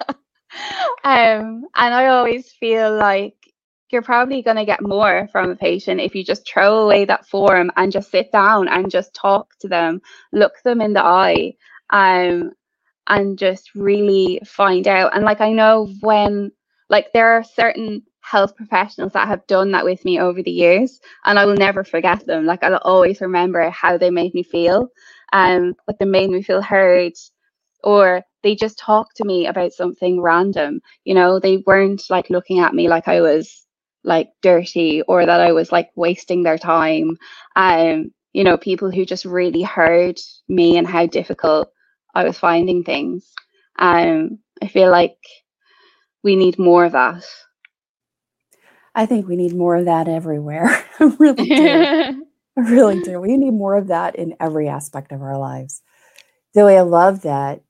Um, 1.02 1.64
and 1.74 1.94
I 1.94 2.08
always 2.08 2.52
feel 2.52 2.94
like 2.94 3.34
you're 3.90 4.02
probably 4.02 4.42
going 4.42 4.56
to 4.56 4.66
get 4.66 4.82
more 4.82 5.28
from 5.32 5.50
a 5.50 5.56
patient 5.56 6.00
if 6.00 6.14
you 6.14 6.24
just 6.24 6.46
throw 6.46 6.80
away 6.80 7.06
that 7.06 7.26
form 7.26 7.70
and 7.76 7.90
just 7.90 8.10
sit 8.10 8.30
down 8.32 8.68
and 8.68 8.90
just 8.90 9.14
talk 9.14 9.56
to 9.60 9.68
them, 9.68 10.02
look 10.32 10.52
them 10.62 10.82
in 10.82 10.92
the 10.92 11.02
eye, 11.02 11.54
um, 11.90 12.52
and 13.08 13.38
just 13.38 13.74
really 13.74 14.40
find 14.44 14.86
out. 14.88 15.14
And 15.14 15.24
like 15.24 15.40
I 15.40 15.52
know 15.52 15.88
when 16.00 16.52
like 16.88 17.12
there 17.12 17.32
are 17.32 17.44
certain 17.44 18.02
health 18.20 18.56
professionals 18.56 19.12
that 19.12 19.28
have 19.28 19.46
done 19.46 19.70
that 19.72 19.84
with 19.84 20.04
me 20.04 20.18
over 20.18 20.42
the 20.42 20.50
years 20.50 21.00
and 21.24 21.38
I 21.38 21.44
will 21.44 21.54
never 21.54 21.84
forget 21.84 22.26
them. 22.26 22.44
Like 22.46 22.62
I'll 22.64 22.76
always 22.78 23.20
remember 23.20 23.70
how 23.70 23.96
they 23.98 24.10
made 24.10 24.34
me 24.34 24.42
feel. 24.42 24.88
Um 25.32 25.74
like 25.86 25.98
they 25.98 26.06
made 26.06 26.30
me 26.30 26.42
feel 26.42 26.62
heard 26.62 27.12
or 27.82 28.22
they 28.42 28.54
just 28.54 28.78
talked 28.78 29.16
to 29.16 29.24
me 29.24 29.46
about 29.46 29.72
something 29.72 30.20
random. 30.20 30.80
You 31.04 31.14
know, 31.14 31.38
they 31.40 31.58
weren't 31.66 32.04
like 32.10 32.30
looking 32.30 32.60
at 32.60 32.74
me 32.74 32.88
like 32.88 33.08
I 33.08 33.20
was 33.20 33.66
like 34.04 34.28
dirty 34.42 35.02
or 35.02 35.26
that 35.26 35.40
I 35.40 35.52
was 35.52 35.72
like 35.72 35.90
wasting 35.96 36.42
their 36.42 36.58
time. 36.58 37.16
Um, 37.56 38.12
you 38.32 38.44
know, 38.44 38.56
people 38.56 38.90
who 38.90 39.04
just 39.04 39.24
really 39.24 39.62
heard 39.62 40.18
me 40.48 40.76
and 40.78 40.86
how 40.86 41.06
difficult 41.06 41.70
I 42.16 42.24
was 42.24 42.38
finding 42.38 42.82
things. 42.82 43.30
Um, 43.78 44.38
I 44.62 44.68
feel 44.68 44.90
like 44.90 45.18
we 46.24 46.34
need 46.34 46.58
more 46.58 46.86
of 46.86 46.92
that. 46.92 47.22
I 48.94 49.04
think 49.04 49.28
we 49.28 49.36
need 49.36 49.54
more 49.54 49.76
of 49.76 49.84
that 49.84 50.08
everywhere. 50.08 50.82
I 50.98 51.14
really 51.18 51.46
do. 51.46 52.26
I 52.56 52.60
really 52.70 53.02
do. 53.02 53.20
We 53.20 53.36
need 53.36 53.50
more 53.50 53.76
of 53.76 53.88
that 53.88 54.16
in 54.16 54.34
every 54.40 54.66
aspect 54.66 55.12
of 55.12 55.20
our 55.20 55.38
lives. 55.38 55.82
Zoe, 56.54 56.74
I 56.74 56.80
love 56.80 57.20
that 57.20 57.60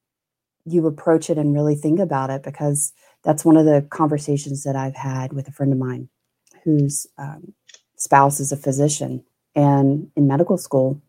you 0.64 0.86
approach 0.86 1.28
it 1.28 1.38
and 1.38 1.52
really 1.52 1.74
think 1.74 1.98
about 1.98 2.30
it 2.30 2.44
because 2.44 2.92
that's 3.24 3.44
one 3.44 3.56
of 3.56 3.64
the 3.64 3.84
conversations 3.90 4.62
that 4.62 4.76
I've 4.76 4.94
had 4.94 5.32
with 5.32 5.48
a 5.48 5.52
friend 5.52 5.72
of 5.72 5.78
mine 5.78 6.08
whose 6.62 7.04
um, 7.18 7.52
spouse 7.96 8.38
is 8.38 8.52
a 8.52 8.56
physician. 8.56 9.24
And 9.56 10.12
in 10.14 10.28
medical 10.28 10.56
school, 10.56 11.02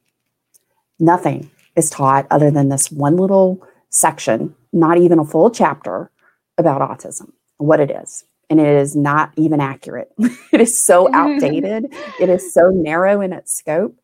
nothing 1.00 1.52
is 1.78 1.90
taught 1.90 2.28
other 2.30 2.52
than 2.52 2.70
this 2.70 2.92
one 2.92 3.16
little 3.16 3.66
section, 3.90 4.54
not 4.74 4.98
even 4.98 5.20
a 5.20 5.26
full 5.26 5.50
chapter 5.50 6.12
about 6.58 6.82
autism, 6.82 7.32
what 7.58 7.80
it 7.80 7.92
is, 7.92 8.26
and 8.50 8.60
it 8.60 8.68
is 8.68 8.96
not 8.96 9.32
even 9.38 9.62
accurate. 9.62 10.12
it 10.52 10.60
is 10.60 10.84
so 10.84 11.10
outdated. 11.14 11.94
it 12.20 12.30
is 12.30 12.54
so 12.54 12.70
narrow 12.70 13.22
in 13.22 13.32
its 13.32 13.56
scope. 13.56 13.96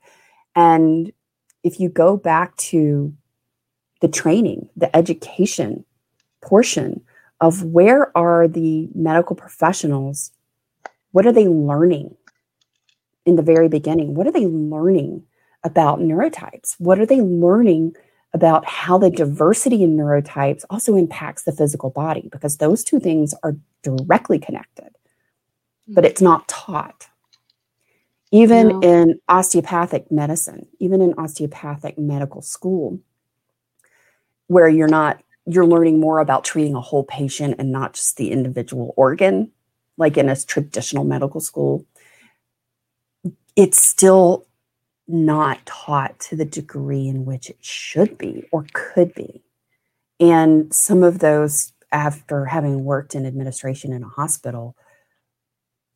And 0.56 1.12
if 1.64 1.80
you 1.80 1.90
go 1.90 2.16
back 2.16 2.56
to 2.58 3.14
the 4.02 4.08
training, 4.08 4.70
the 4.78 4.96
education 4.96 5.84
portion 6.42 7.02
of 7.42 7.64
where 7.64 8.16
are 8.18 8.48
the 8.48 8.90
medical 8.94 9.36
professionals, 9.36 10.32
what 11.12 11.26
are 11.26 11.32
they 11.32 11.48
learning 11.48 12.16
in 13.26 13.36
the 13.36 13.42
very 13.42 13.68
beginning? 13.68 14.14
What 14.14 14.28
are 14.28 14.32
they 14.32 14.46
learning 14.46 15.24
about 15.64 16.00
neurotypes? 16.00 16.76
What 16.78 17.00
are 17.00 17.06
they 17.06 17.22
learning 17.22 17.96
about 18.34 18.66
how 18.66 18.98
the 18.98 19.10
diversity 19.10 19.84
in 19.84 19.96
neurotypes 19.96 20.64
also 20.70 20.96
impacts 20.96 21.44
the 21.44 21.52
physical 21.52 21.90
body 21.90 22.30
because 22.32 22.58
those 22.58 22.84
two 22.84 23.00
things 23.00 23.34
are 23.44 23.56
directly 23.84 24.40
connected, 24.40 24.90
hmm. 25.86 25.94
but 25.94 26.06
it's 26.06 26.22
not 26.22 26.48
taught. 26.48 27.08
Even 28.32 28.68
no. 28.70 28.80
in 28.82 29.20
osteopathic 29.30 30.12
medicine, 30.12 30.68
even 30.80 31.02
in 31.02 31.14
osteopathic 31.20 32.00
medical 32.00 32.42
school, 32.42 33.00
where 34.48 34.68
you're 34.68 34.88
not, 34.88 35.22
you're 35.46 35.68
learning 35.68 36.00
more 36.00 36.18
about 36.18 36.44
treating 36.44 36.74
a 36.74 36.82
whole 36.82 37.04
patient 37.04 37.56
and 37.60 37.72
not 37.72 37.94
just 37.94 38.18
the 38.18 38.32
individual 38.32 38.94
organ, 38.98 39.52
like 39.98 40.18
in 40.18 40.30
a 40.30 40.36
traditional 40.36 41.04
medical 41.04 41.40
school, 41.40 41.86
it's 43.56 43.80
still 43.80 44.48
not 45.08 45.66
taught 45.66 46.20
to 46.20 46.36
the 46.36 46.46
degree 46.46 47.08
in 47.08 47.26
which 47.26 47.50
it 47.50 47.58
should 47.62 48.18
be 48.18 48.44
or 48.52 48.66
could 48.74 49.14
be. 49.14 49.44
And 50.20 50.74
some 50.74 51.04
of 51.04 51.20
those, 51.20 51.74
after 51.92 52.46
having 52.46 52.84
worked 52.84 53.14
in 53.14 53.26
administration 53.26 53.92
in 53.92 54.04
a 54.04 54.08
hospital, 54.08 54.76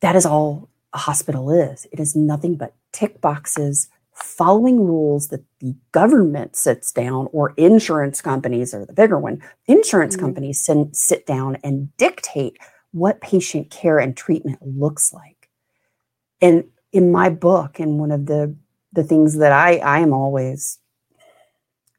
that 0.00 0.14
is 0.14 0.26
all 0.26 0.68
a 0.92 0.98
hospital 0.98 1.50
is. 1.50 1.86
It 1.92 2.00
is 2.00 2.14
nothing 2.14 2.56
but 2.56 2.74
tick 2.92 3.20
boxes, 3.20 3.88
following 4.12 4.84
rules 4.84 5.28
that 5.28 5.44
the 5.60 5.74
government 5.92 6.56
sits 6.56 6.92
down, 6.92 7.28
or 7.32 7.54
insurance 7.56 8.20
companies 8.20 8.74
are 8.74 8.84
the 8.84 8.92
bigger 8.92 9.18
one. 9.18 9.42
Insurance 9.66 10.16
mm-hmm. 10.16 10.26
companies 10.26 10.64
sit, 10.64 10.94
sit 10.94 11.26
down 11.26 11.56
and 11.64 11.96
dictate 11.96 12.58
what 12.92 13.20
patient 13.20 13.70
care 13.70 13.98
and 13.98 14.16
treatment 14.16 14.58
looks 14.62 15.12
like. 15.12 15.48
And 16.40 16.64
in 16.92 17.12
my 17.12 17.28
book, 17.28 17.80
in 17.80 17.98
one 17.98 18.10
of 18.10 18.26
the 18.26 18.56
the 18.92 19.04
things 19.04 19.38
that 19.38 19.52
I 19.52 19.76
I 19.76 20.00
am 20.00 20.12
always 20.12 20.78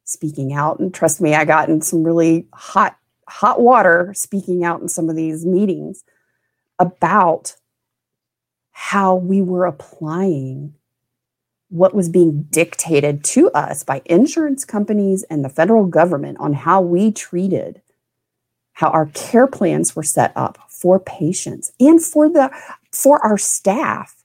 speaking 0.03 0.53
out 0.53 0.79
and 0.79 0.93
trust 0.93 1.21
me 1.21 1.35
I 1.35 1.45
got 1.45 1.69
in 1.69 1.81
some 1.81 2.03
really 2.03 2.47
hot 2.53 2.97
hot 3.27 3.61
water 3.61 4.11
speaking 4.15 4.63
out 4.63 4.81
in 4.81 4.89
some 4.89 5.09
of 5.09 5.15
these 5.15 5.45
meetings 5.45 6.03
about 6.79 7.55
how 8.71 9.15
we 9.15 9.41
were 9.41 9.65
applying 9.65 10.73
what 11.69 11.93
was 11.93 12.09
being 12.09 12.43
dictated 12.49 13.23
to 13.23 13.51
us 13.51 13.83
by 13.83 14.01
insurance 14.05 14.65
companies 14.65 15.23
and 15.23 15.45
the 15.45 15.49
federal 15.49 15.85
government 15.85 16.37
on 16.39 16.53
how 16.53 16.81
we 16.81 17.11
treated 17.11 17.81
how 18.73 18.89
our 18.89 19.07
care 19.07 19.45
plans 19.45 19.93
were 19.95 20.03
set 20.03 20.31
up 20.37 20.57
for 20.69 20.99
patients 20.99 21.71
and 21.79 22.01
for 22.01 22.29
the 22.29 22.49
for 22.91 23.23
our 23.25 23.37
staff 23.37 24.23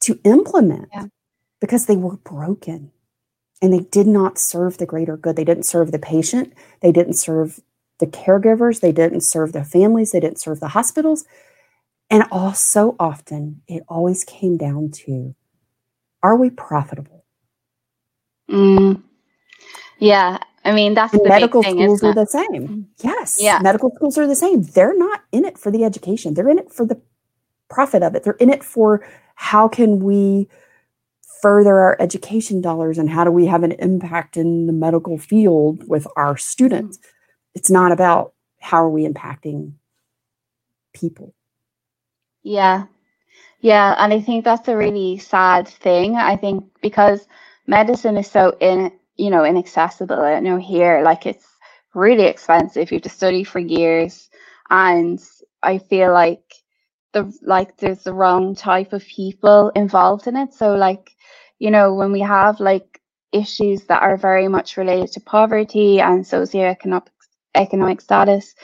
to 0.00 0.20
implement 0.24 0.88
yeah. 0.92 1.06
Because 1.60 1.86
they 1.86 1.96
were 1.96 2.16
broken 2.18 2.92
and 3.62 3.72
they 3.72 3.80
did 3.80 4.06
not 4.06 4.38
serve 4.38 4.78
the 4.78 4.86
greater 4.86 5.16
good. 5.16 5.36
They 5.36 5.44
didn't 5.44 5.64
serve 5.64 5.92
the 5.92 5.98
patient, 5.98 6.52
they 6.80 6.92
didn't 6.92 7.14
serve 7.14 7.60
the 7.98 8.06
caregivers, 8.06 8.80
they 8.80 8.92
didn't 8.92 9.22
serve 9.22 9.52
the 9.52 9.64
families, 9.64 10.12
they 10.12 10.20
didn't 10.20 10.40
serve 10.40 10.60
the 10.60 10.68
hospitals. 10.68 11.24
And 12.10 12.24
all 12.30 12.54
so 12.54 12.94
often, 13.00 13.62
it 13.66 13.82
always 13.88 14.22
came 14.24 14.56
down 14.56 14.90
to 14.92 15.34
are 16.22 16.36
we 16.36 16.50
profitable? 16.50 17.24
Mm. 18.50 19.02
Yeah, 19.98 20.38
I 20.64 20.72
mean 20.72 20.94
that's 20.94 21.12
the 21.12 21.22
medical 21.24 21.62
thing, 21.62 21.76
schools 21.76 22.02
are 22.02 22.14
the 22.14 22.26
same. 22.26 22.88
Yes, 22.98 23.38
yeah, 23.40 23.58
medical 23.60 23.90
schools 23.94 24.18
are 24.18 24.26
the 24.26 24.36
same. 24.36 24.62
They're 24.62 24.96
not 24.96 25.22
in 25.32 25.44
it 25.44 25.58
for 25.58 25.70
the 25.70 25.84
education; 25.84 26.34
they're 26.34 26.48
in 26.48 26.58
it 26.58 26.72
for 26.72 26.84
the 26.84 27.00
profit 27.68 28.02
of 28.02 28.14
it. 28.14 28.22
They're 28.22 28.34
in 28.34 28.50
it 28.50 28.62
for 28.62 29.06
how 29.34 29.68
can 29.68 30.00
we 30.00 30.48
further 31.42 31.78
our 31.78 31.96
education 32.00 32.60
dollars 32.60 32.98
and 32.98 33.10
how 33.10 33.24
do 33.24 33.30
we 33.30 33.46
have 33.46 33.62
an 33.62 33.72
impact 33.72 34.36
in 34.36 34.66
the 34.66 34.72
medical 34.72 35.18
field 35.18 35.86
with 35.88 36.06
our 36.16 36.36
students. 36.36 36.98
Mm-hmm. 36.98 37.08
It's 37.54 37.70
not 37.70 37.92
about 37.92 38.32
how 38.60 38.84
are 38.84 38.90
we 38.90 39.06
impacting 39.06 39.72
people. 40.94 41.34
Yeah. 42.42 42.86
Yeah, 43.60 43.94
and 43.98 44.12
I 44.12 44.20
think 44.20 44.44
that's 44.44 44.68
a 44.68 44.76
really 44.76 45.18
sad 45.18 45.66
thing. 45.66 46.16
I 46.16 46.36
think 46.36 46.64
because 46.82 47.26
medicine 47.66 48.16
is 48.16 48.30
so 48.30 48.56
in 48.60 48.92
you 49.16 49.30
know 49.30 49.44
inaccessible. 49.44 50.20
I 50.20 50.40
know 50.40 50.58
here 50.58 51.02
like 51.02 51.26
it's 51.26 51.46
really 51.94 52.24
expensive. 52.24 52.90
You 52.90 52.96
have 52.96 53.02
to 53.02 53.08
study 53.08 53.44
for 53.44 53.58
years, 53.58 54.28
and 54.70 55.18
I 55.62 55.78
feel 55.78 56.12
like 56.12 56.42
the 57.12 57.32
like 57.42 57.78
there's 57.78 58.04
the 58.04 58.12
wrong 58.12 58.54
type 58.54 58.92
of 58.92 59.04
people 59.06 59.70
involved 59.74 60.26
in 60.26 60.36
it. 60.36 60.52
So 60.52 60.74
like 60.76 61.15
you 61.58 61.70
know, 61.70 61.94
when 61.94 62.12
we 62.12 62.20
have 62.20 62.60
like 62.60 63.00
issues 63.32 63.84
that 63.86 64.02
are 64.02 64.16
very 64.16 64.48
much 64.48 64.76
related 64.76 65.12
to 65.12 65.20
poverty 65.20 66.00
and 66.00 66.24
socioeconomic 66.24 67.08
economic 67.54 68.00
status, 68.00 68.54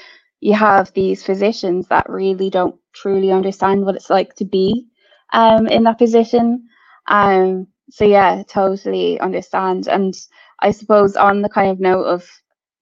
you 0.41 0.55
have 0.55 0.93
these 0.93 1.25
physicians 1.25 1.89
that 1.89 2.09
really 2.09 2.51
don't 2.51 2.77
truly 2.95 3.31
understand 3.31 3.85
what 3.85 3.95
it's 3.97 4.11
like 4.11 4.35
to 4.37 4.45
be 4.45 4.87
um, 5.33 5.67
in 5.67 5.85
that 5.85 5.99
position. 5.99 6.67
Um, 7.09 7.67
so 7.91 8.05
yeah, 8.05 8.43
totally 8.49 9.19
understand. 9.21 9.89
And 9.89 10.15
I 10.61 10.71
suppose 10.73 11.17
on 11.17 11.43
the 11.43 11.49
kind 11.49 11.71
of 11.71 11.81
note 11.81 12.05
of 12.05 12.29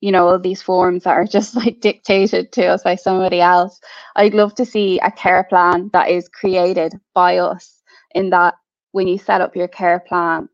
you 0.01 0.11
know 0.11 0.29
all 0.29 0.39
these 0.39 0.63
forms 0.63 1.05
that 1.05 1.13
are 1.13 1.27
just 1.39 1.55
like 1.55 1.81
dictated 1.81 2.53
to 2.53 2.67
us 2.67 2.83
by 2.83 2.97
somebody 2.97 3.41
else, 3.41 3.81
I'd 4.17 4.35
love 4.35 4.55
to 4.57 4.65
see 4.65 4.99
a 5.01 5.11
care 5.11 5.45
plan 5.45 5.91
that 5.93 6.09
is 6.11 6.29
created 6.29 6.95
by 7.15 7.39
us. 7.39 7.77
In 8.13 8.31
that 8.31 8.55
when 8.93 9.09
you 9.09 9.19
set 9.19 9.41
up 9.41 9.57
your 9.57 9.69
care 9.69 10.01
plan, 10.01 10.49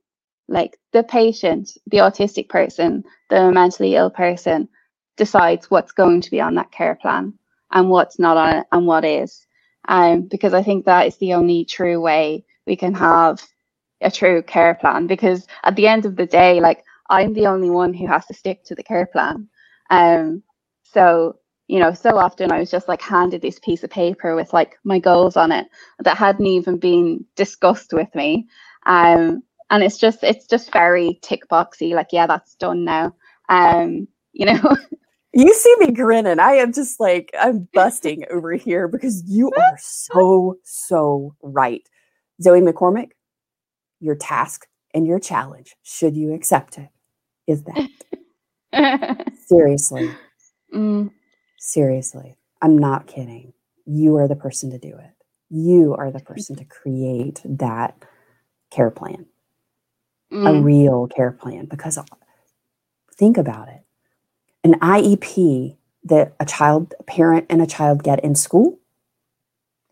like 0.49 0.79
the 0.93 1.03
patient, 1.03 1.71
the 1.87 1.99
autistic 1.99 2.49
person, 2.49 3.05
the 3.31 3.51
mentally 3.51 3.97
ill 3.97 4.11
person 4.11 4.69
decides 5.17 5.71
what's 5.71 5.93
going 5.93 6.21
to 6.21 6.31
be 6.31 6.41
on 6.41 6.55
that 6.55 6.71
care 6.71 6.95
plan 6.95 7.33
and 7.73 7.91
what's 7.91 8.19
not 8.19 8.37
on 8.37 8.57
it 8.57 8.67
and 8.73 8.87
what 8.87 9.05
is. 9.05 9.47
Um, 9.89 10.23
because 10.23 10.55
I 10.55 10.63
think 10.63 10.85
that 10.85 11.07
is 11.07 11.17
the 11.19 11.35
only 11.35 11.65
true 11.65 12.01
way 12.01 12.45
we 12.67 12.77
can 12.77 12.95
have 12.95 13.43
a 14.01 14.11
true 14.11 14.43
care 14.43 14.75
plan. 14.75 15.07
Because 15.07 15.47
at 15.65 15.77
the 15.77 15.87
end 15.87 16.07
of 16.07 16.17
the 16.17 16.27
day, 16.27 16.61
like 16.61 16.85
I'm 17.09 17.33
the 17.33 17.47
only 17.47 17.71
one 17.71 17.95
who 17.95 18.07
has 18.07 18.27
to 18.27 18.35
stick 18.35 18.65
to 18.65 18.75
the 18.75 18.83
care 18.83 19.07
plan. 19.07 19.49
Um, 19.91 20.43
so 20.83 21.37
you 21.69 21.81
know, 21.81 21.93
so 21.93 22.17
often 22.17 22.53
I 22.53 22.61
was 22.61 22.71
just 22.71 22.89
like 22.89 23.03
handed 23.03 23.43
this 23.43 23.59
piece 23.59 23.83
of 23.83 23.91
paper 23.91 24.37
with 24.37 24.53
like 24.53 24.79
my 24.85 24.99
goals 24.99 25.37
on 25.37 25.51
it 25.51 25.67
that 26.01 26.17
hadn't 26.17 26.47
even 26.47 26.79
been 26.79 27.25
discussed 27.35 27.93
with 27.93 28.13
me. 28.15 28.47
Um, 28.87 29.43
and 29.71 29.83
it's 29.83 29.99
just 29.99 30.23
it's 30.23 30.47
just 30.47 30.73
very 30.73 31.19
tick 31.23 31.49
boxy, 31.49 31.93
like, 31.93 32.09
yeah, 32.13 32.27
that's 32.27 32.55
done 32.55 32.85
now. 32.85 33.15
Um, 33.49 34.07
you 34.33 34.47
know. 34.47 34.77
you 35.33 35.53
see 35.55 35.75
me 35.81 35.91
grinning. 35.91 36.39
I 36.39 36.53
am 36.53 36.73
just 36.73 37.01
like 37.01 37.31
I'm 37.39 37.69
busting 37.75 38.25
over 38.31 38.53
here 38.53 38.87
because 38.87 39.25
you 39.27 39.51
are 39.57 39.79
so, 39.79 40.57
so 40.63 41.35
right. 41.43 41.87
Zoe 42.41 42.61
McCormick, 42.61 43.11
your 43.99 44.15
task 44.15 44.69
and 44.95 45.07
your 45.07 45.19
challenge, 45.19 45.75
should 45.83 46.15
you 46.15 46.33
accept 46.33 46.79
it, 46.79 46.91
is 47.49 47.65
that. 47.65 49.33
Seriously. 49.49 50.13
Mm 50.73 51.11
Seriously, 51.67 52.37
I'm 52.63 52.79
not 52.79 53.09
kidding. 53.09 53.53
You 53.87 54.17
are 54.19 54.29
the 54.29 54.37
person 54.37 54.71
to 54.71 54.79
do 54.79 54.97
it. 54.97 55.11
You 55.51 55.97
are 55.99 56.13
the 56.13 56.21
person 56.21 56.55
to 56.57 56.65
create 56.65 57.41
that 57.45 57.97
care 58.71 58.91
plan, 58.91 59.27
mm. 60.33 60.49
a 60.49 60.61
real 60.63 61.09
care 61.09 61.33
plan. 61.33 61.67
Because 61.67 61.99
think 63.17 63.37
about 63.37 63.67
it 63.69 63.83
an 64.63 64.75
IEP 64.81 65.77
that 66.05 66.35
a 66.39 66.45
child, 66.47 66.95
a 67.01 67.03
parent, 67.03 67.47
and 67.51 67.61
a 67.61 67.67
child 67.67 68.03
get 68.03 68.23
in 68.23 68.35
school, 68.35 68.79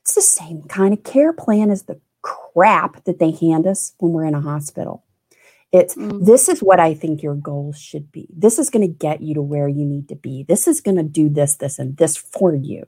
it's 0.00 0.14
the 0.14 0.20
same 0.20 0.62
kind 0.62 0.92
of 0.92 1.02
care 1.02 1.32
plan 1.32 1.70
as 1.70 1.84
the 1.84 2.00
crap 2.22 3.02
that 3.04 3.18
they 3.18 3.32
hand 3.32 3.66
us 3.66 3.94
when 3.98 4.12
we're 4.12 4.24
in 4.24 4.34
a 4.34 4.40
hospital. 4.40 5.03
It's 5.74 5.96
mm. 5.96 6.24
this 6.24 6.48
is 6.48 6.60
what 6.60 6.78
I 6.78 6.94
think 6.94 7.20
your 7.20 7.34
goals 7.34 7.76
should 7.76 8.12
be. 8.12 8.28
This 8.30 8.60
is 8.60 8.70
going 8.70 8.86
to 8.86 8.94
get 8.94 9.22
you 9.22 9.34
to 9.34 9.42
where 9.42 9.66
you 9.66 9.84
need 9.84 10.08
to 10.08 10.14
be. 10.14 10.44
This 10.44 10.68
is 10.68 10.80
going 10.80 10.96
to 10.96 11.02
do 11.02 11.28
this, 11.28 11.56
this, 11.56 11.80
and 11.80 11.96
this 11.96 12.16
for 12.16 12.54
you. 12.54 12.86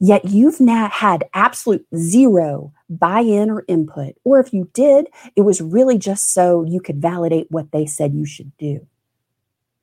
Yet 0.00 0.26
you've 0.26 0.60
not 0.60 0.92
had 0.92 1.24
absolute 1.32 1.86
zero 1.96 2.74
buy 2.90 3.20
in 3.20 3.48
or 3.50 3.64
input. 3.68 4.16
Or 4.22 4.38
if 4.38 4.52
you 4.52 4.68
did, 4.74 5.08
it 5.34 5.42
was 5.42 5.62
really 5.62 5.96
just 5.96 6.34
so 6.34 6.62
you 6.62 6.82
could 6.82 7.00
validate 7.00 7.46
what 7.50 7.72
they 7.72 7.86
said 7.86 8.12
you 8.12 8.26
should 8.26 8.54
do. 8.58 8.86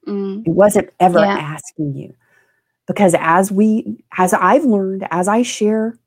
Mm. 0.08 0.46
It 0.46 0.52
wasn't 0.52 0.92
ever 1.00 1.20
yeah. 1.20 1.38
asking 1.38 1.96
you. 1.96 2.14
Because 2.86 3.16
as 3.20 3.52
we, 3.52 4.04
as 4.16 4.34
I've 4.34 4.64
learned, 4.64 5.08
as 5.10 5.28
I 5.28 5.42
share 5.42 5.98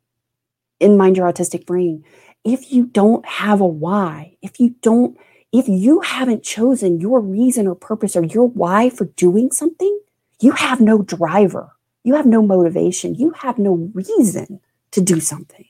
in 0.78 0.96
Mind 0.96 1.16
Your 1.16 1.30
Autistic 1.30 1.66
Brain, 1.66 2.04
if 2.44 2.72
you 2.72 2.86
don't 2.86 3.26
have 3.26 3.60
a 3.60 3.66
why, 3.66 4.36
if 4.42 4.60
you 4.60 4.76
don't 4.80 5.18
if 5.52 5.68
you 5.68 6.00
haven't 6.00 6.42
chosen 6.42 7.00
your 7.00 7.20
reason 7.20 7.66
or 7.66 7.74
purpose 7.74 8.14
or 8.16 8.24
your 8.24 8.46
why 8.46 8.90
for 8.90 9.06
doing 9.06 9.50
something, 9.50 10.00
you 10.40 10.52
have 10.52 10.80
no 10.80 11.02
driver. 11.02 11.72
You 12.04 12.14
have 12.14 12.26
no 12.26 12.42
motivation. 12.42 13.14
You 13.14 13.30
have 13.32 13.58
no 13.58 13.90
reason 13.92 14.60
to 14.92 15.00
do 15.00 15.20
something. 15.20 15.66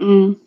Mm. 0.00 0.38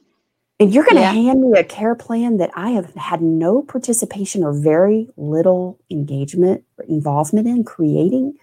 And 0.59 0.73
you're 0.73 0.83
going 0.83 0.97
to 0.97 1.01
yeah. 1.01 1.11
hand 1.13 1.41
me 1.41 1.57
a 1.57 1.63
care 1.63 1.95
plan 1.95 2.37
that 2.37 2.51
I 2.53 2.69
have 2.69 2.93
had 2.93 3.21
no 3.21 3.63
participation 3.63 4.43
or 4.43 4.53
very 4.53 5.09
little 5.17 5.79
engagement 5.89 6.63
or 6.77 6.85
involvement 6.85 7.47
in 7.47 7.63
creating. 7.63 8.35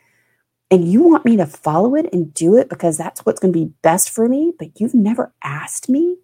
And 0.71 0.91
you 0.91 1.05
want 1.05 1.25
me 1.25 1.37
to 1.37 1.47
follow 1.47 1.95
it 1.95 2.13
and 2.13 2.35
do 2.35 2.57
it 2.57 2.69
because 2.69 2.99
that's 2.99 3.25
what's 3.25 3.39
going 3.39 3.53
to 3.53 3.59
be 3.59 3.73
best 3.83 4.11
for 4.11 4.29
me, 4.29 4.53
but 4.59 4.81
you've 4.81 4.95
never 4.95 5.33
asked 5.45 5.89
me 5.89 6.17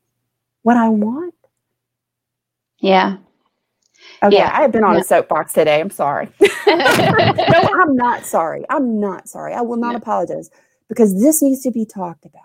what 0.63 0.77
I 0.77 0.89
want? 0.89 1.35
Yeah. 2.81 3.19
Okay, 4.25 4.37
yeah. 4.37 4.51
I 4.57 4.63
have 4.63 4.73
been 4.73 4.85
on 4.85 4.95
yeah. 4.95 5.03
a 5.03 5.05
soapbox 5.05 5.53
today. 5.53 5.81
I'm 5.81 5.91
sorry. 5.91 6.29
no, 6.41 6.49
I'm 6.67 7.95
not 7.95 8.25
sorry. 8.25 8.65
I'm 8.71 8.99
not 8.99 9.29
sorry. 9.29 9.53
I 9.53 9.61
will 9.61 9.77
not 9.77 9.93
yeah. 9.93 9.99
apologize 9.99 10.51
because 10.89 11.21
this 11.21 11.43
needs 11.43 11.63
to 11.63 11.71
be 11.71 11.85
talked 11.85 12.25
about. 12.25 12.43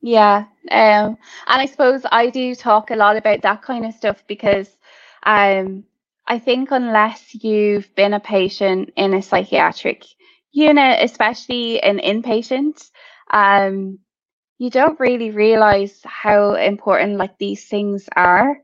Yeah. 0.00 0.44
Um, 0.70 1.16
and 1.48 1.60
I 1.62 1.66
suppose 1.66 2.02
I 2.12 2.30
do 2.30 2.54
talk 2.54 2.90
a 2.90 2.96
lot 2.96 3.16
about 3.16 3.42
that 3.42 3.62
kind 3.62 3.84
of 3.84 3.94
stuff 3.94 4.22
because 4.28 4.68
um, 5.24 5.84
I 6.26 6.38
think 6.38 6.70
unless 6.70 7.34
you've 7.42 7.92
been 7.96 8.14
a 8.14 8.20
patient 8.20 8.92
in 8.96 9.14
a 9.14 9.22
psychiatric 9.22 10.04
unit, 10.52 10.98
especially 11.02 11.82
an 11.82 11.98
inpatient, 11.98 12.90
um, 13.32 13.98
you 14.58 14.70
don't 14.70 15.00
really 15.00 15.30
realize 15.30 16.00
how 16.04 16.54
important 16.54 17.16
like 17.16 17.38
these 17.38 17.64
things 17.64 18.08
are. 18.14 18.60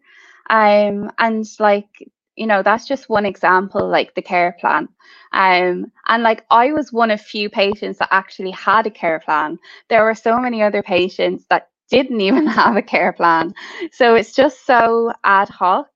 Um, 0.51 1.11
and 1.19 1.47
like, 1.61 1.89
you 2.37 2.47
know, 2.47 2.63
that's 2.63 2.89
just 2.89 3.11
one 3.11 3.27
example, 3.27 3.89
like 3.89 4.15
the 4.17 4.23
care 4.23 4.57
plan. 4.61 4.89
Um, 5.33 5.93
and 6.09 6.23
like 6.25 6.45
I 6.51 6.73
was 6.73 6.93
one 6.93 7.11
of 7.11 7.21
few 7.23 7.51
patients 7.51 7.99
that 8.01 8.09
actually 8.13 8.53
had 8.53 8.87
a 8.87 8.91
care 8.91 9.21
plan. 9.21 9.59
There 9.91 10.05
were 10.05 10.15
so 10.17 10.39
many 10.39 10.63
other 10.63 10.83
patients 10.83 11.47
that 11.51 11.69
didn't 11.91 12.21
even 12.23 12.47
have 12.47 12.77
a 12.77 12.83
care 12.83 13.13
plan. 13.15 13.55
So 13.93 14.17
it's 14.17 14.35
just 14.35 14.67
so 14.67 15.13
ad 15.25 15.49
hoc. 15.51 15.89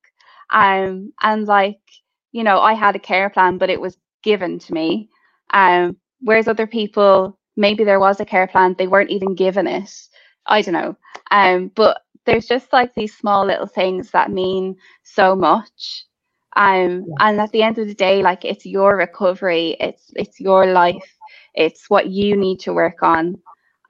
Um, 0.50 1.12
and 1.22 1.46
like, 1.46 1.80
you 2.32 2.44
know, 2.44 2.60
I 2.60 2.74
had 2.74 2.96
a 2.96 3.00
care 3.00 3.30
plan, 3.30 3.58
but 3.58 3.70
it 3.70 3.80
was 3.80 3.98
given 4.22 4.58
to 4.60 4.74
me. 4.74 5.10
Um, 5.52 5.96
whereas 6.20 6.48
other 6.48 6.66
people, 6.66 7.38
maybe 7.56 7.84
there 7.84 8.00
was 8.00 8.20
a 8.20 8.24
care 8.24 8.46
plan, 8.46 8.76
they 8.78 8.86
weren't 8.88 9.10
even 9.10 9.34
given 9.34 9.66
it. 9.66 9.90
I 10.46 10.62
don't 10.62 10.74
know. 10.74 10.96
Um, 11.30 11.70
but 11.74 12.02
there's 12.26 12.46
just 12.46 12.72
like 12.72 12.94
these 12.94 13.16
small 13.16 13.46
little 13.46 13.66
things 13.66 14.10
that 14.10 14.30
mean 14.30 14.76
so 15.02 15.34
much. 15.36 16.04
Um, 16.56 17.06
yeah. 17.08 17.14
and 17.20 17.40
at 17.40 17.50
the 17.52 17.62
end 17.62 17.78
of 17.78 17.88
the 17.88 17.94
day, 17.94 18.22
like 18.22 18.44
it's 18.44 18.64
your 18.66 18.96
recovery, 18.96 19.76
it's 19.80 20.10
it's 20.14 20.40
your 20.40 20.66
life, 20.66 21.16
it's 21.54 21.90
what 21.90 22.08
you 22.08 22.36
need 22.36 22.60
to 22.60 22.72
work 22.72 23.02
on. 23.02 23.38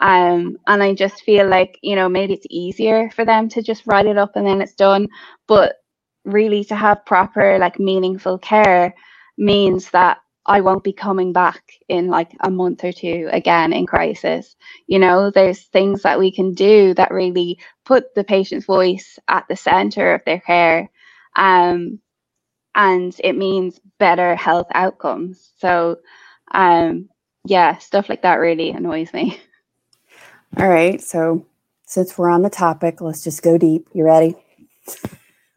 Um, 0.01 0.59
and 0.66 0.82
I 0.82 0.95
just 0.95 1.22
feel 1.22 1.47
like, 1.49 1.78
you 1.82 1.95
know, 1.97 2.09
maybe 2.09 2.35
it's 2.35 2.47
easier 2.51 3.11
for 3.11 3.24
them 3.24 3.49
to 3.51 3.62
just 3.62 3.87
write 3.87 4.07
it 4.07 4.18
up 4.18 4.37
and 4.37 4.47
then 4.47 4.61
it's 4.61 4.74
done. 4.74 5.09
But 5.47 5.76
really 6.24 6.64
to 6.64 6.74
have 6.74 7.07
proper, 7.07 7.59
like 7.59 7.78
meaningful 7.78 8.39
care 8.39 8.95
means 9.39 9.91
that 9.91 10.18
I 10.47 10.61
won't 10.61 10.84
be 10.84 10.92
coming 10.92 11.32
back 11.32 11.72
in 11.88 12.09
like 12.09 12.32
a 12.40 12.51
month 12.51 12.84
or 12.84 12.92
two 12.92 13.28
again 13.32 13.72
in 13.72 13.86
crisis. 13.86 14.57
You 14.86 14.99
know, 14.99 15.30
there's 15.30 15.62
things 15.62 16.03
that 16.03 16.18
we 16.18 16.30
can 16.30 16.53
do 16.53 16.95
that 16.95 17.11
really 17.11 17.59
put 17.84 18.14
the 18.14 18.24
patient's 18.24 18.66
voice 18.66 19.18
at 19.28 19.47
the 19.49 19.57
center 19.57 20.14
of 20.14 20.22
their 20.24 20.40
care. 20.40 20.90
Um, 21.36 22.01
and 22.74 23.14
it 23.22 23.36
means 23.36 23.80
better 23.99 24.34
health 24.34 24.68
outcomes. 24.74 25.53
So, 25.57 25.99
um, 26.53 27.09
yeah, 27.47 27.78
stuff 27.78 28.09
like 28.09 28.22
that 28.22 28.34
really 28.34 28.70
annoys 28.70 29.12
me. 29.12 29.40
All 30.59 30.68
right. 30.68 31.01
So, 31.01 31.47
since 31.86 32.16
we're 32.18 32.30
on 32.30 32.42
the 32.42 32.51
topic, 32.51 33.01
let's 33.01 33.22
just 33.22 33.42
go 33.42 33.59
deep. 33.59 33.88
You 33.92 34.05
ready? 34.05 34.36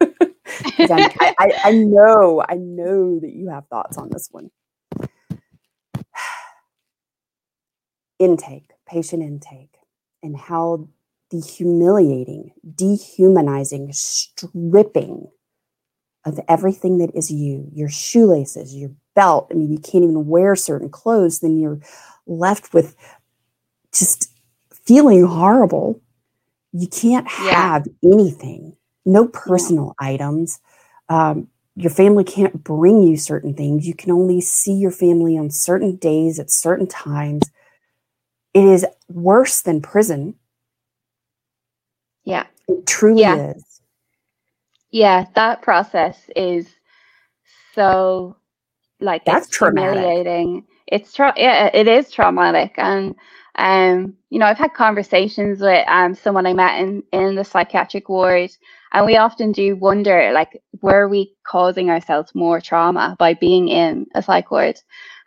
I, 0.00 1.10
I, 1.38 1.52
I 1.64 1.72
know, 1.72 2.42
I 2.48 2.54
know 2.54 3.18
that 3.20 3.32
you 3.32 3.48
have 3.48 3.66
thoughts 3.68 3.98
on 3.98 4.08
this 4.10 4.28
one. 4.30 4.50
Intake, 8.18 8.72
patient 8.86 9.22
intake, 9.22 9.76
and 10.22 10.36
how 10.36 10.88
the 11.30 11.40
humiliating, 11.40 12.52
dehumanizing, 12.74 13.92
stripping 13.92 15.28
of 16.24 16.40
everything 16.48 16.98
that 16.98 17.14
is 17.14 17.30
you, 17.30 17.68
your 17.72 17.88
shoelaces, 17.88 18.74
your 18.74 18.90
belt. 19.14 19.48
I 19.50 19.54
mean, 19.54 19.72
you 19.72 19.78
can't 19.78 20.04
even 20.04 20.26
wear 20.26 20.56
certain 20.56 20.90
clothes, 20.90 21.40
then 21.40 21.58
you're 21.58 21.80
left 22.26 22.74
with 22.74 22.96
just 23.92 24.32
feeling 24.70 25.24
horrible. 25.24 26.00
You 26.72 26.88
can't 26.88 27.28
have 27.28 27.86
yeah. 28.02 28.12
anything, 28.12 28.76
no 29.04 29.28
personal 29.28 29.94
yeah. 30.00 30.08
items. 30.08 30.60
Um, 31.08 31.48
your 31.76 31.90
family 31.90 32.24
can't 32.24 32.64
bring 32.64 33.02
you 33.02 33.16
certain 33.16 33.54
things. 33.54 33.86
You 33.86 33.94
can 33.94 34.10
only 34.10 34.40
see 34.40 34.74
your 34.74 34.90
family 34.90 35.38
on 35.38 35.50
certain 35.50 35.96
days 35.96 36.38
at 36.38 36.50
certain 36.50 36.86
times. 36.86 37.50
It 38.54 38.64
is 38.64 38.86
worse 39.08 39.62
than 39.62 39.80
prison. 39.80 40.34
Yeah. 42.24 42.46
It 42.66 42.86
truly 42.86 43.22
yeah. 43.22 43.52
is. 43.52 43.80
Yeah, 44.90 45.26
that 45.34 45.62
process 45.62 46.18
is 46.34 46.66
so 47.74 48.36
like 49.00 49.24
that's 49.24 49.56
humiliating. 49.56 50.64
It's 50.86 51.12
tra- 51.12 51.34
yeah, 51.36 51.70
it 51.74 51.86
is 51.86 52.10
traumatic, 52.10 52.74
and 52.78 53.14
um, 53.56 54.14
you 54.30 54.38
know, 54.38 54.46
I've 54.46 54.58
had 54.58 54.74
conversations 54.74 55.60
with 55.60 55.86
um 55.88 56.14
someone 56.14 56.46
I 56.46 56.54
met 56.54 56.80
in 56.80 57.02
in 57.12 57.34
the 57.34 57.44
psychiatric 57.44 58.08
ward, 58.08 58.50
and 58.92 59.06
we 59.06 59.16
often 59.16 59.52
do 59.52 59.76
wonder, 59.76 60.32
like, 60.32 60.62
were 60.80 61.08
we 61.08 61.34
causing 61.46 61.90
ourselves 61.90 62.34
more 62.34 62.60
trauma 62.60 63.16
by 63.18 63.34
being 63.34 63.68
in 63.68 64.06
a 64.14 64.22
psych 64.22 64.50
ward? 64.50 64.78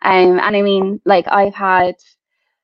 Um, 0.02 0.40
and 0.40 0.56
I 0.56 0.62
mean, 0.62 1.00
like, 1.04 1.26
I've 1.28 1.54
had 1.54 1.94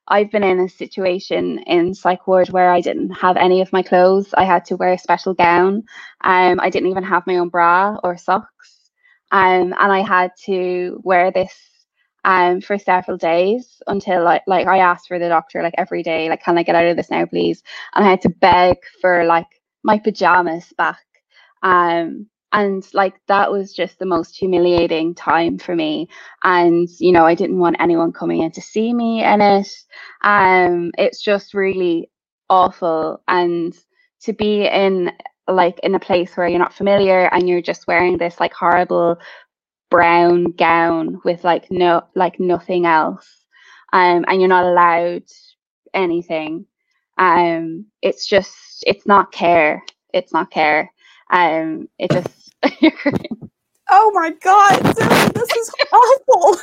I've 0.08 0.30
been 0.30 0.42
in 0.42 0.60
a 0.60 0.68
situation 0.68 1.58
in 1.66 1.94
psych 1.94 2.26
ward 2.26 2.48
where 2.48 2.70
I 2.70 2.80
didn't 2.80 3.10
have 3.10 3.36
any 3.36 3.60
of 3.60 3.72
my 3.72 3.82
clothes. 3.82 4.32
I 4.34 4.44
had 4.44 4.64
to 4.66 4.76
wear 4.76 4.92
a 4.92 4.98
special 4.98 5.34
gown. 5.34 5.84
Um, 6.22 6.60
I 6.60 6.70
didn't 6.70 6.90
even 6.90 7.04
have 7.04 7.26
my 7.26 7.36
own 7.36 7.50
bra 7.50 7.96
or 8.02 8.16
socks. 8.16 8.90
Um, 9.30 9.74
and 9.78 9.92
I 9.92 10.00
had 10.00 10.32
to 10.46 11.00
wear 11.04 11.30
this 11.30 11.54
um, 12.24 12.60
for 12.60 12.78
several 12.78 13.16
days 13.16 13.80
until 13.86 14.24
like 14.24 14.42
like 14.46 14.66
I 14.66 14.78
asked 14.78 15.08
for 15.08 15.18
the 15.18 15.28
doctor 15.28 15.62
like 15.62 15.74
every 15.78 16.02
day, 16.02 16.28
like, 16.28 16.42
can 16.42 16.58
I 16.58 16.62
get 16.62 16.74
out 16.74 16.86
of 16.86 16.96
this 16.96 17.10
now, 17.10 17.26
please? 17.26 17.62
And 17.94 18.04
I 18.04 18.08
had 18.10 18.22
to 18.22 18.30
beg 18.30 18.76
for 19.00 19.24
like 19.24 19.46
my 19.82 19.98
pajamas 19.98 20.72
back. 20.76 21.04
Um, 21.62 22.28
and 22.52 22.86
like 22.94 23.14
that 23.28 23.50
was 23.52 23.72
just 23.72 23.98
the 23.98 24.06
most 24.06 24.36
humiliating 24.36 25.14
time 25.14 25.58
for 25.58 25.74
me. 25.76 26.08
And 26.44 26.88
you 26.98 27.12
know 27.12 27.26
i 27.26 27.34
didn't 27.34 27.58
want 27.58 27.76
anyone 27.80 28.12
coming 28.12 28.42
in 28.42 28.52
to 28.52 28.62
see 28.62 28.94
me 28.94 29.24
in 29.24 29.40
it. 29.40 29.68
Um 30.22 30.92
it's 30.98 31.22
just 31.22 31.54
really 31.54 32.10
awful. 32.50 33.22
And 33.28 33.76
to 34.22 34.32
be 34.32 34.66
in 34.66 35.12
like 35.48 35.78
in 35.80 35.94
a 35.94 36.00
place 36.00 36.36
where 36.36 36.48
you're 36.48 36.58
not 36.58 36.74
familiar 36.74 37.26
and 37.32 37.48
you're 37.48 37.62
just 37.62 37.86
wearing 37.86 38.18
this 38.18 38.40
like 38.40 38.52
horrible 38.52 39.18
brown 39.90 40.44
gown 40.52 41.20
with 41.24 41.44
like 41.44 41.66
no 41.70 42.02
like 42.14 42.38
nothing 42.38 42.84
else 42.86 43.46
um 43.94 44.24
and 44.28 44.40
you're 44.40 44.48
not 44.48 44.66
allowed 44.66 45.22
anything 45.94 46.66
um 47.18 47.86
it's 48.02 48.26
just 48.26 48.84
it's 48.86 49.06
not 49.06 49.32
care. 49.32 49.82
It's 50.14 50.32
not 50.32 50.50
care. 50.50 50.92
Um 51.32 51.88
it 51.98 52.10
just 52.10 52.37
oh 53.90 54.10
my 54.14 54.30
god, 54.42 54.80
this 55.34 55.50
is 55.56 55.70
awful. 55.92 56.60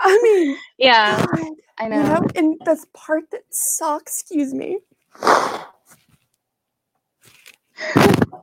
I 0.00 0.20
mean, 0.22 0.56
yeah, 0.78 1.24
god, 1.24 1.46
I 1.78 1.88
know. 1.88 1.96
You 1.96 2.02
know. 2.02 2.26
And 2.34 2.60
the 2.64 2.84
part 2.94 3.24
that 3.32 3.42
sucks, 3.50 4.20
excuse 4.20 4.52
me. 4.54 4.78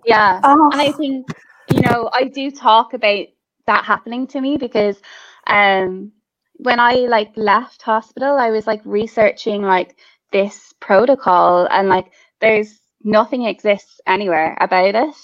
Yeah, 0.05 0.39
oh. 0.43 0.69
and 0.71 0.81
I 0.81 0.91
think 0.91 1.27
you 1.73 1.81
know 1.81 2.09
I 2.13 2.25
do 2.25 2.51
talk 2.51 2.93
about 2.93 3.25
that 3.67 3.85
happening 3.85 4.27
to 4.27 4.41
me 4.41 4.57
because 4.57 4.99
um 5.47 6.11
when 6.59 6.79
I 6.79 6.93
like 6.93 7.31
left 7.35 7.81
hospital, 7.81 8.37
I 8.37 8.49
was 8.49 8.67
like 8.67 8.81
researching 8.83 9.61
like 9.61 9.97
this 10.31 10.73
protocol 10.79 11.67
and 11.71 11.87
like 11.89 12.11
there's 12.41 12.79
nothing 13.03 13.43
exists 13.45 14.01
anywhere 14.07 14.57
about 14.59 14.95
it. 14.95 15.15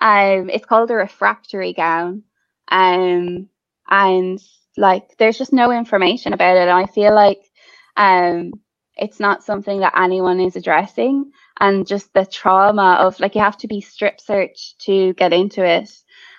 Um, 0.00 0.50
it's 0.50 0.66
called 0.66 0.90
a 0.90 0.94
refractory 0.94 1.72
gown. 1.72 2.22
Um, 2.70 3.48
and 3.88 4.40
like 4.76 5.16
there's 5.18 5.38
just 5.38 5.52
no 5.52 5.70
information 5.72 6.32
about 6.32 6.56
it. 6.56 6.68
And 6.68 6.70
I 6.70 6.86
feel 6.86 7.14
like 7.14 7.40
um 7.96 8.52
it's 8.96 9.20
not 9.20 9.44
something 9.44 9.80
that 9.80 9.98
anyone 9.98 10.40
is 10.40 10.56
addressing 10.56 11.30
and 11.60 11.86
just 11.86 12.12
the 12.14 12.26
trauma 12.26 12.96
of 13.00 13.18
like 13.20 13.34
you 13.34 13.40
have 13.40 13.56
to 13.58 13.68
be 13.68 13.80
strip 13.80 14.20
searched 14.20 14.80
to 14.80 15.14
get 15.14 15.32
into 15.32 15.64
it 15.64 15.90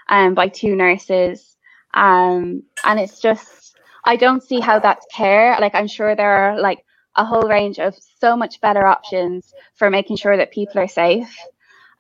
um 0.10 0.34
by 0.36 0.48
two 0.48 0.76
nurses. 0.76 1.58
Um 1.94 2.64
and 2.86 3.00
it's 3.00 3.20
just 3.20 3.76
I 4.06 4.16
don't 4.16 4.44
see 4.44 4.60
how 4.60 4.80
that's 4.80 5.06
care. 5.14 5.58
Like 5.60 5.76
I'm 5.76 5.88
sure 5.88 6.16
there 6.16 6.32
are 6.32 6.60
like 6.62 6.86
a 7.16 7.26
whole 7.26 7.48
range 7.50 7.80
of 7.80 7.96
so 8.20 8.36
much 8.36 8.62
better 8.62 8.86
options 8.86 9.54
for 9.76 9.90
making 9.90 10.18
sure 10.18 10.38
that 10.38 10.52
people 10.52 10.80
are 10.80 10.88
safe 10.88 11.36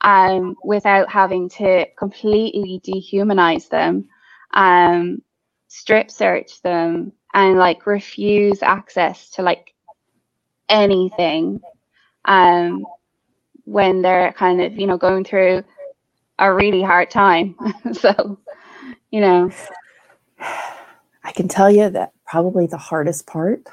um, 0.01 0.55
without 0.63 1.09
having 1.09 1.49
to 1.49 1.85
completely 1.97 2.81
dehumanize 2.85 3.69
them, 3.69 4.07
um, 4.53 5.21
strip 5.67 6.09
search 6.09 6.61
them, 6.61 7.11
and 7.33 7.57
like 7.57 7.85
refuse 7.85 8.63
access 8.63 9.29
to 9.31 9.41
like 9.41 9.73
anything 10.69 11.59
um, 12.25 12.85
when 13.65 14.01
they're 14.01 14.33
kind 14.33 14.61
of, 14.61 14.79
you 14.79 14.87
know, 14.87 14.97
going 14.97 15.23
through 15.23 15.63
a 16.37 16.53
really 16.53 16.81
hard 16.81 17.09
time. 17.09 17.55
so, 17.93 18.39
you 19.11 19.21
know. 19.21 19.51
I 21.21 21.31
can 21.33 21.47
tell 21.47 21.69
you 21.69 21.89
that 21.89 22.13
probably 22.25 22.65
the 22.65 22.77
hardest 22.77 23.27
part 23.27 23.67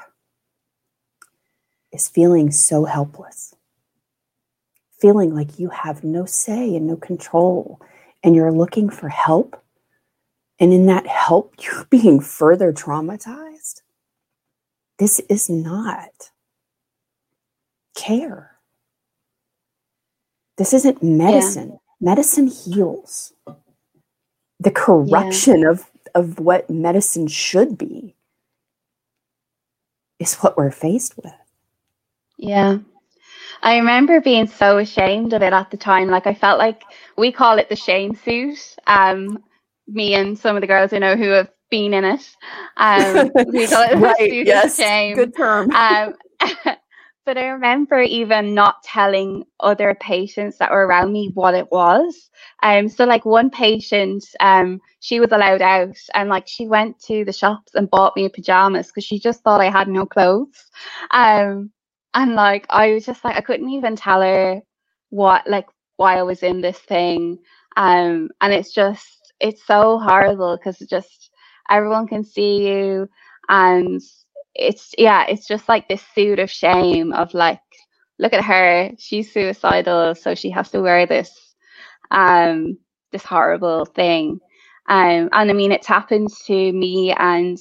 is 1.91 2.07
feeling 2.07 2.51
so 2.51 2.85
helpless, 2.85 3.55
feeling 4.99 5.33
like 5.33 5.59
you 5.59 5.69
have 5.69 6.03
no 6.03 6.25
say 6.25 6.75
and 6.75 6.87
no 6.87 6.95
control, 6.95 7.79
and 8.23 8.35
you're 8.35 8.51
looking 8.51 8.89
for 8.89 9.09
help. 9.09 9.61
And 10.59 10.73
in 10.73 10.87
that 10.87 11.07
help, 11.07 11.55
you're 11.59 11.85
being 11.85 12.19
further 12.19 12.73
traumatized. 12.73 13.81
This 14.99 15.19
is 15.29 15.49
not 15.49 16.31
care. 17.95 18.57
This 20.57 20.73
isn't 20.73 21.03
medicine. 21.03 21.69
Yeah. 21.71 21.77
Medicine 21.99 22.47
heals. 22.47 23.33
The 24.59 24.71
corruption 24.71 25.61
yeah. 25.61 25.69
of, 25.69 25.85
of 26.15 26.39
what 26.39 26.69
medicine 26.69 27.27
should 27.27 27.77
be 27.77 28.15
is 30.19 30.35
what 30.35 30.57
we're 30.57 30.71
faced 30.71 31.15
with. 31.17 31.33
Yeah. 32.37 32.79
I 33.63 33.77
remember 33.77 34.21
being 34.21 34.47
so 34.47 34.77
ashamed 34.77 35.33
of 35.33 35.41
it 35.41 35.53
at 35.53 35.71
the 35.71 35.77
time. 35.77 36.09
Like 36.09 36.27
I 36.27 36.33
felt 36.33 36.59
like 36.59 36.83
we 37.17 37.31
call 37.31 37.57
it 37.57 37.69
the 37.69 37.75
shame 37.75 38.15
suit. 38.15 38.75
Um, 38.85 39.43
me 39.87 40.15
and 40.15 40.37
some 40.37 40.55
of 40.55 40.61
the 40.61 40.67
girls 40.67 40.93
I 40.93 40.99
know 40.99 41.15
who 41.15 41.29
have 41.29 41.49
been 41.69 41.93
in 41.93 42.05
it. 42.05 42.35
Um, 42.77 43.31
we 43.51 43.67
call 43.67 43.83
it 43.83 43.95
right, 43.95 44.15
the 44.19 44.29
suit 44.29 44.47
yes, 44.47 44.79
of 44.79 44.85
shame. 44.85 45.15
Good 45.15 45.35
term. 45.35 45.71
Um, 45.71 46.13
but 47.25 47.37
I 47.37 47.47
remember 47.47 48.01
even 48.01 48.53
not 48.53 48.83
telling 48.83 49.43
other 49.59 49.95
patients 49.99 50.57
that 50.57 50.71
were 50.71 50.85
around 50.85 51.11
me 51.11 51.31
what 51.33 51.55
it 51.55 51.69
was. 51.71 52.29
Um, 52.63 52.87
so 52.87 53.05
like 53.05 53.25
one 53.25 53.49
patient, 53.49 54.23
um, 54.39 54.79
she 54.99 55.19
was 55.19 55.31
allowed 55.31 55.61
out, 55.61 55.97
and 56.13 56.29
like 56.29 56.47
she 56.47 56.67
went 56.67 56.99
to 57.01 57.25
the 57.25 57.33
shops 57.33 57.75
and 57.75 57.89
bought 57.89 58.15
me 58.15 58.29
pajamas 58.29 58.87
because 58.87 59.03
she 59.03 59.19
just 59.19 59.41
thought 59.43 59.61
I 59.61 59.69
had 59.69 59.87
no 59.87 60.05
clothes. 60.05 60.69
Um, 61.11 61.71
and 62.13 62.35
like 62.35 62.65
I 62.69 62.93
was 62.93 63.05
just 63.05 63.23
like 63.23 63.35
I 63.37 63.41
couldn't 63.41 63.69
even 63.69 63.95
tell 63.95 64.21
her 64.21 64.61
what 65.09 65.47
like 65.47 65.67
why 65.97 66.17
I 66.17 66.23
was 66.23 66.43
in 66.43 66.61
this 66.61 66.79
thing. 66.79 67.39
Um, 67.75 68.29
and 68.41 68.53
it's 68.53 68.73
just 68.73 69.33
it's 69.39 69.65
so 69.65 69.99
horrible 69.99 70.57
because 70.57 70.79
just 70.89 71.31
everyone 71.69 72.07
can 72.07 72.23
see 72.23 72.67
you 72.67 73.09
and 73.49 74.01
it's 74.55 74.93
yeah, 74.97 75.25
it's 75.27 75.47
just 75.47 75.69
like 75.69 75.87
this 75.87 76.03
suit 76.15 76.39
of 76.39 76.49
shame 76.49 77.13
of 77.13 77.33
like, 77.33 77.61
look 78.19 78.33
at 78.33 78.43
her, 78.43 78.91
she's 78.97 79.31
suicidal, 79.31 80.15
so 80.15 80.33
she 80.33 80.49
has 80.49 80.71
to 80.71 80.81
wear 80.81 81.05
this 81.05 81.31
um 82.11 82.77
this 83.11 83.23
horrible 83.23 83.85
thing. 83.85 84.39
Um 84.89 85.29
and 85.31 85.51
I 85.51 85.53
mean 85.53 85.71
it's 85.71 85.87
happened 85.87 86.29
to 86.47 86.71
me 86.73 87.13
and 87.17 87.57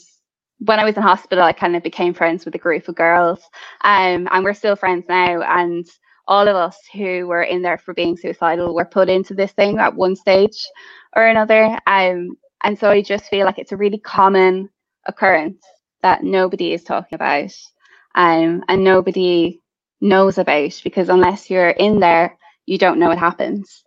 when 0.58 0.80
I 0.80 0.84
was 0.84 0.96
in 0.96 1.02
hospital 1.02 1.44
I 1.44 1.52
kind 1.52 1.76
of 1.76 1.82
became 1.82 2.14
friends 2.14 2.44
with 2.44 2.54
a 2.54 2.58
group 2.58 2.88
of 2.88 2.94
girls. 2.94 3.40
Um 3.84 4.28
and 4.30 4.44
we're 4.44 4.54
still 4.54 4.76
friends 4.76 5.04
now 5.08 5.42
and 5.42 5.86
all 6.28 6.48
of 6.48 6.56
us 6.56 6.76
who 6.92 7.26
were 7.26 7.44
in 7.44 7.62
there 7.62 7.78
for 7.78 7.94
being 7.94 8.16
suicidal 8.16 8.74
were 8.74 8.84
put 8.84 9.08
into 9.08 9.34
this 9.34 9.52
thing 9.52 9.78
at 9.78 9.94
one 9.94 10.16
stage 10.16 10.66
or 11.14 11.26
another. 11.26 11.78
Um 11.86 12.36
and 12.62 12.78
so 12.78 12.90
I 12.90 13.02
just 13.02 13.26
feel 13.26 13.46
like 13.46 13.58
it's 13.58 13.72
a 13.72 13.76
really 13.76 13.98
common 13.98 14.68
occurrence 15.06 15.62
that 16.02 16.24
nobody 16.24 16.72
is 16.72 16.82
talking 16.84 17.14
about 17.14 17.52
um, 18.14 18.64
and 18.68 18.82
nobody 18.82 19.60
knows 20.00 20.38
about 20.38 20.80
because 20.82 21.08
unless 21.08 21.50
you're 21.50 21.70
in 21.70 22.00
there, 22.00 22.36
you 22.66 22.78
don't 22.78 22.98
know 22.98 23.08
what 23.08 23.18
happens. 23.18 23.84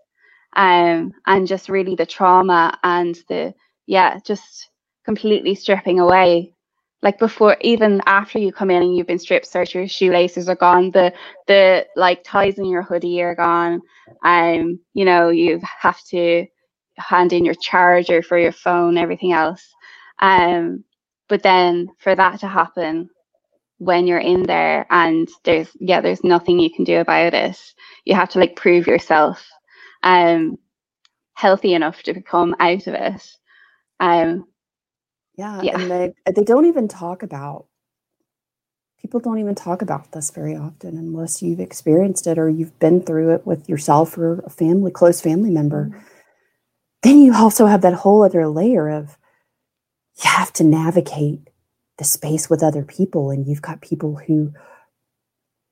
Um, 0.56 1.14
and 1.26 1.48
just 1.48 1.70
really 1.70 1.96
the 1.96 2.06
trauma 2.06 2.78
and 2.84 3.18
the, 3.28 3.54
yeah, 3.88 4.20
just 4.26 4.70
completely 5.06 5.56
stripping 5.56 6.00
away. 6.00 6.54
Like 7.02 7.18
before, 7.20 7.58
even 7.62 8.02
after 8.06 8.40
you 8.40 8.52
come 8.52 8.70
in 8.72 8.84
and 8.84 8.96
you've 8.98 9.08
been 9.08 9.20
stripped 9.20 9.48
searched, 9.48 9.74
your 9.74 9.88
shoelaces 9.88 10.50
are 10.50 10.56
gone, 10.56 10.92
the 10.92 11.14
the 11.48 11.88
like 11.96 12.24
ties 12.26 12.58
in 12.60 12.66
your 12.66 12.84
hoodie 12.84 13.22
are 13.22 13.36
gone. 13.36 13.82
Um, 14.24 14.80
you 14.94 15.06
know, 15.06 15.30
you 15.30 15.62
have 15.82 16.04
to 16.08 16.46
hand 16.98 17.32
in 17.34 17.46
your 17.46 17.56
charger 17.56 18.22
for 18.22 18.38
your 18.38 18.52
phone, 18.52 18.98
everything 18.98 19.32
else. 19.32 19.66
Um, 20.20 20.84
but 21.30 21.44
then 21.44 21.88
for 22.00 22.16
that 22.16 22.42
to 22.42 22.48
happen 22.48 23.10
when 23.78 24.08
you're 24.08 24.20
in 24.20 24.44
there 24.44 24.86
and 24.90 25.30
there's 25.46 25.70
yeah 25.80 26.02
there's 26.02 26.24
nothing 26.24 26.60
you 26.60 26.72
can 26.72 26.84
do 26.84 27.00
about 27.00 27.34
it 27.34 27.58
you 28.06 28.14
have 28.14 28.30
to 28.30 28.40
like 28.40 28.56
prove 28.56 28.88
yourself 28.88 29.48
um 30.04 30.58
healthy 31.34 31.74
enough 31.74 32.04
to 32.04 32.22
come 32.22 32.56
out 32.60 32.88
of 32.88 32.94
it 32.94 33.24
um 34.02 34.46
yeah, 35.40 35.62
yeah. 35.62 35.80
and 35.80 35.90
they 35.90 36.14
they 36.36 36.44
don't 36.44 36.66
even 36.66 36.88
talk 36.88 37.24
about 37.24 37.66
people 39.02 39.22
don't 39.22 39.40
even 39.40 39.56
talk 39.56 39.82
about 39.82 40.12
this 40.12 40.32
very 40.32 40.56
often 40.56 40.98
unless 40.98 41.42
you've 41.42 41.62
experienced 41.62 42.28
it 42.28 42.38
or 42.38 42.50
you've 42.50 42.78
been 42.80 43.02
through 43.02 43.34
it 43.34 43.46
with 43.46 43.70
yourself 43.70 44.18
or 44.18 44.40
a 44.40 44.50
family 44.50 44.92
close 44.92 45.22
family 45.22 45.50
member 45.50 45.86
mm-hmm. 45.86 46.00
then 47.04 47.20
you 47.20 47.34
also 47.34 47.66
have 47.66 47.82
that 47.82 47.94
whole 47.94 48.22
other 48.22 48.48
layer 48.48 48.90
of 48.90 49.18
you 50.22 50.30
have 50.30 50.52
to 50.52 50.64
navigate 50.64 51.50
the 51.98 52.04
space 52.04 52.50
with 52.50 52.62
other 52.62 52.84
people 52.84 53.32
and 53.32 53.48
you've 53.48 53.62
got 53.62 53.82
people 53.82 54.16
who 54.16 54.52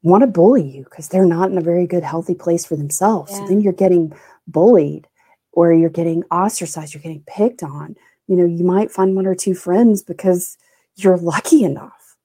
want 0.02 0.22
to 0.22 0.28
bully 0.28 0.66
you 0.66 0.84
because 0.86 1.10
they're 1.10 1.26
not 1.26 1.52
in 1.52 1.58
a 1.58 1.62
very 1.62 1.86
good 1.86 2.04
healthy 2.04 2.36
place 2.36 2.64
for 2.66 2.78
themselves 2.78 3.32
yeah. 3.32 3.40
so 3.40 3.48
then 3.48 3.60
you're 3.60 3.74
getting 3.74 4.14
bullied 4.48 5.08
or 5.52 5.74
you're 5.74 5.90
getting 5.90 6.24
ostracized 6.32 6.94
you're 6.94 7.04
getting 7.04 7.24
picked 7.28 7.64
on 7.64 7.98
you 8.28 8.36
know 8.36 8.46
you 8.46 8.64
might 8.64 8.92
find 8.92 9.16
one 9.16 9.28
or 9.28 9.36
two 9.36 9.56
friends 9.56 10.04
because 10.04 10.58
you're 10.96 11.18
lucky 11.18 11.64
enough 11.64 12.18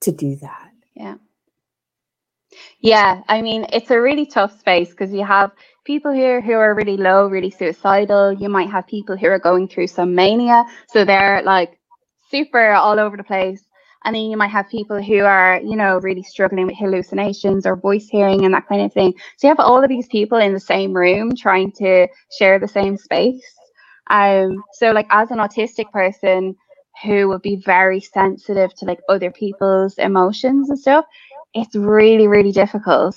to 0.00 0.12
do 0.12 0.36
that 0.36 0.70
yeah 0.94 1.16
yeah 2.80 3.22
i 3.28 3.42
mean 3.42 3.66
it's 3.72 3.90
a 3.90 4.00
really 4.00 4.26
tough 4.26 4.58
space 4.58 4.90
because 4.90 5.12
you 5.12 5.24
have 5.24 5.50
people 5.84 6.12
here 6.12 6.40
who 6.40 6.52
are 6.52 6.74
really 6.74 6.96
low, 6.96 7.26
really 7.26 7.50
suicidal. 7.50 8.32
You 8.32 8.48
might 8.48 8.70
have 8.70 8.86
people 8.86 9.16
who 9.16 9.26
are 9.28 9.38
going 9.38 9.68
through 9.68 9.88
some 9.88 10.14
mania. 10.14 10.64
So 10.88 11.04
they're 11.04 11.42
like 11.44 11.78
super 12.30 12.72
all 12.72 12.98
over 13.00 13.16
the 13.16 13.24
place. 13.24 13.64
And 14.04 14.16
then 14.16 14.24
you 14.24 14.36
might 14.36 14.50
have 14.50 14.68
people 14.68 15.00
who 15.02 15.20
are, 15.20 15.60
you 15.62 15.76
know, 15.76 15.98
really 15.98 16.22
struggling 16.24 16.66
with 16.66 16.76
hallucinations 16.76 17.66
or 17.66 17.76
voice 17.76 18.08
hearing 18.08 18.44
and 18.44 18.54
that 18.54 18.66
kind 18.68 18.82
of 18.82 18.92
thing. 18.92 19.14
So 19.36 19.46
you 19.46 19.50
have 19.50 19.60
all 19.60 19.82
of 19.82 19.88
these 19.88 20.08
people 20.08 20.38
in 20.38 20.52
the 20.54 20.60
same 20.60 20.92
room 20.92 21.36
trying 21.36 21.70
to 21.72 22.08
share 22.36 22.58
the 22.58 22.68
same 22.68 22.96
space. 22.96 23.44
Um, 24.12 24.62
so 24.74 24.92
like 24.92 25.06
as 25.10 25.30
an 25.30 25.38
autistic 25.38 25.90
person 25.90 26.54
who 27.02 27.28
would 27.28 27.42
be 27.42 27.56
very 27.56 27.98
sensitive 27.98 28.74
to 28.74 28.84
like 28.84 29.00
other 29.08 29.30
people's 29.32 29.94
emotions 29.98 30.70
and 30.70 30.78
stuff, 30.78 31.06
it's 31.54 31.74
really, 31.74 32.28
really 32.28 32.52
difficult. 32.52 33.16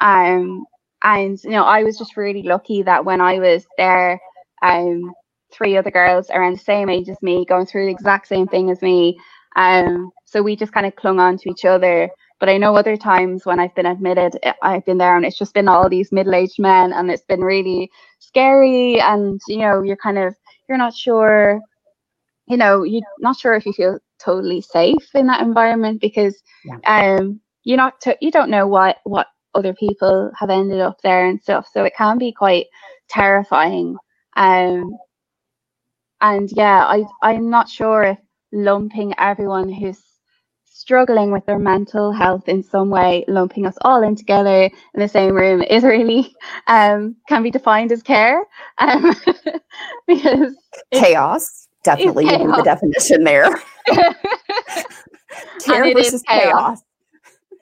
Um, 0.00 0.64
and 1.02 1.42
you 1.42 1.50
know, 1.50 1.64
I 1.64 1.82
was 1.82 1.98
just 1.98 2.16
really 2.16 2.42
lucky 2.42 2.82
that 2.82 3.04
when 3.04 3.20
I 3.20 3.38
was 3.38 3.66
there, 3.78 4.20
um, 4.62 5.12
three 5.52 5.76
other 5.76 5.90
girls 5.90 6.30
around 6.30 6.54
the 6.54 6.58
same 6.58 6.90
age 6.90 7.08
as 7.08 7.20
me, 7.22 7.46
going 7.46 7.66
through 7.66 7.86
the 7.86 7.92
exact 7.92 8.28
same 8.28 8.46
thing 8.46 8.70
as 8.70 8.82
me. 8.82 9.18
Um, 9.56 10.10
so 10.24 10.42
we 10.42 10.56
just 10.56 10.72
kind 10.72 10.86
of 10.86 10.96
clung 10.96 11.20
on 11.20 11.38
to 11.38 11.50
each 11.50 11.64
other. 11.64 12.10
But 12.40 12.48
I 12.48 12.58
know 12.58 12.76
other 12.76 12.96
times 12.96 13.46
when 13.46 13.60
I've 13.60 13.74
been 13.74 13.86
admitted, 13.86 14.38
I've 14.62 14.84
been 14.84 14.98
there 14.98 15.16
and 15.16 15.24
it's 15.24 15.38
just 15.38 15.54
been 15.54 15.68
all 15.68 15.88
these 15.88 16.12
middle-aged 16.12 16.58
men, 16.58 16.92
and 16.92 17.10
it's 17.10 17.24
been 17.24 17.40
really 17.40 17.90
scary. 18.18 19.00
And 19.00 19.40
you 19.48 19.58
know, 19.58 19.82
you're 19.82 19.96
kind 19.96 20.18
of 20.18 20.34
you're 20.68 20.78
not 20.78 20.94
sure, 20.94 21.60
you 22.48 22.56
know, 22.56 22.82
you're 22.82 23.02
not 23.20 23.36
sure 23.38 23.54
if 23.54 23.66
you 23.66 23.72
feel 23.72 23.98
totally 24.20 24.60
safe 24.60 25.14
in 25.14 25.26
that 25.26 25.42
environment 25.42 26.00
because 26.00 26.40
yeah. 26.64 27.18
um 27.18 27.40
you're 27.64 27.76
not 27.76 28.00
to, 28.02 28.16
you 28.20 28.30
don't 28.30 28.50
know 28.50 28.66
what 28.66 28.98
what 29.04 29.28
other 29.54 29.74
people 29.74 30.30
have 30.38 30.50
ended 30.50 30.80
up 30.80 31.00
there 31.02 31.26
and 31.26 31.40
stuff. 31.40 31.68
So 31.72 31.84
it 31.84 31.94
can 31.96 32.18
be 32.18 32.32
quite 32.32 32.66
terrifying. 33.08 33.96
Um, 34.36 34.96
and 36.20 36.50
yeah, 36.52 36.84
I 36.86 37.04
I'm 37.22 37.50
not 37.50 37.68
sure 37.68 38.02
if 38.02 38.18
lumping 38.52 39.14
everyone 39.18 39.70
who's 39.70 40.00
struggling 40.74 41.30
with 41.30 41.46
their 41.46 41.58
mental 41.58 42.12
health 42.12 42.48
in 42.48 42.62
some 42.62 42.90
way, 42.90 43.24
lumping 43.28 43.64
us 43.64 43.76
all 43.82 44.02
in 44.02 44.16
together 44.16 44.64
in 44.64 45.00
the 45.00 45.08
same 45.08 45.34
room 45.34 45.62
is 45.62 45.84
really 45.84 46.34
um, 46.66 47.16
can 47.28 47.42
be 47.42 47.50
defined 47.50 47.92
as 47.92 48.02
care. 48.02 48.44
Um, 48.78 49.14
because 50.06 50.54
chaos 50.92 51.68
definitely 51.84 52.26
chaos. 52.26 52.56
the 52.56 52.62
definition 52.62 53.24
there. 53.24 53.48
care 55.64 55.92
versus 55.94 56.22
chaos. 56.22 56.52
chaos 56.52 56.82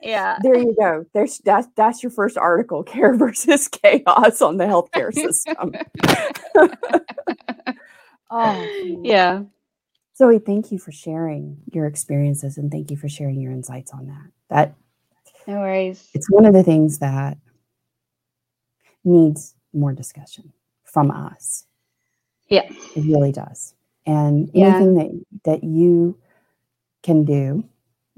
yeah 0.03 0.37
there 0.43 0.57
you 0.57 0.75
go 0.77 1.05
there's 1.13 1.39
that's 1.39 1.67
that's 1.75 2.03
your 2.03 2.11
first 2.11 2.37
article 2.37 2.83
care 2.93 3.15
versus 3.15 3.67
chaos 3.67 4.41
on 4.41 4.57
the 4.57 4.65
healthcare 4.65 5.13
system 5.13 5.71
oh 8.29 8.99
yeah 9.01 9.41
zoe 10.17 10.39
thank 10.39 10.71
you 10.71 10.79
for 10.79 10.91
sharing 10.91 11.57
your 11.71 11.85
experiences 11.85 12.57
and 12.57 12.71
thank 12.71 12.91
you 12.91 12.97
for 12.97 13.09
sharing 13.09 13.39
your 13.39 13.51
insights 13.51 13.91
on 13.91 14.07
that. 14.07 14.27
That 14.49 14.75
no 15.47 15.59
worries. 15.59 16.09
it's 16.13 16.29
one 16.29 16.45
of 16.45 16.53
the 16.53 16.63
things 16.63 16.99
that 16.99 17.37
needs 19.03 19.55
more 19.73 19.91
discussion 19.91 20.53
from 20.83 21.11
us. 21.11 21.65
Yeah. 22.47 22.69
It 22.95 23.05
really 23.05 23.31
does. 23.31 23.73
And 24.05 24.49
anything 24.53 24.95
yeah. 24.95 25.03
that 25.03 25.21
that 25.43 25.63
you 25.63 26.17
can 27.01 27.25
do 27.25 27.63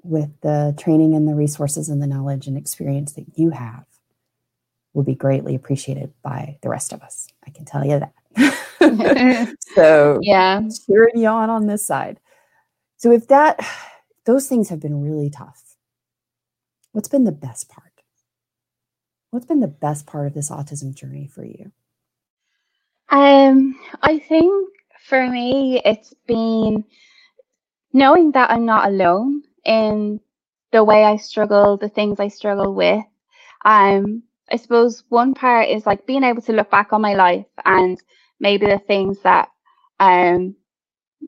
with 0.03 0.29
the 0.41 0.75
training 0.77 1.15
and 1.15 1.27
the 1.27 1.33
resources 1.33 1.89
and 1.89 2.01
the 2.01 2.07
knowledge 2.07 2.47
and 2.47 2.57
experience 2.57 3.13
that 3.13 3.25
you 3.35 3.49
have 3.49 3.85
will 4.95 5.03
be 5.03 5.13
greatly 5.13 5.53
appreciated 5.53 6.13
by 6.23 6.57
the 6.61 6.69
rest 6.69 6.93
of 6.93 7.01
us. 7.03 7.27
I 7.45 7.51
can 7.51 7.65
tell 7.65 7.85
you 7.85 7.99
that. 7.99 8.13
so 9.75 10.19
yeah, 10.21 10.61
cheering 10.87 11.17
you 11.17 11.27
on 11.27 11.49
on 11.49 11.67
this 11.67 11.85
side. 11.85 12.19
So 12.97 13.11
if 13.11 13.27
that, 13.27 13.59
those 14.25 14.47
things 14.47 14.69
have 14.69 14.79
been 14.79 15.03
really 15.03 15.29
tough. 15.29 15.75
What's 16.93 17.09
been 17.09 17.25
the 17.25 17.31
best 17.31 17.69
part? 17.69 17.91
What's 19.29 19.45
been 19.45 19.59
the 19.59 19.67
best 19.67 20.07
part 20.07 20.27
of 20.27 20.33
this 20.33 20.49
autism 20.49 20.95
journey 20.95 21.27
for 21.27 21.43
you? 21.43 21.71
Um, 23.09 23.77
I 24.01 24.17
think 24.17 24.69
for 25.03 25.29
me, 25.29 25.81
it's 25.83 26.13
been 26.25 26.85
knowing 27.91 28.31
that 28.31 28.49
I'm 28.49 28.65
not 28.65 28.87
alone 28.87 29.43
in 29.65 30.21
the 30.71 30.83
way 30.83 31.03
I 31.03 31.17
struggle, 31.17 31.77
the 31.77 31.89
things 31.89 32.19
I 32.19 32.29
struggle 32.29 32.73
with. 32.73 33.03
Um, 33.65 34.23
I 34.51 34.57
suppose 34.57 35.03
one 35.09 35.33
part 35.33 35.69
is 35.69 35.85
like 35.85 36.05
being 36.05 36.23
able 36.23 36.41
to 36.43 36.53
look 36.53 36.69
back 36.71 36.93
on 36.93 37.01
my 37.01 37.15
life 37.15 37.47
and 37.65 38.01
maybe 38.39 38.65
the 38.67 38.79
things 38.79 39.19
that 39.23 39.49
um 39.99 40.55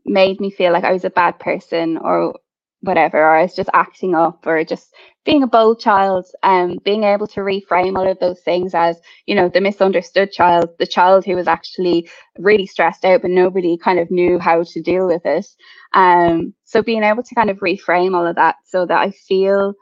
made 0.06 0.40
me 0.40 0.52
feel 0.52 0.74
like 0.74 0.84
I 0.84 0.94
was 0.94 1.06
a 1.06 1.10
bad 1.10 1.40
person 1.40 1.98
or 1.98 2.36
whatever, 2.82 3.18
or 3.20 3.36
I 3.36 3.42
was 3.44 3.56
just 3.56 3.70
acting 3.74 4.16
up, 4.16 4.46
or 4.46 4.64
just 4.64 4.94
being 5.26 5.44
a 5.44 5.48
bold 5.48 5.80
child, 5.80 6.26
and 6.44 6.74
um, 6.74 6.78
being 6.84 7.04
able 7.04 7.28
to 7.28 7.42
reframe 7.42 7.98
all 7.98 8.08
of 8.10 8.20
those 8.20 8.40
things 8.42 8.74
as, 8.76 9.00
you 9.26 9.36
know, 9.36 9.50
the 9.50 9.62
misunderstood 9.62 10.32
child, 10.32 10.70
the 10.80 10.86
child 10.88 11.26
who 11.26 11.36
was 11.36 11.48
actually 11.48 12.10
really 12.38 12.66
stressed 12.68 13.04
out, 13.04 13.22
but 13.24 13.32
nobody 13.32 13.78
kind 13.78 14.00
of 14.00 14.12
knew 14.12 14.40
how 14.40 14.64
to 14.64 14.82
deal 14.82 15.08
with 15.08 15.26
it. 15.26 15.46
Um, 15.94 16.54
so 16.66 16.84
being 16.84 17.04
able 17.04 17.24
to 17.24 17.36
kind 17.36 17.50
of 17.50 17.58
reframe 17.60 18.16
all 18.16 18.28
of 18.28 18.36
that 18.36 18.58
so 18.66 18.86
that 18.86 19.00
I 19.00 19.12
feel 19.12 19.74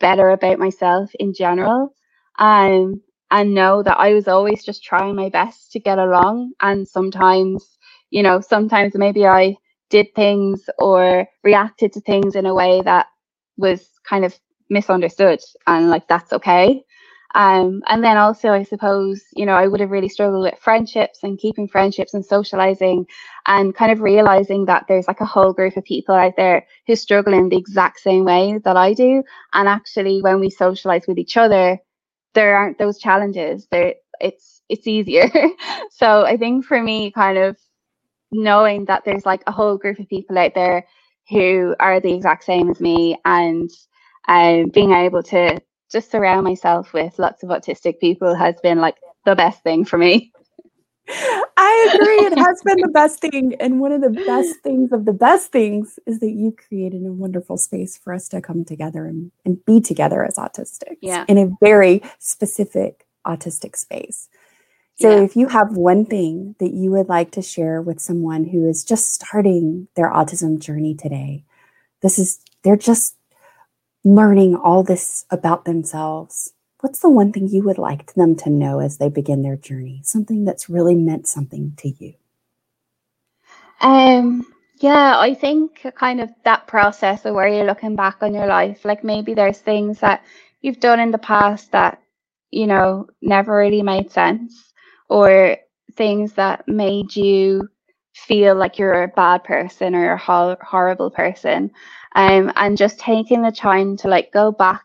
better 0.00 0.30
about 0.30 0.58
myself 0.58 1.10
in 1.18 1.32
general. 1.32 1.94
Um, 2.38 3.02
and 3.30 3.54
know 3.54 3.82
that 3.82 3.98
I 3.98 4.14
was 4.14 4.28
always 4.28 4.64
just 4.64 4.84
trying 4.84 5.16
my 5.16 5.28
best 5.30 5.72
to 5.72 5.80
get 5.80 5.98
along. 5.98 6.52
And 6.60 6.86
sometimes, 6.86 7.78
you 8.10 8.22
know, 8.22 8.40
sometimes 8.40 8.94
maybe 8.94 9.26
I 9.26 9.56
did 9.90 10.14
things 10.14 10.68
or 10.78 11.26
reacted 11.44 11.92
to 11.94 12.00
things 12.00 12.36
in 12.36 12.46
a 12.46 12.54
way 12.54 12.82
that 12.82 13.06
was 13.56 13.88
kind 14.08 14.24
of 14.24 14.38
misunderstood 14.70 15.40
and 15.66 15.90
like 15.90 16.08
that's 16.08 16.32
okay 16.32 16.82
um, 17.34 17.82
and 17.88 18.02
then 18.02 18.16
also 18.16 18.50
i 18.50 18.62
suppose 18.64 19.22
you 19.34 19.46
know 19.46 19.54
i 19.54 19.66
would 19.68 19.80
have 19.80 19.90
really 19.90 20.08
struggled 20.08 20.42
with 20.42 20.58
friendships 20.58 21.20
and 21.22 21.38
keeping 21.38 21.68
friendships 21.68 22.14
and 22.14 22.24
socializing 22.24 23.06
and 23.46 23.74
kind 23.76 23.92
of 23.92 24.00
realizing 24.00 24.64
that 24.66 24.84
there's 24.88 25.06
like 25.06 25.20
a 25.20 25.26
whole 25.26 25.52
group 25.52 25.76
of 25.76 25.84
people 25.84 26.14
out 26.14 26.34
there 26.36 26.66
who 26.86 26.96
struggle 26.96 27.32
in 27.32 27.48
the 27.48 27.56
exact 27.56 28.00
same 28.00 28.24
way 28.24 28.58
that 28.64 28.76
i 28.76 28.92
do 28.92 29.22
and 29.54 29.68
actually 29.68 30.20
when 30.22 30.40
we 30.40 30.50
socialize 30.50 31.04
with 31.06 31.18
each 31.18 31.36
other 31.36 31.78
there 32.36 32.56
aren't 32.56 32.78
those 32.78 33.00
challenges 33.00 33.68
there 33.72 33.96
it's 34.20 34.62
it's 34.70 34.86
easier 34.86 35.28
so 35.90 36.24
i 36.26 36.38
think 36.38 36.64
for 36.66 36.82
me 36.82 37.10
kind 37.12 37.38
of 37.38 37.58
knowing 38.32 38.86
that 38.86 39.04
there's 39.04 39.26
like 39.26 39.42
a 39.48 39.52
whole 39.52 39.78
group 39.78 39.98
of 39.98 40.08
people 40.08 40.38
out 40.38 40.54
there 40.54 40.86
who 41.30 41.74
are 41.80 42.00
the 42.00 42.14
exact 42.14 42.44
same 42.44 42.70
as 42.70 42.80
me 42.80 43.18
and 43.24 43.70
um, 44.28 44.68
being 44.70 44.92
able 44.92 45.22
to 45.22 45.60
just 45.90 46.10
surround 46.10 46.44
myself 46.44 46.92
with 46.92 47.18
lots 47.18 47.42
of 47.42 47.50
autistic 47.50 48.00
people 48.00 48.34
has 48.34 48.56
been 48.62 48.80
like 48.80 48.96
the 49.24 49.36
best 49.36 49.62
thing 49.62 49.84
for 49.84 49.98
me. 49.98 50.32
I 51.08 51.94
agree. 51.94 52.26
It 52.26 52.38
has 52.38 52.62
been 52.62 52.80
the 52.80 52.88
best 52.92 53.20
thing. 53.20 53.54
And 53.60 53.80
one 53.80 53.92
of 53.92 54.00
the 54.00 54.10
best 54.10 54.60
things 54.60 54.92
of 54.92 55.04
the 55.04 55.12
best 55.12 55.52
things 55.52 55.98
is 56.06 56.20
that 56.20 56.32
you 56.32 56.52
created 56.52 57.04
a 57.06 57.12
wonderful 57.12 57.56
space 57.56 57.96
for 57.96 58.12
us 58.12 58.28
to 58.28 58.40
come 58.40 58.64
together 58.64 59.06
and, 59.06 59.30
and 59.44 59.64
be 59.64 59.80
together 59.80 60.24
as 60.24 60.36
autistics 60.36 60.96
yeah. 61.00 61.24
in 61.28 61.38
a 61.38 61.50
very 61.60 62.02
specific 62.18 63.06
autistic 63.26 63.76
space. 63.76 64.28
So, 64.98 65.10
yeah. 65.10 65.24
if 65.24 65.36
you 65.36 65.48
have 65.48 65.76
one 65.76 66.06
thing 66.06 66.56
that 66.58 66.72
you 66.72 66.90
would 66.92 67.08
like 67.08 67.30
to 67.32 67.42
share 67.42 67.82
with 67.82 68.00
someone 68.00 68.44
who 68.44 68.66
is 68.66 68.82
just 68.82 69.12
starting 69.12 69.88
their 69.94 70.10
autism 70.10 70.58
journey 70.58 70.94
today, 70.94 71.44
this 72.00 72.18
is, 72.18 72.40
they're 72.62 72.76
just 72.76 73.14
learning 74.04 74.56
all 74.56 74.82
this 74.82 75.26
about 75.30 75.66
themselves. 75.66 76.54
What's 76.80 77.00
the 77.00 77.08
one 77.08 77.32
thing 77.32 77.48
you 77.48 77.62
would 77.62 77.78
like 77.78 78.12
them 78.14 78.36
to 78.36 78.50
know 78.50 78.80
as 78.80 78.98
they 78.98 79.08
begin 79.08 79.42
their 79.42 79.56
journey? 79.56 80.02
Something 80.04 80.44
that's 80.44 80.68
really 80.68 80.94
meant 80.94 81.26
something 81.26 81.72
to 81.78 81.88
you? 81.88 82.14
Um, 83.80 84.46
yeah, 84.78 85.18
I 85.18 85.34
think 85.34 85.86
kind 85.94 86.20
of 86.20 86.30
that 86.44 86.66
process 86.66 87.24
of 87.24 87.34
where 87.34 87.48
you're 87.48 87.64
looking 87.64 87.96
back 87.96 88.18
on 88.20 88.34
your 88.34 88.46
life, 88.46 88.84
like 88.84 89.02
maybe 89.04 89.32
there's 89.32 89.58
things 89.58 90.00
that 90.00 90.22
you've 90.60 90.80
done 90.80 91.00
in 91.00 91.10
the 91.10 91.18
past 91.18 91.72
that, 91.72 92.02
you 92.50 92.66
know, 92.66 93.06
never 93.22 93.56
really 93.56 93.82
made 93.82 94.10
sense 94.10 94.72
or 95.08 95.56
things 95.94 96.34
that 96.34 96.68
made 96.68 97.16
you 97.16 97.68
feel 98.14 98.54
like 98.54 98.78
you're 98.78 99.04
a 99.04 99.08
bad 99.08 99.44
person 99.44 99.94
or 99.94 100.12
a 100.12 100.18
ho- 100.18 100.56
horrible 100.62 101.10
person 101.10 101.70
um, 102.14 102.52
and 102.56 102.76
just 102.76 102.98
taking 102.98 103.42
the 103.42 103.52
time 103.52 103.96
to 103.96 104.08
like 104.08 104.32
go 104.32 104.52
back 104.52 104.84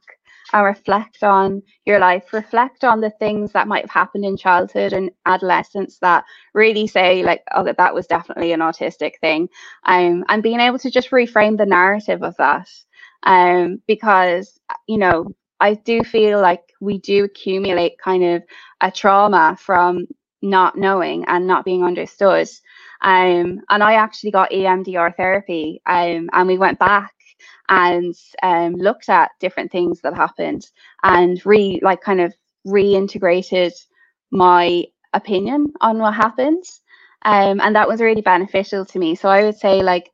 and 0.53 0.65
reflect 0.65 1.23
on 1.23 1.61
your 1.85 1.99
life 1.99 2.33
reflect 2.33 2.83
on 2.83 3.01
the 3.01 3.09
things 3.11 3.51
that 3.53 3.67
might 3.67 3.83
have 3.83 3.91
happened 3.91 4.25
in 4.25 4.37
childhood 4.37 4.93
and 4.93 5.11
adolescence 5.25 5.97
that 5.99 6.23
really 6.53 6.87
say 6.87 7.23
like 7.23 7.43
oh 7.55 7.63
that 7.63 7.77
that 7.77 7.93
was 7.93 8.07
definitely 8.07 8.51
an 8.51 8.59
autistic 8.59 9.13
thing 9.21 9.47
um, 9.85 10.23
and 10.29 10.43
being 10.43 10.59
able 10.59 10.79
to 10.79 10.91
just 10.91 11.11
reframe 11.11 11.57
the 11.57 11.65
narrative 11.65 12.23
of 12.23 12.35
that 12.37 12.67
um, 13.23 13.81
because 13.87 14.59
you 14.87 14.97
know 14.97 15.25
I 15.59 15.75
do 15.75 16.03
feel 16.03 16.41
like 16.41 16.61
we 16.81 16.97
do 16.97 17.25
accumulate 17.25 17.99
kind 18.03 18.23
of 18.23 18.43
a 18.81 18.91
trauma 18.91 19.55
from 19.59 20.07
not 20.41 20.75
knowing 20.75 21.23
and 21.27 21.47
not 21.47 21.65
being 21.65 21.83
understood. 21.83 22.49
Um, 23.01 23.61
and 23.69 23.83
I 23.83 23.93
actually 23.93 24.31
got 24.31 24.51
EMDR 24.51 25.15
therapy, 25.15 25.81
um, 25.85 26.29
and 26.33 26.47
we 26.47 26.57
went 26.57 26.79
back 26.79 27.13
and 27.71 28.13
um, 28.43 28.75
looked 28.75 29.09
at 29.09 29.31
different 29.39 29.71
things 29.71 30.01
that 30.01 30.13
happened 30.13 30.67
and 31.03 31.43
re 31.45 31.79
like 31.81 32.01
kind 32.01 32.19
of 32.19 32.33
reintegrated 32.67 33.71
my 34.29 34.83
opinion 35.13 35.73
on 35.79 35.97
what 35.97 36.13
happened. 36.13 36.63
Um, 37.23 37.61
and 37.61 37.75
that 37.75 37.87
was 37.87 38.01
really 38.01 38.21
beneficial 38.21 38.85
to 38.85 38.99
me. 38.99 39.15
So 39.15 39.29
I 39.29 39.43
would 39.43 39.57
say 39.57 39.81
like 39.81 40.11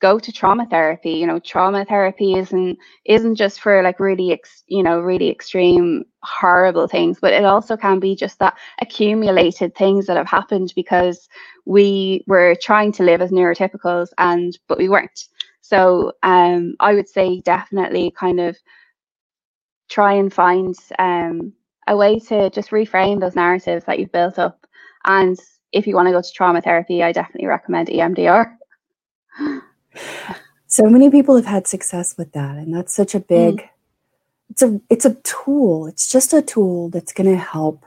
go 0.00 0.18
to 0.18 0.32
trauma 0.32 0.66
therapy 0.66 1.12
you 1.12 1.26
know 1.26 1.38
trauma 1.38 1.84
therapy 1.84 2.34
isn't 2.34 2.76
isn't 3.06 3.36
just 3.36 3.60
for 3.60 3.82
like 3.82 3.98
really 4.00 4.32
ex, 4.32 4.62
you 4.66 4.82
know 4.82 4.98
really 5.00 5.30
extreme 5.30 6.04
horrible 6.22 6.86
things 6.86 7.18
but 7.20 7.32
it 7.32 7.44
also 7.44 7.74
can 7.76 8.00
be 8.00 8.14
just 8.14 8.38
that 8.38 8.54
accumulated 8.82 9.74
things 9.74 10.04
that 10.04 10.16
have 10.16 10.26
happened 10.26 10.72
because 10.76 11.28
we 11.64 12.22
were 12.26 12.54
trying 12.60 12.92
to 12.92 13.02
live 13.02 13.22
as 13.22 13.30
neurotypicals 13.30 14.08
and 14.18 14.58
but 14.68 14.78
we 14.78 14.90
weren't 14.90 15.28
so 15.64 16.12
um 16.22 16.74
i 16.78 16.92
would 16.94 17.08
say 17.08 17.40
definitely 17.40 18.10
kind 18.10 18.38
of 18.38 18.56
try 19.88 20.12
and 20.12 20.32
find 20.32 20.74
um 20.98 21.52
a 21.88 21.96
way 21.96 22.18
to 22.18 22.50
just 22.50 22.70
reframe 22.70 23.18
those 23.18 23.34
narratives 23.34 23.84
that 23.86 23.98
you've 23.98 24.12
built 24.12 24.38
up 24.38 24.66
and 25.06 25.38
if 25.72 25.86
you 25.86 25.94
want 25.94 26.06
to 26.06 26.12
go 26.12 26.20
to 26.20 26.32
trauma 26.32 26.60
therapy 26.60 27.02
i 27.02 27.12
definitely 27.12 27.46
recommend 27.46 27.88
emdr 27.88 28.54
so 30.66 30.84
many 30.84 31.08
people 31.08 31.34
have 31.34 31.46
had 31.46 31.66
success 31.66 32.14
with 32.18 32.30
that 32.32 32.56
and 32.56 32.74
that's 32.74 32.94
such 32.94 33.14
a 33.14 33.20
mm. 33.20 33.26
big 33.26 33.56
mm. 33.56 33.68
it's 34.50 34.62
a 34.62 34.80
it's 34.90 35.04
a 35.06 35.14
tool 35.22 35.86
it's 35.86 36.10
just 36.10 36.34
a 36.34 36.42
tool 36.42 36.90
that's 36.90 37.12
going 37.12 37.30
to 37.30 37.38
help 37.38 37.86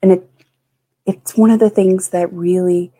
and 0.00 0.12
it 0.12 0.30
it's 1.06 1.36
one 1.36 1.50
of 1.50 1.58
the 1.58 1.70
things 1.70 2.10
that 2.10 2.32
really 2.32 2.92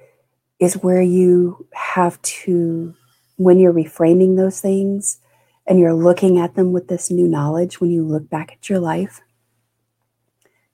is 0.59 0.75
where 0.79 1.03
you 1.03 1.67
have 1.75 2.21
to 2.23 2.95
when 3.39 3.59
you're 3.59 3.73
reframing 3.73 4.37
those 4.37 4.61
things 4.61 5.19
and 5.67 5.79
you're 5.79 5.95
looking 5.95 6.39
at 6.39 6.55
them 6.55 6.73
with 6.73 6.89
this 6.89 7.11
new 7.11 7.27
knowledge 7.27 7.81
when 7.81 7.91
you 7.91 8.05
look 8.05 8.29
back 8.29 8.53
at 8.53 8.69
your 8.69 8.79
life 8.79 9.21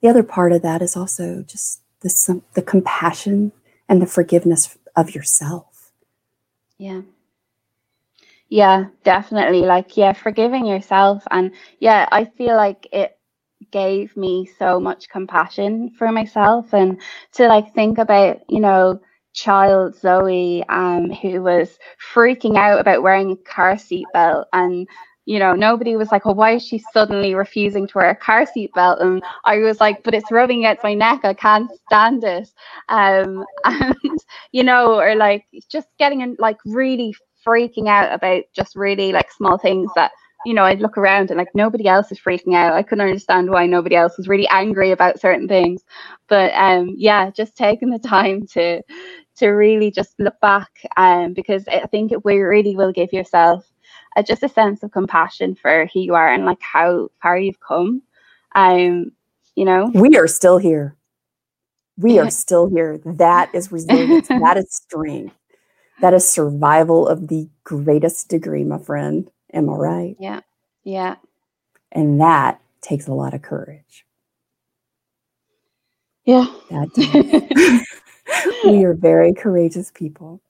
the 0.02 0.08
other 0.08 0.22
part 0.22 0.52
of 0.52 0.62
that 0.62 0.82
is 0.82 0.96
also 0.96 1.42
just 1.46 1.80
the, 2.00 2.42
the 2.54 2.62
compassion 2.62 3.52
and 3.88 4.02
the 4.02 4.06
forgiveness 4.06 4.76
of 4.96 5.14
yourself 5.14 5.92
yeah 6.76 7.02
yeah, 8.48 8.84
definitely. 9.02 9.62
Like, 9.62 9.96
yeah, 9.96 10.12
forgiving 10.12 10.66
yourself. 10.66 11.24
And 11.30 11.52
yeah, 11.80 12.08
I 12.12 12.24
feel 12.24 12.56
like 12.56 12.86
it 12.92 13.18
gave 13.70 14.16
me 14.16 14.48
so 14.58 14.78
much 14.78 15.08
compassion 15.08 15.90
for 15.98 16.12
myself 16.12 16.72
and 16.72 17.00
to 17.32 17.48
like 17.48 17.74
think 17.74 17.98
about, 17.98 18.42
you 18.48 18.60
know, 18.60 19.00
child 19.34 19.96
Zoe 19.96 20.64
um 20.68 21.10
who 21.10 21.42
was 21.42 21.78
freaking 22.14 22.56
out 22.56 22.80
about 22.80 23.02
wearing 23.02 23.32
a 23.32 23.36
car 23.50 23.76
seat 23.78 24.06
belt 24.12 24.48
and 24.52 24.88
you 25.26 25.38
know 25.38 25.54
nobody 25.54 25.96
was 25.96 26.12
like 26.12 26.24
well 26.24 26.34
why 26.34 26.52
is 26.52 26.66
she 26.66 26.78
suddenly 26.92 27.34
refusing 27.34 27.86
to 27.86 27.98
wear 27.98 28.10
a 28.10 28.16
car 28.16 28.46
seat 28.46 28.72
belt 28.74 29.00
and 29.00 29.22
i 29.44 29.58
was 29.58 29.80
like 29.80 30.02
but 30.04 30.14
it's 30.14 30.30
rubbing 30.30 30.60
against 30.60 30.84
my 30.84 30.94
neck 30.94 31.20
i 31.24 31.32
can't 31.32 31.70
stand 31.86 32.22
it 32.24 32.50
um 32.90 33.44
and 33.64 33.96
you 34.52 34.62
know 34.62 35.00
or 35.00 35.14
like 35.14 35.44
just 35.70 35.88
getting 35.98 36.20
in 36.20 36.36
like 36.38 36.58
really 36.66 37.14
freaking 37.46 37.88
out 37.88 38.12
about 38.12 38.42
just 38.54 38.76
really 38.76 39.12
like 39.12 39.30
small 39.30 39.58
things 39.58 39.90
that 39.94 40.10
you 40.46 40.54
know 40.54 40.64
I'd 40.64 40.80
look 40.80 40.98
around 40.98 41.30
and 41.30 41.38
like 41.38 41.48
nobody 41.54 41.86
else 41.86 42.12
is 42.12 42.20
freaking 42.20 42.54
out. 42.54 42.74
I 42.74 42.82
couldn't 42.82 43.06
understand 43.06 43.50
why 43.50 43.66
nobody 43.66 43.96
else 43.96 44.16
was 44.18 44.28
really 44.28 44.48
angry 44.48 44.90
about 44.90 45.20
certain 45.20 45.48
things. 45.48 45.84
But 46.28 46.52
um 46.54 46.94
yeah, 46.96 47.30
just 47.30 47.56
taking 47.56 47.90
the 47.90 47.98
time 47.98 48.46
to 48.48 48.82
to 49.36 49.48
really 49.48 49.90
just 49.90 50.14
look 50.18 50.38
back 50.40 50.70
um 50.96 51.32
because 51.32 51.66
I 51.68 51.86
think 51.86 52.12
it 52.12 52.24
really 52.24 52.76
will 52.76 52.92
give 52.92 53.12
yourself 53.12 53.66
a, 54.16 54.22
just 54.22 54.42
a 54.42 54.48
sense 54.48 54.82
of 54.82 54.92
compassion 54.92 55.54
for 55.54 55.86
who 55.92 56.00
you 56.00 56.14
are 56.14 56.32
and 56.32 56.44
like 56.44 56.60
how 56.60 57.08
far 57.22 57.38
you've 57.38 57.60
come. 57.60 58.02
Um 58.54 59.12
you 59.54 59.64
know 59.64 59.90
we 59.94 60.16
are 60.16 60.26
still 60.26 60.58
here 60.58 60.96
we 61.96 62.18
are 62.18 62.30
still 62.44 62.68
here 62.68 62.98
that 63.04 63.54
is 63.54 63.70
resilience 63.70 64.28
that 64.28 64.56
is 64.56 64.66
strength 64.74 65.36
that 66.00 66.14
is 66.14 66.28
survival 66.28 67.06
of 67.08 67.28
the 67.28 67.48
greatest 67.62 68.28
degree, 68.28 68.64
my 68.64 68.78
friend. 68.78 69.30
Am 69.52 69.70
I 69.70 69.72
right? 69.72 70.16
Yeah. 70.18 70.40
Yeah. 70.82 71.16
And 71.92 72.20
that 72.20 72.60
takes 72.80 73.06
a 73.06 73.12
lot 73.12 73.34
of 73.34 73.42
courage. 73.42 74.04
Yeah. 76.24 76.46
we 78.64 78.84
are 78.84 78.94
very 78.94 79.32
courageous 79.32 79.90
people. 79.90 80.40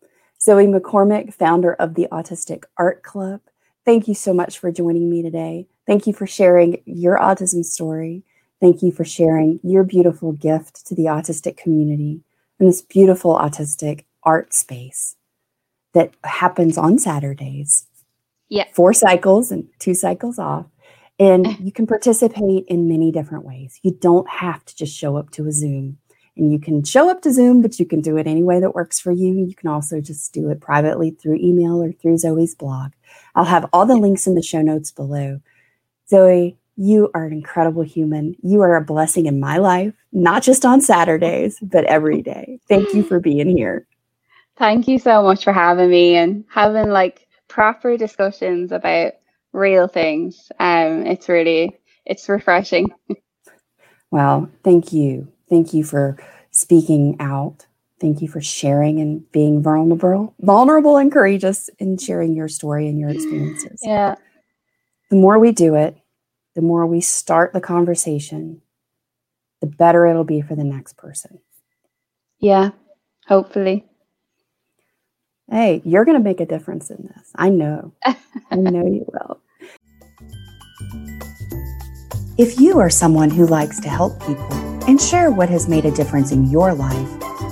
Zoe 0.41 0.67
McCormick, 0.67 1.33
founder 1.33 1.75
of 1.75 1.95
the 1.95 2.07
Autistic 2.13 2.65
Art 2.77 3.03
Club. 3.03 3.41
thank 3.85 4.09
you 4.09 4.15
so 4.15 4.33
much 4.33 4.59
for 4.59 4.73
joining 4.73 5.11
me 5.11 5.23
today. 5.23 5.67
Thank 5.87 6.07
you 6.07 6.13
for 6.13 6.27
sharing 6.27 6.81
your 6.87 7.19
autism 7.19 7.65
story. 7.65 8.25
Thank 8.61 8.83
you 8.83 8.93
for 8.93 9.05
sharing 9.05 9.61
your 9.63 9.85
beautiful 9.85 10.33
gift 10.33 10.87
to 10.87 10.95
the 10.95 11.05
autistic 11.05 11.57
community 11.57 12.23
and 12.59 12.69
this 12.69 12.81
beautiful 12.81 13.37
autistic 13.37 14.05
art 14.23 14.55
space 14.55 15.17
that 15.93 16.13
happens 16.25 16.79
on 16.79 16.99
Saturdays. 16.99 17.87
Yeah. 18.49 18.65
Four 18.73 18.93
cycles 18.93 19.51
and 19.51 19.69
two 19.79 19.95
cycles 19.95 20.39
off. 20.39 20.67
And 21.19 21.59
you 21.61 21.73
can 21.73 21.87
participate 21.87 22.65
in 22.69 22.89
many 22.89 23.13
different 23.13 23.45
ways. 23.45 23.79
You 23.83 23.93
don't 23.93 24.29
have 24.29 24.65
to 24.65 24.77
just 24.77 24.97
show 24.97 25.17
up 25.17 25.31
to 25.33 25.47
a 25.47 25.53
Zoom. 25.53 25.99
And 26.37 26.53
you 26.53 26.59
can 26.59 26.83
show 26.83 27.11
up 27.11 27.23
to 27.23 27.33
Zoom, 27.33 27.63
but 27.63 27.79
you 27.79 27.87
can 27.87 28.01
do 28.01 28.17
it 28.17 28.27
any 28.27 28.43
way 28.43 28.59
that 28.61 28.75
works 28.75 28.99
for 28.99 29.13
you. 29.13 29.35
You 29.35 29.55
can 29.55 29.69
also 29.69 30.01
just 30.01 30.33
do 30.33 30.51
it 30.51 30.61
privately 30.61 31.11
through 31.11 31.37
email 31.37 31.81
or 31.83 31.93
through 31.93 32.19
Zoe's 32.19 32.55
blog. 32.55 32.93
I'll 33.35 33.45
have 33.45 33.69
all 33.73 33.87
the 33.87 33.97
links 33.97 34.27
in 34.27 34.35
the 34.35 34.43
show 34.43 34.61
notes 34.61 34.91
below. 34.91 35.41
Zoe, 36.09 36.59
you 36.77 37.11
are 37.15 37.25
an 37.25 37.33
incredible 37.33 37.83
human. 37.83 38.35
You 38.43 38.63
are 38.63 38.77
a 38.77 38.85
blessing 38.85 39.27
in 39.27 39.39
my 39.39 39.59
life, 39.59 39.95
not 40.13 40.43
just 40.43 40.65
on 40.65 40.81
Saturdays, 40.81 41.59
but 41.63 41.85
every 41.85 42.21
day. 42.21 42.59
Thank 42.69 42.95
you 42.95 43.05
for 43.05 43.21
being 43.21 43.49
here. 43.49 43.87
Thank 44.57 44.89
you 44.89 44.99
so 44.99 45.23
much 45.23 45.45
for 45.45 45.53
having 45.53 45.91
me 45.91 46.17
and 46.17 46.45
having 46.49 46.91
like 46.91 47.27
proper 47.49 47.97
discussions 47.97 48.73
about 48.73 49.13
real 49.53 49.89
things. 49.89 50.51
Um, 50.59 51.07
it's 51.07 51.29
really 51.29 51.79
it's 52.05 52.29
refreshing. 52.29 52.93
well, 54.11 54.51
thank 54.63 54.93
you. 54.93 55.29
Thank 55.55 55.73
you 55.73 55.85
for 55.85 56.17
speaking 56.51 57.15
out. 57.21 57.67
Thank 58.01 58.21
you 58.21 58.27
for 58.27 58.41
sharing 58.41 58.99
and 58.99 59.31
being 59.31 59.63
vulnerable, 59.63 60.35
vulnerable 60.41 60.97
and 60.97 61.13
courageous 61.13 61.71
in 61.79 61.97
sharing 61.97 62.35
your 62.35 62.49
story 62.49 62.89
and 62.89 62.99
your 62.99 63.11
experiences. 63.11 63.79
Yeah. 63.81 64.17
The 65.11 65.17
more 65.17 65.39
we 65.39 65.53
do 65.53 65.77
it, 65.77 65.97
the 66.57 66.61
more 66.61 66.87
we 66.87 67.01
start 67.01 67.53
the 67.53 67.61
conversation, 67.61 68.63
the 69.61 69.69
better 69.69 70.07
it'll 70.07 70.25
be 70.25 70.41
for 70.41 70.57
the 70.57 70.65
next 70.65 70.97
person. 70.97 71.39
Yeah, 72.41 72.71
hopefully. 73.29 73.85
Hey, 75.49 75.83
you're 75.85 76.05
going 76.05 76.19
to 76.19 76.25
make 76.25 76.41
a 76.41 76.47
difference 76.47 76.91
in 76.91 77.13
this. 77.15 77.31
I 77.37 77.49
know. 77.49 77.93
I 78.05 78.57
know 78.57 78.85
you 78.87 79.07
will. 79.07 79.41
If 82.37 82.59
you 82.59 82.81
are 82.81 82.91
someone 82.91 83.31
who 83.31 83.47
likes 83.47 83.79
to 83.79 83.89
help 83.89 84.19
people 84.27 84.53
and 84.89 85.01
share 85.01 85.31
what 85.31 85.49
has 85.51 85.69
made 85.69 85.85
a 85.85 85.93
difference 85.93 86.33
in 86.33 86.51
your 86.51 86.75
life, 86.75 87.09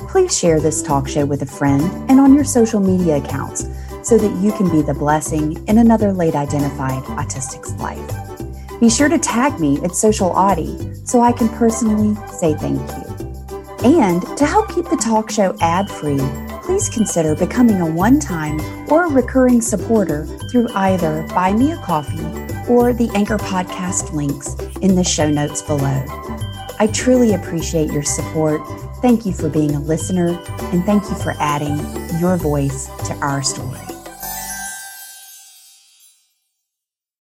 please 0.08 0.36
share 0.36 0.58
this 0.58 0.82
talk 0.82 1.06
show 1.06 1.24
with 1.24 1.42
a 1.42 1.46
friend 1.46 1.84
and 2.10 2.18
on 2.18 2.34
your 2.34 2.42
social 2.42 2.80
media 2.80 3.18
accounts 3.18 3.64
so 4.02 4.18
that 4.18 4.42
you 4.42 4.50
can 4.50 4.68
be 4.72 4.82
the 4.82 4.92
blessing 4.92 5.64
in 5.68 5.78
another 5.78 6.12
late 6.12 6.34
identified 6.34 7.00
autistic's 7.04 7.72
life. 7.74 8.80
Be 8.80 8.90
sure 8.90 9.08
to 9.08 9.20
tag 9.20 9.60
me 9.60 9.80
at 9.84 9.94
Social 9.94 10.30
Audie 10.30 10.76
so 11.04 11.20
I 11.20 11.30
can 11.30 11.48
personally 11.50 12.16
say 12.26 12.54
thank 12.54 12.80
you. 12.80 13.11
And 13.84 14.22
to 14.38 14.46
help 14.46 14.72
keep 14.72 14.84
the 14.88 14.96
talk 14.96 15.30
show 15.30 15.56
ad 15.60 15.90
free, 15.90 16.20
please 16.62 16.88
consider 16.88 17.34
becoming 17.34 17.80
a 17.80 17.86
one 17.86 18.20
time 18.20 18.60
or 18.90 19.08
recurring 19.08 19.60
supporter 19.60 20.26
through 20.50 20.68
either 20.74 21.26
Buy 21.34 21.52
Me 21.52 21.72
a 21.72 21.76
Coffee 21.78 22.24
or 22.68 22.92
the 22.92 23.10
Anchor 23.14 23.38
Podcast 23.38 24.12
links 24.12 24.54
in 24.80 24.94
the 24.94 25.02
show 25.02 25.28
notes 25.30 25.62
below. 25.62 26.04
I 26.78 26.88
truly 26.92 27.34
appreciate 27.34 27.90
your 27.90 28.04
support. 28.04 28.60
Thank 29.02 29.26
you 29.26 29.32
for 29.32 29.48
being 29.48 29.74
a 29.74 29.80
listener, 29.80 30.38
and 30.72 30.84
thank 30.84 31.02
you 31.10 31.16
for 31.16 31.34
adding 31.40 31.76
your 32.20 32.36
voice 32.36 32.86
to 33.06 33.14
our 33.20 33.42
story. 33.42 33.91